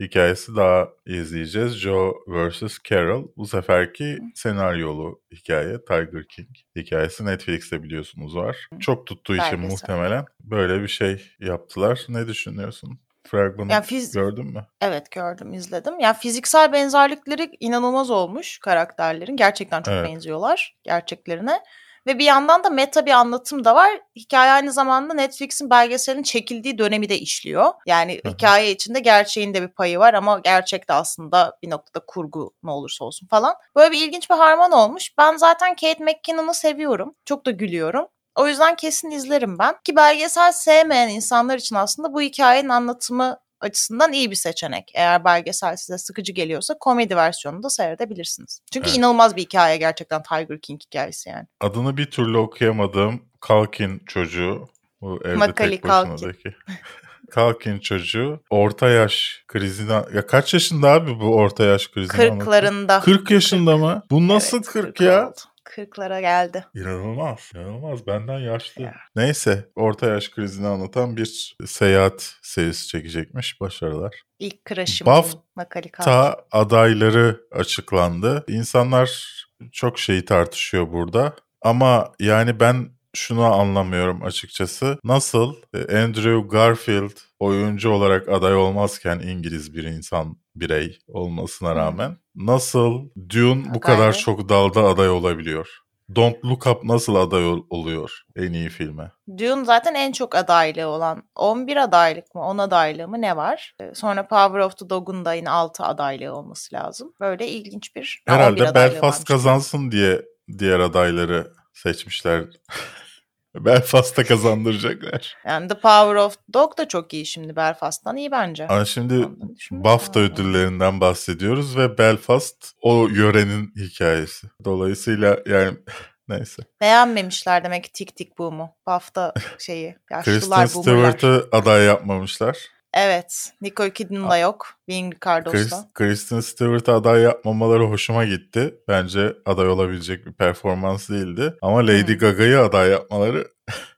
hikayesi 0.00 0.56
daha 0.56 0.88
izleyeceğiz. 1.06 1.74
Joe 1.74 2.12
vs. 2.26 2.78
Carol. 2.90 3.28
Bu 3.36 3.46
seferki 3.46 4.18
senaryolu 4.34 5.20
hikaye 5.32 5.84
Tiger 5.84 6.24
King 6.28 6.48
hikayesi 6.76 7.26
Netflix'te 7.26 7.82
biliyorsunuz 7.82 8.36
var. 8.36 8.68
Çok 8.80 9.06
tuttuğu 9.06 9.32
için 9.36 9.44
Belgesel. 9.52 9.70
muhtemelen 9.70 10.24
böyle 10.40 10.82
bir 10.82 10.88
şey 10.88 11.22
yaptılar. 11.40 12.04
Ne 12.08 12.26
düşünüyorsun? 12.26 13.00
fragmanı 13.26 13.72
Yani 13.72 13.84
fiz- 13.84 14.14
gördün 14.14 14.46
mü? 14.46 14.66
Evet 14.80 15.10
gördüm 15.10 15.52
izledim. 15.54 16.00
Ya 16.00 16.12
fiziksel 16.14 16.72
benzerlikleri 16.72 17.50
inanılmaz 17.60 18.10
olmuş 18.10 18.58
karakterlerin. 18.58 19.36
Gerçekten 19.36 19.82
çok 19.82 19.94
Evet. 19.94 20.08
benziyorlar 20.08 20.76
gerçeklerine. 20.82 21.60
Ve 22.06 22.18
bir 22.18 22.24
yandan 22.24 22.64
da 22.64 22.70
meta 22.70 23.06
bir 23.06 23.10
anlatım 23.10 23.64
da 23.64 23.74
var. 23.74 23.90
Hikaye 24.16 24.50
aynı 24.50 24.72
zamanda 24.72 25.14
Netflix'in 25.14 25.70
belgeselin 25.70 26.22
çekildiği 26.22 26.78
dönemi 26.78 27.08
de 27.08 27.18
işliyor. 27.18 27.72
Yani 27.86 28.20
Hı 28.24 28.28
hı. 28.28 28.32
hikaye 28.32 28.70
içinde 28.70 29.00
gerçeğin 29.00 29.54
de 29.54 29.62
bir 29.62 29.68
payı 29.68 29.98
var 29.98 30.14
ama 30.14 30.38
gerçek 30.38 30.88
de 30.88 30.92
aslında 30.92 31.58
bir 31.62 31.70
noktada 31.70 32.04
kurgu 32.06 32.54
ne 32.62 32.70
olursa 32.70 33.04
olsun 33.04 33.26
falan. 33.26 33.54
Böyle 33.76 33.92
bir 33.92 34.06
ilginç 34.06 34.30
bir 34.30 34.34
harman 34.34 34.72
olmuş. 34.72 35.12
Ben 35.18 35.36
zaten 35.36 35.74
Kate 35.74 36.04
McKinnon'ı 36.04 36.54
seviyorum. 36.54 37.14
Çok 37.24 37.46
da 37.46 37.50
gülüyorum. 37.50 38.06
O 38.34 38.48
yüzden 38.48 38.76
kesin 38.76 39.10
izlerim 39.10 39.58
ben. 39.58 39.74
Ki 39.84 39.96
belgesel 39.96 40.52
sevmeyen 40.52 41.08
insanlar 41.08 41.58
için 41.58 41.76
aslında 41.76 42.14
bu 42.14 42.20
hikayenin 42.20 42.68
anlatımı 42.68 43.38
açısından 43.60 44.12
iyi 44.12 44.30
bir 44.30 44.36
seçenek. 44.36 44.90
Eğer 44.94 45.24
belgesel 45.24 45.76
size 45.76 45.98
sıkıcı 45.98 46.32
geliyorsa 46.32 46.78
komedi 46.80 47.16
versiyonunu 47.16 47.62
da 47.62 47.70
seyredebilirsiniz. 47.70 48.60
Çünkü 48.72 48.88
Evet. 48.88 48.98
inanılmaz 48.98 49.36
bir 49.36 49.42
hikaye 49.42 49.76
gerçekten 49.76 50.22
Tiger 50.22 50.60
King 50.60 50.80
hikayesi 50.82 51.28
yani. 51.28 51.46
Adını 51.60 51.96
bir 51.96 52.10
türlü 52.10 52.38
okuyamadığım 52.38 53.22
Kalkin 53.40 54.02
çocuğu. 54.06 54.68
Bu 55.00 55.20
evde 55.24 55.34
Macaulay 55.36 55.70
tek 55.70 55.84
başınadaki. 55.84 56.54
Kalkin 57.30 57.78
çocuğu 57.78 58.40
orta 58.50 58.88
yaş 58.88 59.44
krizine... 59.48 60.02
Ya 60.14 60.26
kaç 60.26 60.54
yaşında 60.54 60.90
abi 60.90 61.20
bu 61.20 61.34
orta 61.34 61.64
yaş 61.64 61.90
anlatıyor? 61.96 62.38
Kırklarında. 62.38 63.00
40 63.00 63.30
yaşında 63.30 63.76
mı? 63.76 64.02
Bu 64.10 64.28
nasıl 64.28 64.56
Evet, 64.56 64.66
40 64.66 64.84
kırk 64.84 65.00
ya? 65.00 65.28
oldu. 65.28 65.36
Kırklara 65.74 66.20
geldi. 66.20 66.64
İnanılmaz. 66.74 67.50
İnanılmaz. 67.54 68.06
Benden 68.06 68.38
yaşlı. 68.38 68.82
Ya. 68.82 68.94
Neyse. 69.16 69.68
Orta 69.74 70.06
yaş 70.06 70.30
krizini 70.30 70.66
anlatan 70.66 71.16
bir 71.16 71.56
seyahat 71.66 72.34
serisi 72.42 72.88
çekecekmiş. 72.88 73.60
Başarılar. 73.60 74.22
İlk 74.38 74.66
crush'ım. 74.66 75.06
Baf- 75.06 75.38
Macaulay 75.56 75.82
Culkin. 75.82 76.02
Ta 76.04 76.36
adayları 76.52 77.40
açıklandı. 77.52 78.44
İnsanlar 78.48 79.34
çok 79.72 79.98
şeyi 79.98 80.24
tartışıyor 80.24 80.92
burada. 80.92 81.36
Ama 81.62 82.12
yani 82.20 82.60
ben 82.60 82.88
şunu 83.14 83.44
anlamıyorum 83.44 84.22
açıkçası. 84.24 84.98
Nasıl 85.04 85.54
e, 85.74 85.98
Andrew 85.98 86.48
Garfield 86.48 87.16
oyuncu 87.38 87.90
olarak 87.90 88.28
aday 88.28 88.54
olmazken 88.54 89.18
İngiliz 89.18 89.74
bir 89.74 89.84
insan 89.84 90.36
birey 90.54 90.98
olmasına 91.08 91.74
rağmen 91.76 92.16
nasıl 92.34 93.08
Dune 93.28 93.74
bu 93.74 93.80
kadar 93.80 94.12
çok 94.12 94.48
dalda 94.48 94.82
aday 94.84 95.10
olabiliyor? 95.10 95.68
Don't 96.16 96.44
Look 96.44 96.66
Up 96.66 96.84
nasıl 96.84 97.14
aday 97.14 97.46
ol- 97.46 97.66
oluyor 97.70 98.22
en 98.36 98.52
iyi 98.52 98.68
filme? 98.68 99.12
Dune 99.38 99.64
zaten 99.64 99.94
en 99.94 100.12
çok 100.12 100.34
adaylığı 100.34 100.86
olan 100.86 101.22
11 101.34 101.76
adaylık 101.76 102.34
mı 102.34 102.40
10 102.40 102.58
adaylığı 102.58 103.08
mı 103.08 103.20
ne 103.20 103.36
var? 103.36 103.74
Ee, 103.80 103.94
Sonra 103.94 104.28
Power 104.28 104.58
of 104.60 104.78
the 104.78 104.90
Dog'un 104.90 105.24
da 105.24 105.34
yine 105.34 105.50
6 105.50 105.84
adaylığı 105.84 106.34
olması 106.34 106.74
lazım. 106.74 107.12
Böyle 107.20 107.48
ilginç 107.48 107.96
bir... 107.96 108.22
Ha, 108.28 108.34
11 108.34 108.40
Herhalde 108.42 108.74
Belfast 108.74 109.02
varmış. 109.02 109.24
kazansın 109.24 109.90
diye 109.90 110.22
diğer 110.58 110.80
adayları 110.80 111.52
seçmişler. 111.74 112.44
Belfast'a 113.54 114.24
kazandıracaklar. 114.24 115.36
Yani 115.46 115.68
The 115.68 115.74
Power 115.74 116.14
of 116.14 116.36
Dog 116.52 116.78
da 116.78 116.88
çok 116.88 117.14
iyi 117.14 117.26
şimdi 117.26 117.56
Belfast'tan 117.56 118.16
iyi 118.16 118.30
bence. 118.30 118.68
Ama 118.68 118.84
şimdi 118.84 119.28
BAFTA 119.70 120.20
ödüllerinden 120.20 121.00
bahsediyoruz 121.00 121.76
ve 121.76 121.98
Belfast 121.98 122.72
o 122.82 123.08
yörenin 123.08 123.72
hikayesi. 123.76 124.46
Dolayısıyla 124.64 125.38
yani 125.46 125.76
neyse. 126.28 126.62
Beğenmemişler 126.80 127.64
demek 127.64 127.84
ki 127.84 127.92
Tik 127.92 128.16
Tik 128.16 128.38
Boom'u. 128.38 128.70
BAFTA 128.86 129.34
şeyi. 129.58 129.96
Kristen. 130.22 130.66
Stewart'ı 130.66 131.48
aday 131.52 131.84
yapmamışlar. 131.84 132.58
Evet. 132.94 133.52
Nicole 133.60 133.92
Kidman 133.92 134.30
da 134.30 134.36
yok. 134.38 134.66
Being 134.88 135.14
Ricardo's'da. 135.14 135.58
Chris, 135.58 135.74
Kristen 135.94 136.40
Stewart'ı 136.40 136.92
aday 136.94 137.20
yapmamaları 137.22 137.84
hoşuma 137.84 138.24
gitti. 138.24 138.74
Bence 138.88 139.32
aday 139.46 139.68
olabilecek 139.68 140.26
bir 140.26 140.32
performans 140.32 141.08
değildi. 141.10 141.54
Ama 141.62 141.78
Lady 141.78 142.12
Hmm. 142.12 142.18
Gaga'yı 142.18 142.60
aday 142.60 142.90
yapmaları 142.90 143.48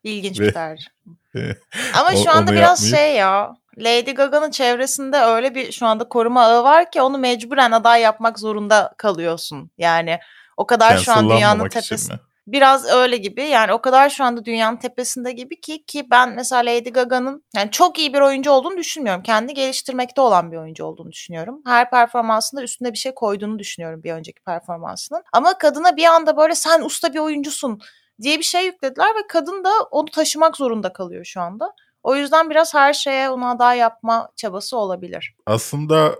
İlginç 0.04 0.40
bir 0.40 0.52
tercih. 0.52 0.86
Ama 2.00 2.16
şu 2.16 2.30
anda 2.30 2.52
biraz 2.52 2.84
yapmayıp- 2.84 2.96
şey 2.96 3.14
ya. 3.16 3.56
Lady 3.78 4.10
Gaga'nın 4.10 4.50
çevresinde 4.50 5.16
öyle 5.16 5.54
bir 5.54 5.72
şu 5.72 5.86
anda 5.86 6.08
koruma 6.08 6.42
ağı 6.44 6.64
var 6.64 6.90
ki 6.90 7.02
onu 7.02 7.18
mecburen 7.18 7.72
aday 7.72 8.00
yapmak 8.00 8.38
zorunda 8.38 8.94
kalıyorsun. 8.98 9.70
Yani 9.78 10.18
o 10.56 10.66
kadar 10.66 10.98
şu 10.98 11.12
an 11.12 11.30
dünyanın 11.30 11.68
tepesi. 11.68 12.12
Biraz 12.46 12.84
öyle 12.84 13.16
gibi 13.16 13.42
yani 13.42 13.72
o 13.72 13.80
kadar 13.80 14.10
şu 14.10 14.24
anda 14.24 14.44
dünyanın 14.44 14.76
tepesinde 14.76 15.32
gibi 15.32 15.60
ki 15.60 15.84
ki 15.84 16.06
ben 16.10 16.34
mesela 16.34 16.62
Lady 16.72 16.90
Gaga'nın 16.90 17.44
yani 17.56 17.70
çok 17.70 17.98
iyi 17.98 18.14
bir 18.14 18.20
oyuncu 18.20 18.50
olduğunu 18.50 18.76
düşünmüyorum. 18.76 19.22
Kendi 19.22 19.54
geliştirmekte 19.54 20.20
olan 20.20 20.52
bir 20.52 20.56
oyuncu 20.56 20.84
olduğunu 20.84 21.12
düşünüyorum. 21.12 21.62
Her 21.66 21.90
performansında 21.90 22.62
üstüne 22.62 22.92
bir 22.92 22.98
şey 22.98 23.14
koyduğunu 23.14 23.58
düşünüyorum 23.58 24.02
bir 24.02 24.12
önceki 24.12 24.40
performansının. 24.40 25.22
Ama 25.32 25.58
kadına 25.58 25.96
bir 25.96 26.04
anda 26.04 26.36
böyle 26.36 26.54
sen 26.54 26.82
usta 26.82 27.14
bir 27.14 27.18
oyuncusun 27.18 27.80
diye 28.22 28.38
bir 28.38 28.44
şey 28.44 28.64
yüklediler 28.64 29.08
ve 29.08 29.26
kadın 29.28 29.64
da 29.64 29.70
onu 29.90 30.10
taşımak 30.10 30.56
zorunda 30.56 30.92
kalıyor 30.92 31.24
şu 31.24 31.40
anda. 31.40 31.72
O 32.02 32.16
yüzden 32.16 32.50
biraz 32.50 32.74
her 32.74 32.92
şeye 32.92 33.30
onu 33.30 33.48
aday 33.48 33.78
yapma 33.78 34.28
çabası 34.36 34.76
olabilir. 34.76 35.34
Aslında 35.46 36.14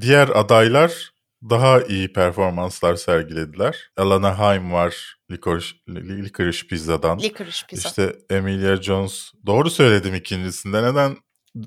diğer 0.00 0.28
adaylar 0.28 1.15
daha 1.42 1.82
iyi 1.82 2.12
performanslar 2.12 2.94
sergilediler. 2.94 3.90
Alana 3.96 4.38
Haim 4.38 4.72
var 4.72 5.16
Licorice, 5.30 5.76
Licorice 5.88 6.66
Pizza'dan. 6.66 7.18
Licorice 7.18 7.66
pizza. 7.68 7.88
İşte 7.88 8.16
Emilia 8.30 8.82
Jones. 8.82 9.32
Doğru 9.46 9.70
söyledim 9.70 10.14
ikincisinde. 10.14 10.82
Neden 10.82 11.16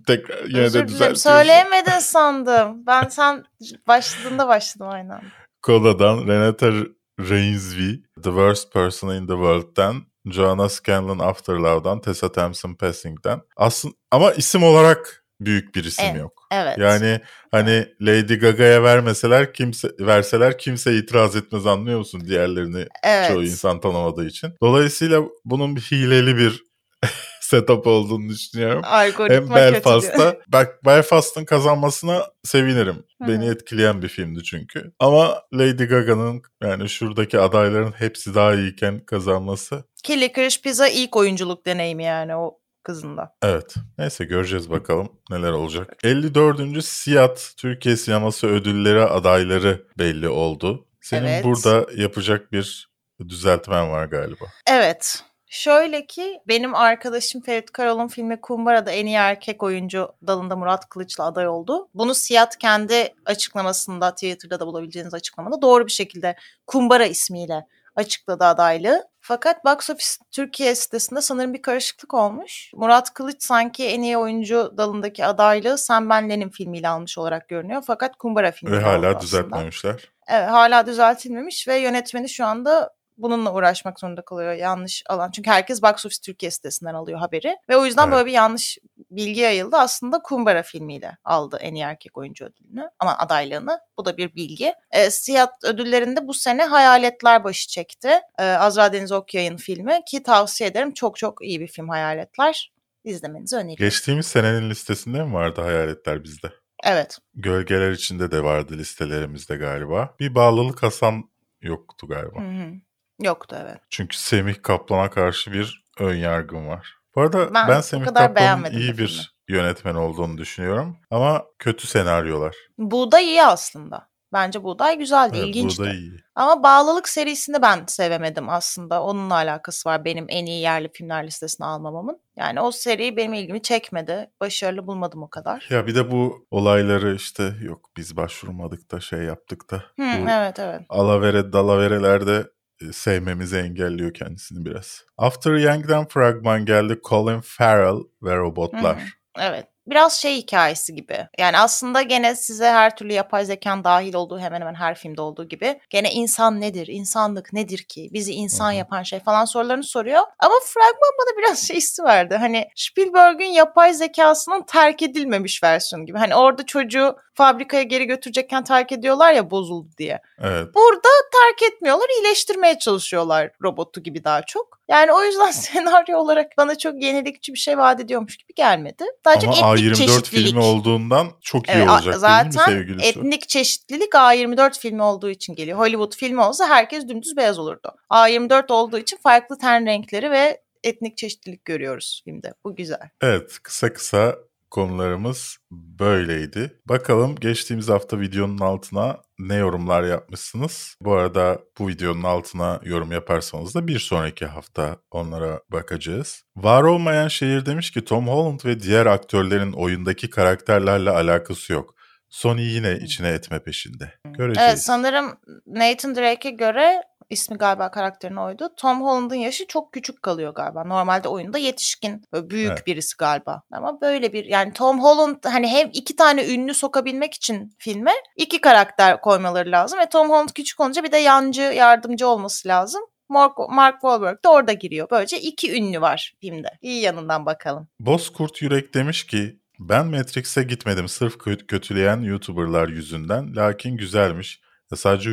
tekrar 0.07 0.45
yine 0.45 0.59
Özür 0.59 0.79
de 0.79 0.87
düzeltiyorsun? 0.87 1.29
söyleyemedin 1.29 1.99
sandım. 1.99 2.85
Ben 2.87 3.07
sen 3.07 3.43
başladığında 3.87 4.47
başladım 4.47 4.87
aynen. 4.89 5.21
Koda'dan 5.61 6.27
Renata 6.27 6.71
Rainsby, 7.19 7.91
The 8.15 8.29
Worst 8.29 8.73
Person 8.73 9.09
in 9.15 9.27
the 9.27 9.33
World'den 9.33 9.95
Joanna 10.25 10.69
Scanlon 10.69 11.19
Afterlove'dan 11.19 12.01
Tessa 12.01 12.31
Thompson 12.31 12.73
Passing'den. 12.73 13.41
Aslında 13.57 13.95
ama 14.11 14.31
isim 14.31 14.63
olarak 14.63 15.25
büyük 15.39 15.75
bir 15.75 15.83
isim 15.83 16.05
Evet. 16.05 16.19
yok. 16.19 16.47
Evet. 16.51 16.77
Yani 16.77 17.19
hani 17.51 17.87
Lady 18.01 18.35
Gaga'ya 18.35 18.83
vermeseler 18.83 19.53
kimse 19.53 19.89
verseler 19.99 20.57
kimse 20.57 20.97
itiraz 20.97 21.35
etmez 21.35 21.65
anlıyor 21.65 21.99
musun 21.99 22.21
diğerlerini 22.25 22.85
evet. 23.03 23.27
çoğu 23.27 23.43
insan 23.43 23.79
tanımadığı 23.79 24.27
için. 24.27 24.53
Dolayısıyla 24.61 25.23
bunun 25.45 25.75
bir 25.75 25.81
hileli 25.81 26.37
bir 26.37 26.63
setup 27.41 27.87
olduğunu 27.87 28.29
düşünüyorum. 28.29 28.81
Hem 28.83 28.93
Algoritma 28.93 29.55
diyor. 29.55 29.73
Belfast'ta 29.73 30.37
bak 30.47 30.85
Belfast'ın 30.85 31.45
kazanmasına 31.45 32.25
sevinirim. 32.43 33.03
Hı 33.21 33.27
Beni 33.27 33.49
etkileyen 33.49 34.01
bir 34.01 34.07
filmdi 34.07 34.43
çünkü. 34.43 34.91
Ama 34.99 35.41
Lady 35.53 35.83
Gaga'nın 35.83 36.41
yani 36.63 36.89
şuradaki 36.89 37.39
adayların 37.39 37.91
hepsi 37.91 38.35
daha 38.35 38.53
iyiyken 38.53 38.99
kazanması 38.99 39.83
Ki 40.03 40.21
Licorice 40.21 40.61
Pizza 40.61 40.87
ilk 40.87 41.15
oyunculuk 41.15 41.65
deneyimi 41.65 42.03
yani 42.03 42.35
o 42.35 42.59
kızın 42.89 43.17
da. 43.17 43.35
evet. 43.41 43.75
Neyse 43.97 44.25
göreceğiz 44.25 44.69
bakalım 44.69 45.09
neler 45.29 45.51
olacak. 45.51 45.97
54. 46.03 46.85
Siyat 46.85 47.53
Türkiye 47.57 47.97
Sineması 47.97 48.47
Ödülleri 48.47 49.01
adayları 49.03 49.85
belli 49.97 50.29
oldu. 50.29 50.85
Senin 51.01 51.27
Evet. 51.27 51.43
burada 51.45 51.85
yapacak 51.95 52.51
bir 52.51 52.89
düzeltmen 53.27 53.91
var 53.91 54.05
galiba. 54.05 54.45
Evet. 54.67 55.23
Şöyle 55.51 56.05
ki 56.05 56.39
benim 56.47 56.75
arkadaşım 56.75 57.41
Ferit 57.41 57.71
Karol'un 57.71 58.07
filmi 58.07 58.41
Kumbara'da 58.41 58.91
en 58.91 59.05
iyi 59.05 59.15
erkek 59.15 59.63
oyuncu 59.63 60.09
dalında 60.27 60.55
Murat 60.55 60.89
Kılıç'la 60.89 61.25
aday 61.25 61.47
oldu. 61.47 61.89
Bunu 61.93 62.15
Siyat 62.15 62.57
kendi 62.57 63.13
açıklamasında 63.25 64.11
Twitter'da 64.11 64.59
da 64.59 64.67
bulabileceğiniz 64.67 65.13
açıklamada 65.13 65.61
doğru 65.61 65.85
bir 65.87 65.91
şekilde 65.91 66.35
Kumbara 66.67 67.05
ismiyle 67.05 67.65
açıkladı 67.95 68.43
adaylığı. 68.43 69.03
Fakat 69.29 69.65
Box 69.65 69.89
Office 69.89 70.09
Türkiye 70.31 70.75
sitesinde 70.75 71.21
sanırım 71.21 71.53
bir 71.53 71.61
karışıklık 71.61 72.13
olmuş. 72.13 72.71
Murat 72.75 73.13
Kılıç 73.13 73.43
sanki 73.43 73.85
en 73.85 74.01
iyi 74.01 74.17
oyuncu 74.17 74.73
dalındaki 74.77 75.25
adaylığı 75.25 75.77
Sen 75.77 76.09
Ben 76.09 76.29
Lenin 76.29 76.49
filmiyle 76.49 76.89
almış 76.89 77.17
olarak 77.17 77.47
görünüyor. 77.47 77.83
Fakat 77.87 78.15
Kumbara 78.15 78.51
filmiyle 78.51 78.81
Ve 78.81 78.85
aldı 78.85 79.07
hala 79.07 79.21
düzeltmemişler. 79.21 80.11
Evet, 80.27 80.49
hala 80.49 80.85
düzeltilmemiş 80.85 81.67
ve 81.67 81.77
yönetmeni 81.77 82.29
şu 82.29 82.45
anda 82.45 82.93
bununla 83.21 83.53
uğraşmak 83.53 83.99
zorunda 83.99 84.21
kalıyor 84.21 84.53
yanlış 84.53 85.03
alan. 85.09 85.31
Çünkü 85.31 85.49
herkes 85.49 85.81
Box 85.83 86.05
Office 86.05 86.21
Türkiye 86.25 86.51
sitesinden 86.51 86.93
alıyor 86.93 87.19
haberi. 87.19 87.57
Ve 87.69 87.77
o 87.77 87.85
yüzden 87.85 88.03
Evet. 88.03 88.13
böyle 88.13 88.25
bir 88.25 88.31
yanlış 88.31 88.77
bilgi 89.11 89.39
yayıldı. 89.41 89.77
Aslında 89.77 90.19
Kumbara 90.21 90.63
filmiyle 90.63 91.17
aldı 91.23 91.57
en 91.61 91.75
iyi 91.75 91.83
erkek 91.83 92.17
oyuncu 92.17 92.45
ödülünü. 92.45 92.89
Ama 92.99 93.17
adaylığını. 93.17 93.79
Bu 93.97 94.05
da 94.05 94.17
bir 94.17 94.35
bilgi. 94.35 94.73
E, 94.91 95.11
Siyah 95.11 95.47
ödüllerinde 95.63 96.27
bu 96.27 96.33
sene 96.33 96.65
Hayaletler 96.65 97.43
başı 97.43 97.67
çekti. 97.67 98.09
E, 98.39 98.43
Azra 98.43 98.93
Deniz 98.93 99.11
Okyay'ın 99.11 99.57
filmi 99.57 99.99
ki 100.07 100.23
tavsiye 100.23 100.69
ederim. 100.69 100.93
Çok 100.93 101.17
çok 101.17 101.43
iyi 101.45 101.59
bir 101.59 101.67
film 101.67 101.89
Hayaletler. 101.89 102.71
İzlemenizi 103.03 103.55
öneriyorum. 103.55 103.85
Geçtiğimiz 103.85 104.27
senenin 104.27 104.69
listesinde 104.69 105.23
mi 105.23 105.33
vardı 105.33 105.61
hayaletler 105.61 106.23
bizde? 106.23 106.51
Evet. 106.83 107.17
Gölgeler 107.33 107.91
içinde 107.91 108.31
de 108.31 108.43
vardı 108.43 108.77
listelerimizde 108.77 109.55
galiba. 109.55 110.15
Bir 110.19 110.35
bağlılık 110.35 110.83
Hasan 110.83 111.29
yoktu 111.61 112.07
galiba. 112.07 112.39
Hı 112.41 112.45
hı. 112.45 112.73
Yoktu 113.19 113.57
evet. 113.61 113.77
Çünkü 113.89 114.17
Semih 114.17 114.55
Kaplan'a 114.61 115.09
karşı 115.09 115.53
bir 115.53 115.83
ön 115.99 116.15
yargım 116.15 116.67
var. 116.67 116.95
Bu 117.15 117.21
arada 117.21 117.53
ben, 117.53 117.67
Ben 117.67 117.81
Semih 117.81 118.05
Kaplan'ın 118.05 118.71
iyi 118.71 118.97
bir 118.97 119.07
filmi. 119.07 119.23
yönetmen 119.47 119.95
olduğunu 119.95 120.37
düşünüyorum. 120.37 120.97
Ama 121.11 121.45
kötü 121.59 121.87
senaryolar. 121.87 122.55
Buğday 122.77 123.25
iyi 123.25 123.43
aslında. 123.43 124.09
Bence 124.33 124.63
Buğday 124.63 124.97
güzeldi, 124.97 125.37
Evet, 125.37 125.47
ilginçti. 125.47 125.81
bu 125.81 125.85
da 125.85 125.93
iyi. 125.93 126.11
Ama 126.35 126.63
Bağlılık 126.63 127.09
serisini 127.09 127.61
ben 127.61 127.83
sevemedim 127.87 128.49
aslında. 128.49 129.03
Onunla 129.03 129.33
alakası 129.33 129.89
var 129.89 130.05
benim 130.05 130.25
en 130.29 130.45
iyi 130.45 130.61
yerli 130.61 130.89
filmler 130.93 131.27
listesine 131.27 131.67
almamamın. 131.67 132.19
Yani 132.37 132.61
o 132.61 132.71
seri 132.71 133.17
benim 133.17 133.33
ilgimi 133.33 133.61
çekmedi. 133.61 134.31
Başarılı 134.41 134.87
bulmadım 134.87 135.23
o 135.23 135.29
kadar. 135.29 135.67
Ya 135.69 135.87
bir 135.87 135.95
de 135.95 136.11
bu 136.11 136.47
olayları 136.51 137.15
işte 137.15 137.53
yok 137.61 137.89
biz 137.97 138.17
başvurmadık 138.17 138.91
da 138.91 138.99
şey 138.99 139.19
yaptık 139.19 139.71
da. 139.71 139.75
Hı, 139.75 140.23
bu 140.25 140.29
evet 140.29 140.59
evet. 140.59 140.81
alavere 140.89 141.53
dalaverelerde 141.53 142.45
sevmemizi 142.91 143.57
engelliyor 143.57 144.13
kendisini 144.13 144.65
biraz. 144.65 145.05
After 145.17 145.53
Yang'den 145.53 146.07
fragman 146.07 146.65
geldi 146.65 146.99
Colin 147.09 147.41
Farrell 147.41 148.03
ve 148.23 148.35
robotlar. 148.35 148.97
Hı 148.97 149.01
hı. 149.01 149.05
Evet. 149.39 149.67
Biraz 149.87 150.13
şey 150.13 150.37
hikayesi 150.37 150.95
gibi. 150.95 151.27
Yani 151.37 151.57
aslında 151.57 152.01
gene 152.01 152.35
size 152.35 152.69
her 152.69 152.95
türlü 152.95 153.13
yapay 153.13 153.45
zekan 153.45 153.83
dahil 153.83 154.13
olduğu 154.13 154.39
hemen 154.39 154.61
hemen 154.61 154.73
her 154.73 154.95
filmde 154.95 155.21
olduğu 155.21 155.49
gibi 155.49 155.79
gene 155.89 156.11
insan 156.11 156.61
nedir, 156.61 156.87
insanlık 156.87 157.53
nedir 157.53 157.77
ki, 157.77 158.09
bizi 158.13 158.33
insan 158.33 158.69
Hı 158.69 158.73
hı. 158.73 158.75
yapan 158.75 159.03
şey 159.03 159.19
falan 159.19 159.45
sorularını 159.45 159.83
soruyor. 159.83 160.21
Ama 160.39 160.53
fragman 160.65 161.11
bana 161.19 161.37
biraz 161.37 161.59
şey 161.67 161.77
hissi 161.77 162.03
verdi. 162.03 162.35
Hani 162.35 162.67
Spielberg'ün 162.75 163.45
yapay 163.45 163.93
zekasının 163.93 164.63
terk 164.67 165.01
edilmemiş 165.01 165.63
versiyonu 165.63 166.05
gibi. 166.05 166.17
Hani 166.17 166.35
orada 166.35 166.65
çocuğu 166.65 167.15
fabrikaya 167.39 167.83
geri 167.83 168.05
götürecekken 168.05 168.63
terk 168.63 168.91
ediyorlar 168.91 169.33
ya 169.33 169.51
bozuldu 169.51 169.89
diye. 169.97 170.19
Evet. 170.39 170.67
Burada 170.75 171.09
terk 171.33 171.71
etmiyorlar, 171.73 172.07
iyileştirmeye 172.17 172.79
çalışıyorlar 172.79 173.51
robotu 173.63 174.03
gibi 174.03 174.23
daha 174.23 174.41
çok. 174.41 174.79
Yani 174.89 175.11
o 175.11 175.23
yüzden 175.23 175.51
senaryo 175.51 176.17
olarak 176.17 176.51
bana 176.57 176.77
çok 176.77 177.03
yenilikçi 177.03 177.53
bir 177.53 177.57
şey 177.57 177.77
vaat 177.77 177.99
ediyormuş 177.99 178.37
gibi 178.37 178.53
gelmedi. 178.55 179.03
Daha 179.25 179.39
çok 179.39 179.57
Ama 179.59 179.77
etnik 179.77 179.91
A24 179.91 179.95
çeşitlilik. 179.95 180.47
filmi 180.47 180.63
olduğundan 180.63 181.27
çok 181.41 181.69
iyi 181.69 181.71
Evet, 181.71 181.89
olacak 181.89 182.03
değil 182.05 182.15
mi 182.15 182.19
zaten 182.19 182.65
sevgili 182.65 182.99
Su? 182.99 183.07
etnik 183.09 183.49
çeşitlilik 183.49 184.13
A24 184.13 184.79
filmi 184.79 185.03
olduğu 185.03 185.29
için 185.29 185.55
geliyor. 185.55 185.77
Hollywood 185.79 186.15
filmi 186.15 186.41
olsa 186.41 186.67
herkes 186.69 187.07
dümdüz 187.07 187.37
beyaz 187.37 187.59
olurdu. 187.59 187.91
A24 188.11 188.73
olduğu 188.73 188.97
için 188.97 189.17
farklı 189.17 189.57
ten 189.57 189.85
renkleri 189.85 190.31
ve 190.31 190.61
etnik 190.83 191.17
çeşitlilik 191.17 191.65
görüyoruz 191.65 192.21
filmde. 192.25 192.53
Bu 192.65 192.75
güzel. 192.75 193.09
Evet 193.21 193.59
kısa 193.63 193.93
kısa 193.93 194.35
konularımız 194.71 195.57
böyleydi. 195.71 196.79
Bakalım 196.85 197.35
geçtiğimiz 197.35 197.89
hafta 197.89 198.19
videonun 198.19 198.57
altına 198.57 199.17
ne 199.39 199.55
yorumlar 199.55 200.03
yapmışsınız? 200.03 200.95
Bu 201.01 201.13
arada 201.13 201.59
bu 201.79 201.87
videonun 201.87 202.23
altına 202.23 202.79
yorum 202.83 203.11
yaparsanız 203.11 203.75
da 203.75 203.87
bir 203.87 203.99
sonraki 203.99 204.45
hafta 204.45 204.97
onlara 205.11 205.59
bakacağız. 205.71 206.43
Var 206.55 206.83
olmayan 206.83 207.27
şehir 207.27 207.65
demiş 207.65 207.91
ki 207.91 208.05
Tom 208.05 208.27
Holland 208.27 208.59
ve 208.65 208.79
diğer 208.79 209.05
aktörlerin 209.05 209.71
oyundaki 209.71 210.29
karakterlerle 210.29 211.09
alakası 211.09 211.73
yok. 211.73 211.95
Sony 212.29 212.61
yine 212.61 212.97
içine 212.97 213.27
etme 213.27 213.59
peşinde. 213.59 214.13
Göreceğiz. 214.25 214.69
Evet 214.69 214.81
sanırım 214.81 215.37
Nathan 215.67 216.15
Drake'e 216.15 216.51
göre 216.51 217.01
ismi 217.29 217.57
galiba 217.57 217.91
karakterin 217.91 218.35
oydu. 218.35 218.69
Tom 218.77 219.01
Holland'ın 219.01 219.35
yaşı 219.35 219.67
çok 219.67 219.93
küçük 219.93 220.23
kalıyor 220.23 220.53
galiba. 220.55 220.83
Normalde 220.83 221.27
oyunda 221.27 221.57
yetişkin, 221.57 222.21
böyle 222.33 222.49
büyük 222.49 222.71
Evet. 222.71 222.87
birisi 222.87 223.17
galiba. 223.19 223.61
Ama 223.71 224.01
böyle 224.01 224.33
bir 224.33 224.45
yani 224.45 224.73
Tom 224.73 225.03
Holland 225.03 225.37
hani 225.43 225.67
hem 225.67 225.89
iki 225.93 226.15
tane 226.15 226.53
ünlü 226.53 226.73
sokabilmek 226.73 227.33
için 227.33 227.75
filme 227.79 228.11
iki 228.35 228.61
karakter 228.61 229.21
koymaları 229.21 229.71
lazım. 229.71 229.99
Ve 229.99 230.09
Tom 230.09 230.29
Holland 230.29 230.49
küçük 230.49 230.79
olunca 230.79 231.03
bir 231.03 231.11
de 231.11 231.17
yancı 231.17 231.61
yardımcı 231.61 232.27
olması 232.27 232.67
lazım. 232.67 233.01
Mark, 233.29 233.57
Mark 233.69 233.93
Wahlberg 234.01 234.43
de 234.43 234.47
orada 234.47 234.73
giriyor. 234.73 235.07
Böylece 235.11 235.39
iki 235.39 235.73
ünlü 235.77 236.01
var 236.01 236.33
filmde. 236.41 236.67
İyi 236.81 237.01
yanından 237.01 237.45
bakalım. 237.45 237.87
Bozkurt 237.99 238.61
Yürek 238.61 238.93
demiş 238.93 239.25
ki 239.27 239.59
ben 239.79 240.07
Matrix'e 240.07 240.63
gitmedim 240.63 241.07
sırf 241.07 241.35
kö- 241.35 241.65
kötüleyen 241.67 242.21
YouTuber'lar 242.21 242.87
yüzünden. 242.87 243.55
Lakin 243.55 243.97
güzelmiş. 243.97 244.61
Ya 244.91 244.97
sadece 244.97 245.29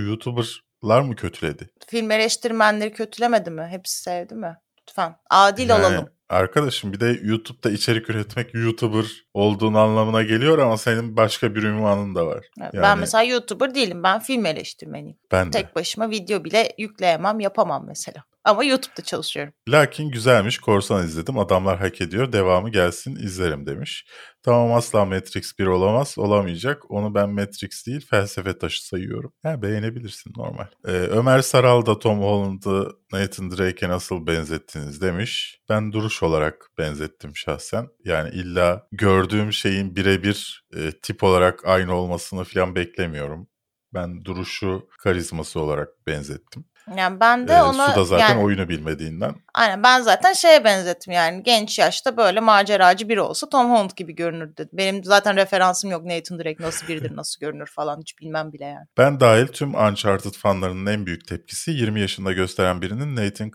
YouTuber'lar 0.86 1.00
mı 1.00 1.16
kötüledi? 1.16 1.68
Film 1.86 2.10
eleştirmenleri 2.10 2.92
kötülemedi 2.92 3.50
mi? 3.50 3.66
Hepsi 3.70 4.02
sevdi 4.02 4.34
mi? 4.34 4.56
Lütfen. 4.80 5.16
Adil 5.30 5.68
Yani 5.68 5.80
olalım. 5.86 6.08
Arkadaşım 6.28 6.92
bir 6.92 7.00
de 7.00 7.18
YouTube'da 7.22 7.70
içerik 7.70 8.10
üretmek 8.10 8.54
YouTuber 8.54 9.04
olduğun 9.34 9.74
anlamına 9.74 10.22
geliyor 10.22 10.58
ama 10.58 10.76
senin 10.76 11.16
başka 11.16 11.54
bir 11.54 11.62
ünvanın 11.62 12.14
da 12.14 12.26
var. 12.26 12.46
Evet, 12.60 12.74
Yani 12.74 12.82
Ben 12.82 12.98
mesela 12.98 13.22
YouTuber 13.22 13.74
değilim. 13.74 14.02
Ben 14.02 14.20
film 14.20 14.46
eleştirmeniyim. 14.46 15.16
ben 15.32 15.46
de. 15.46 15.50
Tek 15.50 15.76
başıma 15.76 16.10
video 16.10 16.44
bile 16.44 16.72
yükleyemem, 16.78 17.40
yapamam 17.40 17.86
mesela. 17.86 18.24
Ama 18.46 18.64
YouTube'da 18.64 19.02
çalışıyorum. 19.02 19.52
Lakin 19.68 20.10
güzelmiş 20.10 20.58
korsan 20.58 21.04
izledim 21.04 21.38
adamlar 21.38 21.78
hak 21.78 22.00
ediyor 22.00 22.32
devamı 22.32 22.70
gelsin 22.70 23.16
izlerim 23.16 23.66
demiş. 23.66 24.06
Tamam 24.42 24.72
asla 24.72 25.04
Matrix 25.04 25.58
1 25.58 25.66
olamaz 25.66 26.14
olamayacak 26.18 26.90
onu 26.90 27.14
ben 27.14 27.30
Matrix 27.30 27.86
değil 27.86 28.06
felsefe 28.10 28.58
taşı 28.58 28.86
sayıyorum. 28.86 29.32
Ha, 29.42 29.62
beğenebilirsin 29.62 30.32
normal. 30.36 30.66
Ee, 30.86 30.90
Ömer 30.90 31.40
Saral 31.40 31.86
da 31.86 31.98
Tom 31.98 32.20
Holland'ı 32.20 32.88
Nathan 33.12 33.50
Drake'e 33.50 33.88
nasıl 33.88 34.26
benzettiniz 34.26 35.00
demiş. 35.00 35.60
Ben 35.68 35.92
duruş 35.92 36.22
olarak 36.22 36.70
benzettim 36.78 37.36
şahsen. 37.36 37.86
Yani 38.04 38.30
illa 38.30 38.86
gördüğüm 38.92 39.52
şeyin 39.52 39.96
birebir 39.96 40.64
e, 40.76 40.92
tip 41.02 41.22
olarak 41.22 41.64
aynı 41.64 41.94
olmasını 41.94 42.44
falan 42.44 42.74
beklemiyorum. 42.74 43.48
Ben 43.96 44.24
duruşu 44.24 44.88
karizması 44.98 45.60
olarak 45.60 45.88
benzettim. 46.06 46.64
Yani 46.96 47.20
ben 47.20 47.48
de 47.48 47.52
Ee, 47.52 47.62
ona 47.62 47.90
Su 47.90 48.00
da 48.00 48.04
zaten 48.04 48.28
yani, 48.28 48.44
oyunu 48.44 48.68
bilmediğinden 48.68 49.34
aynen 49.54 49.82
ben 49.82 50.00
zaten 50.00 50.32
şeye 50.32 50.64
benzettim 50.64 51.12
yani 51.12 51.42
genç 51.42 51.78
yaşta 51.78 52.16
böyle 52.16 52.40
maceracı 52.40 53.08
biri 53.08 53.20
olsa 53.20 53.48
Tom 53.48 53.70
Holland 53.70 53.90
gibi 53.96 54.14
görünür 54.14 54.56
dedim. 54.56 54.70
Benim 54.72 55.04
zaten 55.04 55.36
referansım 55.36 55.90
yok 55.90 56.04
Nathan 56.04 56.38
Drake 56.38 56.62
nasıl 56.62 56.88
biridir 56.88 57.16
nasıl 57.16 57.40
görünür 57.40 57.66
falan 57.66 58.00
hiç 58.00 58.18
bilmem 58.20 58.52
bile 58.52 58.64
yani. 58.64 58.86
Ben 58.98 59.20
dahil 59.20 59.46
tüm 59.46 59.74
Uncharted 59.74 60.32
fanlarının 60.32 60.92
en 60.92 61.06
büyük 61.06 61.26
tepkisi 61.28 61.70
20 61.70 62.00
yaşında 62.00 62.32
gösteren 62.32 62.82
birinin 62.82 63.16
Nathan 63.16 63.50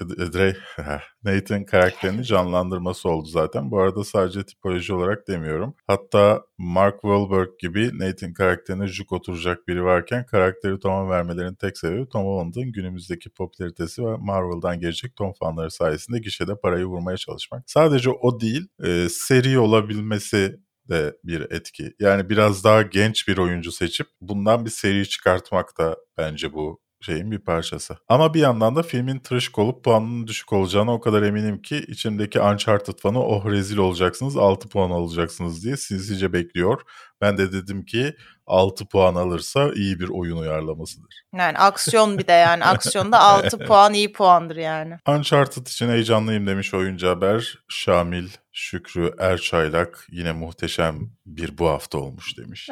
Drake 0.00 0.58
Nathan 1.24 1.64
karakterini 1.64 2.24
canlandırması 2.24 3.08
oldu 3.08 3.28
zaten. 3.28 3.70
Bu 3.70 3.80
arada 3.80 4.04
sadece 4.04 4.46
tipoloji 4.46 4.94
olarak 4.94 5.28
demiyorum. 5.28 5.74
Hatta 5.86 6.42
Mark 6.58 6.94
Wahlberg 7.02 7.48
gibi 7.58 7.98
Nathan 7.98 8.32
karakterine 8.32 8.86
juk 8.86 9.12
oturacak 9.12 9.68
biri 9.68 9.84
varken 9.84 10.26
karakteri 10.26 10.78
Tom'a 10.78 11.10
vermelerinin 11.10 11.54
tek 11.54 11.78
sebebi 11.78 12.08
Tom 12.08 12.24
Holland'ın 12.24 12.72
günümüzdeki 12.72 13.30
popülaritesi 13.30 14.04
ve 14.04 14.16
Marvel'dan 14.16 14.80
gelecek 14.80 15.16
Tom 15.16 15.32
fanları 15.32 15.70
sayesinde 15.70 16.18
gişede 16.18 16.60
parayı 16.60 16.84
vurmaya 16.84 17.16
çalışmak. 17.16 17.70
Sadece 17.70 18.10
o 18.10 18.40
değil, 18.40 18.68
e, 18.84 19.08
seri 19.08 19.58
olabilmesi 19.58 20.60
de 20.88 21.16
bir 21.24 21.40
etki. 21.50 21.94
Yani 21.98 22.30
biraz 22.30 22.64
daha 22.64 22.82
genç 22.82 23.28
bir 23.28 23.38
oyuncu 23.38 23.72
seçip 23.72 24.06
bundan 24.20 24.64
bir 24.64 24.70
seri 24.70 25.08
çıkartmak 25.08 25.78
da 25.78 25.96
bence 26.18 26.52
bu 26.52 26.80
şeyin 27.00 27.30
bir 27.30 27.38
parçası. 27.38 27.96
Ama 28.08 28.34
bir 28.34 28.40
yandan 28.40 28.76
da 28.76 28.82
filmin 28.82 29.18
tırışık 29.18 29.58
olup 29.58 29.84
puanının 29.84 30.26
düşük 30.26 30.52
olacağına 30.52 30.94
o 30.94 31.00
kadar 31.00 31.22
eminim 31.22 31.62
ki 31.62 31.84
içimdeki 31.88 32.40
Uncharted 32.40 32.98
fanı 32.98 33.22
oh 33.22 33.46
rezil 33.46 33.76
olacaksınız 33.76 34.36
6 34.36 34.68
puan 34.68 34.90
alacaksınız 34.90 35.64
diye 35.64 35.76
sinsice 35.76 36.32
bekliyor. 36.32 36.80
Ben 37.20 37.38
de 37.38 37.52
dedim 37.52 37.84
ki 37.84 38.14
6 38.48 38.88
puan 38.88 39.14
alırsa 39.14 39.70
iyi 39.74 40.00
bir 40.00 40.08
oyun 40.08 40.36
uyarlamasıdır. 40.36 41.22
Yani 41.36 41.58
aksiyon 41.58 42.18
bir 42.18 42.26
de 42.26 42.32
yani 42.32 42.64
aksiyonda 42.64 43.20
6 43.20 43.58
puan 43.58 43.94
iyi 43.94 44.12
puandır 44.12 44.56
yani. 44.56 44.96
Uncharted 45.08 45.66
için 45.66 45.88
heyecanlıyım 45.88 46.46
demiş 46.46 46.74
oyuncu 46.74 47.08
haber. 47.08 47.58
Şamil, 47.68 48.28
Şükrü, 48.52 49.14
Erçaylak 49.18 50.06
yine 50.10 50.32
muhteşem 50.32 50.98
bir 51.26 51.58
bu 51.58 51.68
hafta 51.68 51.98
olmuş 51.98 52.38
demiş. 52.38 52.68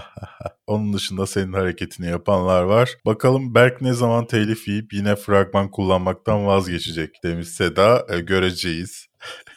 Onun 0.66 0.92
dışında 0.92 1.26
senin 1.26 1.52
hareketini 1.52 2.06
yapanlar 2.06 2.62
var. 2.62 2.90
Bakalım 3.06 3.54
Berk 3.54 3.80
ne 3.80 3.92
zaman 3.92 4.26
telif 4.26 4.68
yiyip 4.68 4.92
yine 4.92 5.16
fragman 5.16 5.70
kullanmaktan 5.70 6.46
vazgeçecek 6.46 7.10
demiş 7.24 7.48
Seda. 7.48 8.06
E, 8.08 8.20
göreceğiz. 8.20 9.06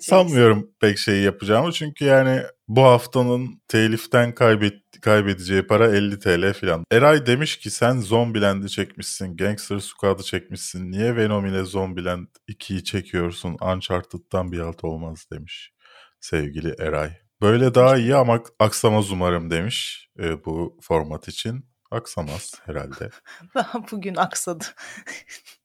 Sanmıyorum 0.00 0.70
pek 0.80 0.98
şey 0.98 1.22
yapacağımı 1.22 1.72
çünkü 1.72 2.04
yani 2.04 2.42
bu 2.68 2.82
haftanın 2.82 3.60
teliften 3.68 4.34
kaybet, 4.34 4.74
kaybedeceği 5.02 5.62
para 5.62 5.96
50 5.96 6.18
TL 6.18 6.52
falan. 6.52 6.84
Eray 6.92 7.26
demiş 7.26 7.56
ki 7.56 7.70
sen 7.70 7.98
Zombieland'i 7.98 8.70
çekmişsin, 8.70 9.36
Gangster 9.36 9.78
Squad'ı 9.78 10.22
çekmişsin. 10.22 10.92
Niye 10.92 11.16
Venom 11.16 11.46
ile 11.46 11.64
Zombieland 11.64 12.26
2'yi 12.48 12.84
çekiyorsun? 12.84 13.56
Uncharted'dan 13.60 14.52
bir 14.52 14.58
alt 14.58 14.84
olmaz 14.84 15.26
demiş 15.32 15.72
sevgili 16.20 16.74
Eray. 16.78 17.10
Böyle 17.42 17.74
daha 17.74 17.96
iyi 17.96 18.16
ama 18.16 18.42
aksamaz 18.58 19.10
umarım 19.10 19.50
demiş 19.50 20.08
e, 20.18 20.44
bu 20.44 20.78
format 20.82 21.28
için. 21.28 21.68
Aksamaz 21.90 22.54
herhalde. 22.64 23.10
Daha 23.54 23.90
bugün 23.90 24.14
aksadı. 24.14 24.64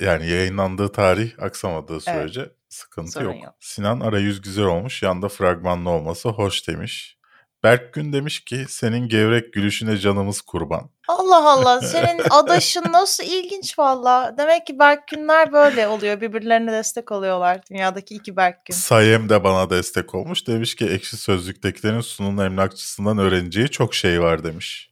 Yani 0.00 0.28
yayınlandığı 0.28 0.92
tarih 0.92 1.32
aksamadığı 1.38 2.00
sürece 2.00 2.52
sıkıntı 2.68 3.10
sorun 3.10 3.32
yok. 3.32 3.44
yok. 3.44 3.54
Sinan 3.60 4.00
arayüz 4.00 4.40
güzel 4.40 4.64
olmuş. 4.64 5.02
Yanda 5.02 5.28
fragmanlı 5.28 5.90
olması 5.90 6.28
hoş 6.28 6.68
demiş. 6.68 7.18
Berk 7.64 7.92
Gün 7.92 8.12
demiş 8.12 8.44
ki 8.44 8.64
senin 8.68 9.08
gevrek 9.08 9.52
gülüşüne 9.52 9.96
canımız 9.96 10.40
kurban. 10.40 10.90
Allah 11.08 11.50
Allah 11.50 11.80
senin 11.80 12.22
adaşın 12.30 12.84
nasıl 12.92 13.24
ilginç 13.24 13.78
valla. 13.78 14.34
Demek 14.38 14.66
ki 14.66 14.78
Berk 14.78 15.08
Günler 15.08 15.52
böyle 15.52 15.88
oluyor. 15.88 16.20
Birbirlerine 16.20 16.72
destek 16.72 17.12
oluyorlar. 17.12 17.60
Dünyadaki 17.70 18.14
iki 18.14 18.36
Berk 18.36 18.64
Gün. 18.64 18.74
Sayem 18.74 19.28
de 19.28 19.44
bana 19.44 19.70
destek 19.70 20.14
olmuş. 20.14 20.46
Demiş 20.46 20.74
ki 20.74 20.86
ekşi 20.86 21.16
sözlüktekilerin 21.16 22.00
sunum 22.00 22.40
emlakçısından 22.40 23.18
öğreneceği 23.18 23.68
çok 23.68 23.94
şey 23.94 24.22
var 24.22 24.44
demiş. 24.44 24.91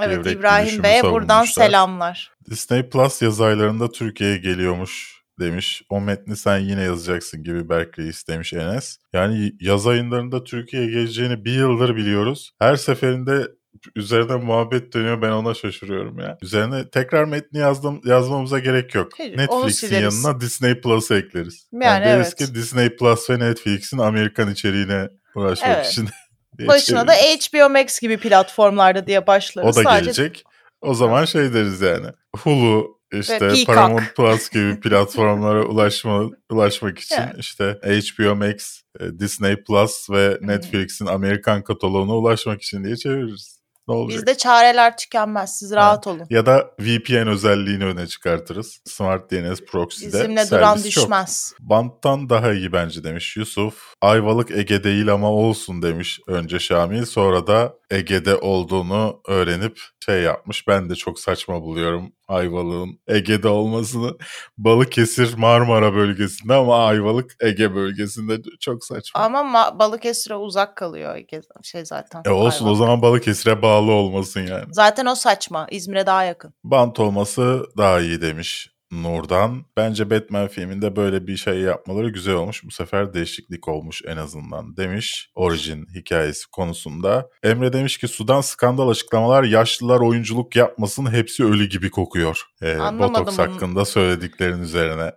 Evet 0.00 0.26
İbrahim 0.26 0.82
Bey'e 0.82 1.02
buradan 1.02 1.44
selamlar. 1.44 2.32
Disney 2.50 2.88
Plus 2.88 3.22
yaz 3.22 3.40
aylarında 3.40 3.90
Türkiye'ye 3.90 4.36
geliyormuş 4.38 5.22
demiş. 5.40 5.82
O 5.90 6.00
metni 6.00 6.36
sen 6.36 6.58
yine 6.58 6.82
yazacaksın 6.82 7.42
gibi 7.42 7.68
Berk 7.68 7.98
Reis 7.98 8.28
demiş 8.28 8.52
Enes. 8.52 8.98
Yani 9.12 9.52
yaz 9.60 9.86
aylarında 9.86 10.44
Türkiye'ye 10.44 10.90
geleceğini 10.90 11.44
bir 11.44 11.52
yıldır 11.52 11.96
biliyoruz. 11.96 12.52
Her 12.58 12.76
seferinde 12.76 13.48
üzerine 13.96 14.36
muhabbet 14.36 14.92
dönüyor 14.94 15.22
ben 15.22 15.30
ona 15.30 15.54
şaşırıyorum 15.54 16.18
ya. 16.18 16.38
Üzerine 16.42 16.90
tekrar 16.90 17.24
metni 17.24 17.58
yazdım, 17.58 18.00
yazmamıza 18.04 18.58
gerek 18.58 18.94
yok. 18.94 19.08
Hayır, 19.18 19.38
Netflix'in 19.38 20.00
yanına 20.00 20.40
Disney 20.40 20.80
Plus'ı 20.80 21.14
ekleriz. 21.14 21.68
Yani 21.72 22.04
deriz 22.04 22.26
evet. 22.26 22.36
ki 22.36 22.54
Disney 22.54 22.96
Plus 22.96 23.30
ve 23.30 23.38
Netflix'in 23.38 23.98
Amerikan 23.98 24.50
içeriğine 24.50 25.08
uğraşmak 25.34 25.76
Evet. 25.76 25.86
için. 25.86 26.08
Başına 26.58 27.06
da. 27.06 27.12
HBO 27.12 27.70
Max 27.70 28.00
gibi 28.00 28.16
platformlarda 28.16 29.06
diye 29.06 29.26
başlarız. 29.26 29.76
O 29.76 29.80
da 29.80 29.84
Sadece 29.84 30.04
gelecek. 30.04 30.44
O 30.80 30.94
zaman 30.94 31.24
şey 31.24 31.54
deriz 31.54 31.80
yani. 31.80 32.06
Hulu 32.36 32.98
işte. 33.12 33.64
Paramount 33.66 34.16
Plus 34.16 34.50
gibi 34.50 34.80
platformlara 34.80 35.64
ulaşma 35.64 36.30
ulaşmak 36.50 36.98
için 36.98 37.16
Evet. 37.18 37.34
işte 37.38 37.78
HBO 37.82 38.36
Max, 38.36 38.80
e, 39.00 39.18
Disney 39.18 39.56
Plus 39.64 40.10
ve 40.10 40.38
Netflix'in 40.40 41.06
Amerikan 41.06 41.64
kataloğuna 41.64 42.16
ulaşmak 42.16 42.62
için 42.62 42.84
diye 42.84 42.96
çeviririz. 42.96 43.61
Ne 43.88 43.94
olacak? 43.94 44.18
Bizde 44.18 44.36
çareler 44.38 44.96
tükenmez. 44.96 45.58
Siz 45.58 45.72
rahat 45.72 46.06
olun. 46.06 46.26
Ya 46.30 46.46
da 46.46 46.70
VPN 46.80 47.26
özelliğini 47.28 47.84
öne 47.84 48.06
çıkartırız. 48.06 48.80
Smart 48.84 49.30
DNS 49.30 49.60
Proxy'de 49.60 50.06
Bizimle 50.06 50.50
duran 50.50 50.76
servis 50.76 50.90
çok. 50.94 51.04
düşmez. 51.04 51.54
Banttan 51.60 52.28
daha 52.28 52.52
iyi 52.52 52.72
bence 52.72 53.04
demiş 53.04 53.36
Yusuf. 53.36 53.94
Ayvalık 54.00 54.50
Ege 54.50 54.84
değil 54.84 55.12
ama 55.12 55.30
olsun 55.30 55.82
demiş 55.82 56.20
önce 56.26 56.58
Şamil. 56.58 57.04
Sonra 57.04 57.46
da 57.46 57.74
Ege'de 57.92 58.36
olduğunu 58.36 59.20
öğrenip 59.28 59.80
şey 60.04 60.22
yapmış. 60.22 60.68
Ben 60.68 60.90
de 60.90 60.94
çok 60.94 61.20
saçma 61.20 61.62
buluyorum 61.62 62.12
Ayvalık'ın 62.28 62.98
Ege'de 63.08 63.48
olmasını. 63.48 64.10
Balıkesir 64.58 65.34
Marmara 65.34 65.94
bölgesinde 65.94 66.54
ama 66.54 66.86
Ayvalık 66.86 67.36
Ege 67.40 67.74
bölgesinde 67.74 68.38
çok 68.60 68.84
saçma. 68.84 69.20
Ama 69.20 69.40
ma- 69.40 69.78
Balıkesir'e 69.78 70.34
uzak 70.34 70.76
kalıyor 70.76 71.16
Ege- 71.16 71.42
şey 71.62 71.84
zaten. 71.84 72.22
E 72.26 72.30
olsun 72.30 72.64
o 72.64 72.68
Ayvalık. 72.68 72.78
zaman 72.78 73.02
Balıkesir'e 73.02 73.62
bağlı 73.62 73.90
olmasın 73.92 74.40
yani. 74.46 74.64
Zaten 74.70 75.06
o 75.06 75.14
saçma. 75.14 75.66
İzmir'e 75.70 76.06
daha 76.06 76.24
yakın. 76.24 76.54
Bant 76.64 77.00
olması 77.00 77.66
daha 77.76 78.00
iyi 78.00 78.20
demiş 78.22 78.71
Nurdan. 78.92 79.64
Bence 79.76 80.10
Batman 80.10 80.48
filminde 80.48 80.96
böyle 80.96 81.26
bir 81.26 81.36
şey 81.36 81.58
yapmaları 81.58 82.08
güzel 82.08 82.34
olmuş. 82.34 82.64
Bu 82.64 82.70
sefer 82.70 83.14
değişiklik 83.14 83.68
olmuş 83.68 84.02
en 84.06 84.16
azından 84.16 84.76
demiş. 84.76 85.30
Origin 85.34 85.86
hikayesi 85.94 86.50
konusunda. 86.50 87.28
Emre 87.42 87.72
demiş 87.72 87.98
ki 87.98 88.08
sudan 88.08 88.40
skandal 88.40 88.88
açıklamalar 88.88 89.42
yaşlılar 89.42 90.00
oyunculuk 90.00 90.56
yapmasın 90.56 91.12
hepsi 91.12 91.44
ölü 91.44 91.68
gibi 91.68 91.90
kokuyor. 91.90 92.42
Ee, 92.62 92.74
Anlamadım 92.74 93.14
Botoks 93.14 93.38
bunu. 93.38 93.46
hakkında 93.46 93.84
söylediklerin 93.84 94.62
üzerine. 94.62 95.12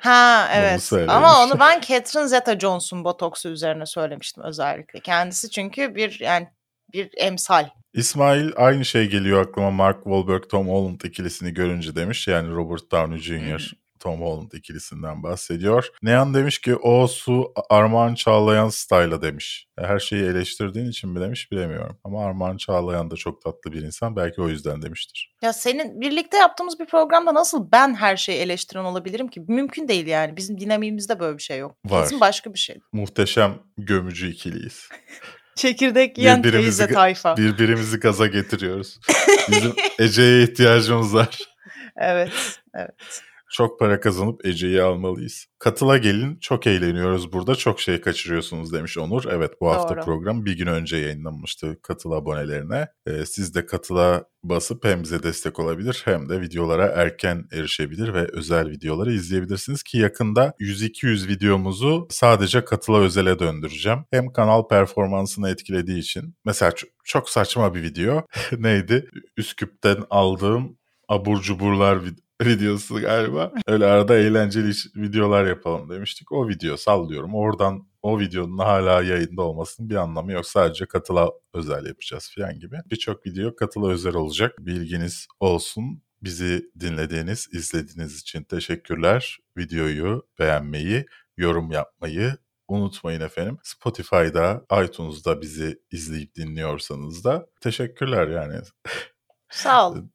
Ha 0.00 0.48
evet. 0.54 0.92
Ama 1.08 1.44
onu 1.44 1.60
ben 1.60 1.80
Catherine 1.80 2.28
Zeta-Jones'un 2.28 3.04
botoksu 3.04 3.48
üzerine 3.48 3.86
söylemiştim 3.86 4.42
özellikle. 4.46 5.00
Kendisi 5.00 5.50
çünkü 5.50 5.94
bir 5.94 6.20
yani 6.20 6.48
bir 6.92 7.10
emsal. 7.16 7.68
İsmail 7.92 8.50
aynı 8.56 8.84
şey 8.84 9.06
geliyor 9.08 9.42
aklıma 9.48 9.70
Mark 9.70 10.04
Wahlberg 10.04 10.48
Tom 10.50 10.68
Holland 10.68 11.00
ikilisini 11.00 11.54
görünce 11.54 11.96
demiş. 11.96 12.28
Yani 12.28 12.50
Robert 12.54 12.90
Downey 12.92 13.18
Jr. 13.18 13.72
Tom 14.00 14.20
Holland 14.20 14.52
ikilisinden 14.52 15.22
bahsediyor. 15.22 15.88
Neyan 16.02 16.34
demiş 16.34 16.58
ki 16.58 16.76
o 16.76 17.06
su 17.06 17.52
Armağan 17.70 18.14
Çağlayan 18.14 18.68
style'a 18.68 19.22
demiş. 19.22 19.66
E, 19.78 19.82
Her 19.86 19.98
şeyi 19.98 20.24
eleştirdiğin 20.24 20.86
için 20.86 21.10
mi 21.10 21.20
demiş 21.20 21.52
bilemiyorum. 21.52 21.98
Ama 22.04 22.24
Armağan 22.26 22.56
Çağlayan 22.56 23.10
da 23.10 23.16
çok 23.16 23.42
tatlı 23.42 23.72
bir 23.72 23.82
insan. 23.82 24.16
Belki 24.16 24.40
o 24.42 24.48
yüzden 24.48 24.82
demiştir. 24.82 25.34
Ya 25.42 25.52
senin 25.52 26.00
birlikte 26.00 26.36
yaptığımız 26.36 26.80
bir 26.80 26.86
programda 26.86 27.34
nasıl 27.34 27.72
ben 27.72 27.94
her 27.94 28.16
şeyi 28.16 28.38
eleştiren 28.38 28.84
olabilirim 28.84 29.28
ki? 29.28 29.40
Mümkün 29.48 29.88
değil 29.88 30.06
yani. 30.06 30.36
Bizim 30.36 30.60
dinamiğimizde 30.60 31.20
böyle 31.20 31.38
bir 31.38 31.42
şey 31.42 31.58
yok. 31.58 31.76
Var. 31.84 32.02
Kesin 32.02 32.20
başka 32.20 32.54
bir 32.54 32.58
şey. 32.58 32.76
Muhteşem 32.92 33.54
gömücü 33.78 34.30
ikiliyiz. 34.30 34.88
Çekirdek 35.56 36.18
yiyen 36.18 36.42
Birbirimizi 36.42 36.78
teyze 36.78 36.94
tayfa. 36.94 37.36
Birbirimizi 37.36 38.00
gaza 38.00 38.26
getiriyoruz. 38.26 39.00
Bizim 39.50 39.74
Ece'ye 39.98 40.42
ihtiyacımız 40.42 41.14
var. 41.14 41.38
Evet. 41.96 42.32
Evet. 42.74 43.22
Çok 43.54 43.78
para 43.78 44.00
kazanıp 44.00 44.46
Ece'yi 44.46 44.82
almalıyız. 44.82 45.46
Katıla 45.58 45.98
gelin 45.98 46.38
çok 46.40 46.66
eğleniyoruz 46.66 47.32
burada 47.32 47.54
çok 47.54 47.80
şey 47.80 48.00
kaçırıyorsunuz 48.00 48.72
demiş 48.72 48.98
Onur. 48.98 49.24
Evet 49.30 49.52
bu 49.60 49.70
hafta 49.70 49.96
Doğru. 49.96 50.04
program 50.04 50.44
bir 50.44 50.58
gün 50.58 50.66
önce 50.66 50.96
yayınlanmıştı 50.96 51.78
katıl 51.82 52.12
abonelerine. 52.12 52.88
Ee, 53.06 53.26
siz 53.26 53.54
de 53.54 53.66
katıla 53.66 54.24
basıp 54.44 54.84
hem 54.84 55.02
bize 55.02 55.22
destek 55.22 55.60
olabilir 55.60 56.02
hem 56.04 56.28
de 56.28 56.40
videolara 56.40 56.86
erken 56.86 57.48
erişebilir 57.52 58.14
ve 58.14 58.28
özel 58.32 58.70
videoları 58.70 59.12
izleyebilirsiniz 59.12 59.82
ki 59.82 59.98
yakında 59.98 60.54
100-200 60.60 61.28
videomuzu 61.28 62.06
sadece 62.10 62.64
katıla 62.64 62.98
özele 62.98 63.38
döndüreceğim. 63.38 63.98
Hem 64.10 64.32
kanal 64.32 64.68
performansını 64.68 65.50
etkilediği 65.50 65.98
için 65.98 66.34
mesela 66.44 66.72
çok 67.04 67.30
saçma 67.30 67.74
bir 67.74 67.82
video 67.82 68.26
neydi? 68.58 69.10
Üsküp'ten 69.36 69.96
aldığım 70.10 70.78
abur 71.08 71.40
cuburlar 71.40 71.98
videosu 72.50 73.00
galiba. 73.00 73.52
Öyle 73.66 73.86
arada 73.86 74.16
eğlenceli 74.18 74.72
videolar 74.96 75.46
yapalım 75.46 75.90
demiştik. 75.90 76.32
O 76.32 76.48
video 76.48 76.76
sallıyorum. 76.76 77.34
Oradan 77.34 77.88
o 78.02 78.20
videonun 78.20 78.58
hala 78.58 79.02
yayında 79.02 79.42
olmasının 79.42 79.90
bir 79.90 79.96
anlamı 79.96 80.32
yok. 80.32 80.46
Sadece 80.46 80.86
katıla 80.86 81.30
özel 81.54 81.86
yapacağız 81.86 82.32
falan 82.36 82.58
gibi. 82.58 82.76
Birçok 82.90 83.26
video 83.26 83.56
katıla 83.56 83.90
özel 83.90 84.14
olacak. 84.14 84.54
Bilginiz 84.58 85.26
olsun. 85.40 86.02
Bizi 86.22 86.70
dinlediğiniz, 86.80 87.48
izlediğiniz 87.52 88.20
için 88.20 88.44
teşekkürler. 88.44 89.38
Videoyu 89.56 90.22
beğenmeyi, 90.38 91.06
yorum 91.36 91.70
yapmayı 91.70 92.36
unutmayın 92.68 93.20
efendim. 93.20 93.58
Spotify'da, 93.62 94.64
iTunes'da 94.84 95.40
bizi 95.40 95.78
izleyip 95.90 96.34
dinliyorsanız 96.34 97.24
da 97.24 97.46
teşekkürler 97.60 98.28
yani. 98.28 98.60
Sağ 99.50 99.90
ol. 99.90 99.96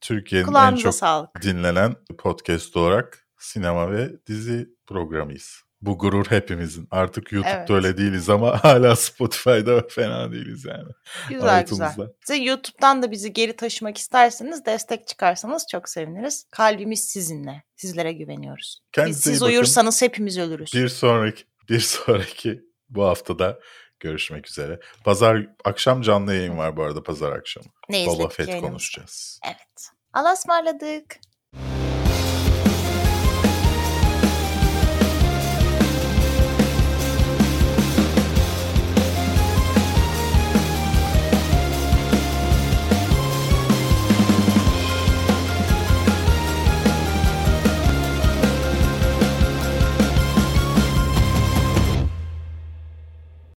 Türkiye'nin 0.00 0.54
en 0.54 0.76
çok 0.76 0.94
sağlık. 0.94 1.42
dinlenen 1.42 1.94
podcast 2.18 2.76
olarak 2.76 3.26
sinema 3.38 3.92
ve 3.92 4.10
dizi 4.26 4.68
programıyız. 4.86 5.62
Bu 5.82 5.98
gurur 5.98 6.26
hepimizin. 6.26 6.88
Artık 6.90 7.32
YouTube'da 7.32 7.56
Evet. 7.58 7.70
öyle 7.70 7.96
değiliz 7.98 8.28
ama 8.30 8.58
hala 8.64 8.96
Spotify'da 8.96 9.86
fena 9.88 10.32
değiliz 10.32 10.64
yani. 10.64 10.88
Güzel 11.28 11.66
güzel. 11.66 11.92
Size 12.24 12.42
YouTube'dan 12.42 13.02
da 13.02 13.10
bizi 13.10 13.32
geri 13.32 13.56
taşımak 13.56 13.98
isterseniz 13.98 14.64
destek 14.66 15.08
çıkarsanız 15.08 15.66
çok 15.70 15.88
seviniriz. 15.88 16.46
Kalbimiz 16.50 17.04
sizinle. 17.04 17.62
Sizlere 17.76 18.12
güveniyoruz. 18.12 18.78
Biz, 18.80 18.90
Kendinize 18.92 19.30
siz 19.30 19.42
uyursanız 19.42 20.02
hepimiz 20.02 20.38
ölürüz. 20.38 20.72
Bir 20.74 20.88
sonraki 20.88 21.44
bir 21.68 21.80
sonraki 21.80 22.62
bu 22.88 23.04
haftada 23.04 23.58
görüşmek 24.00 24.48
üzere. 24.48 24.80
Pazar 25.04 25.46
akşam 25.64 26.02
canlı 26.02 26.34
yayın 26.34 26.58
var 26.58 26.76
bu 26.76 26.82
arada 26.82 27.02
pazar 27.02 27.32
akşamı. 27.32 27.66
ne 27.88 28.04
izledik 28.04 28.32
Fett 28.32 28.60
konuşacağız. 28.60 29.40
Evet. 29.46 29.90
Allah'a 30.12 30.32
ısmarladık. 30.32 31.20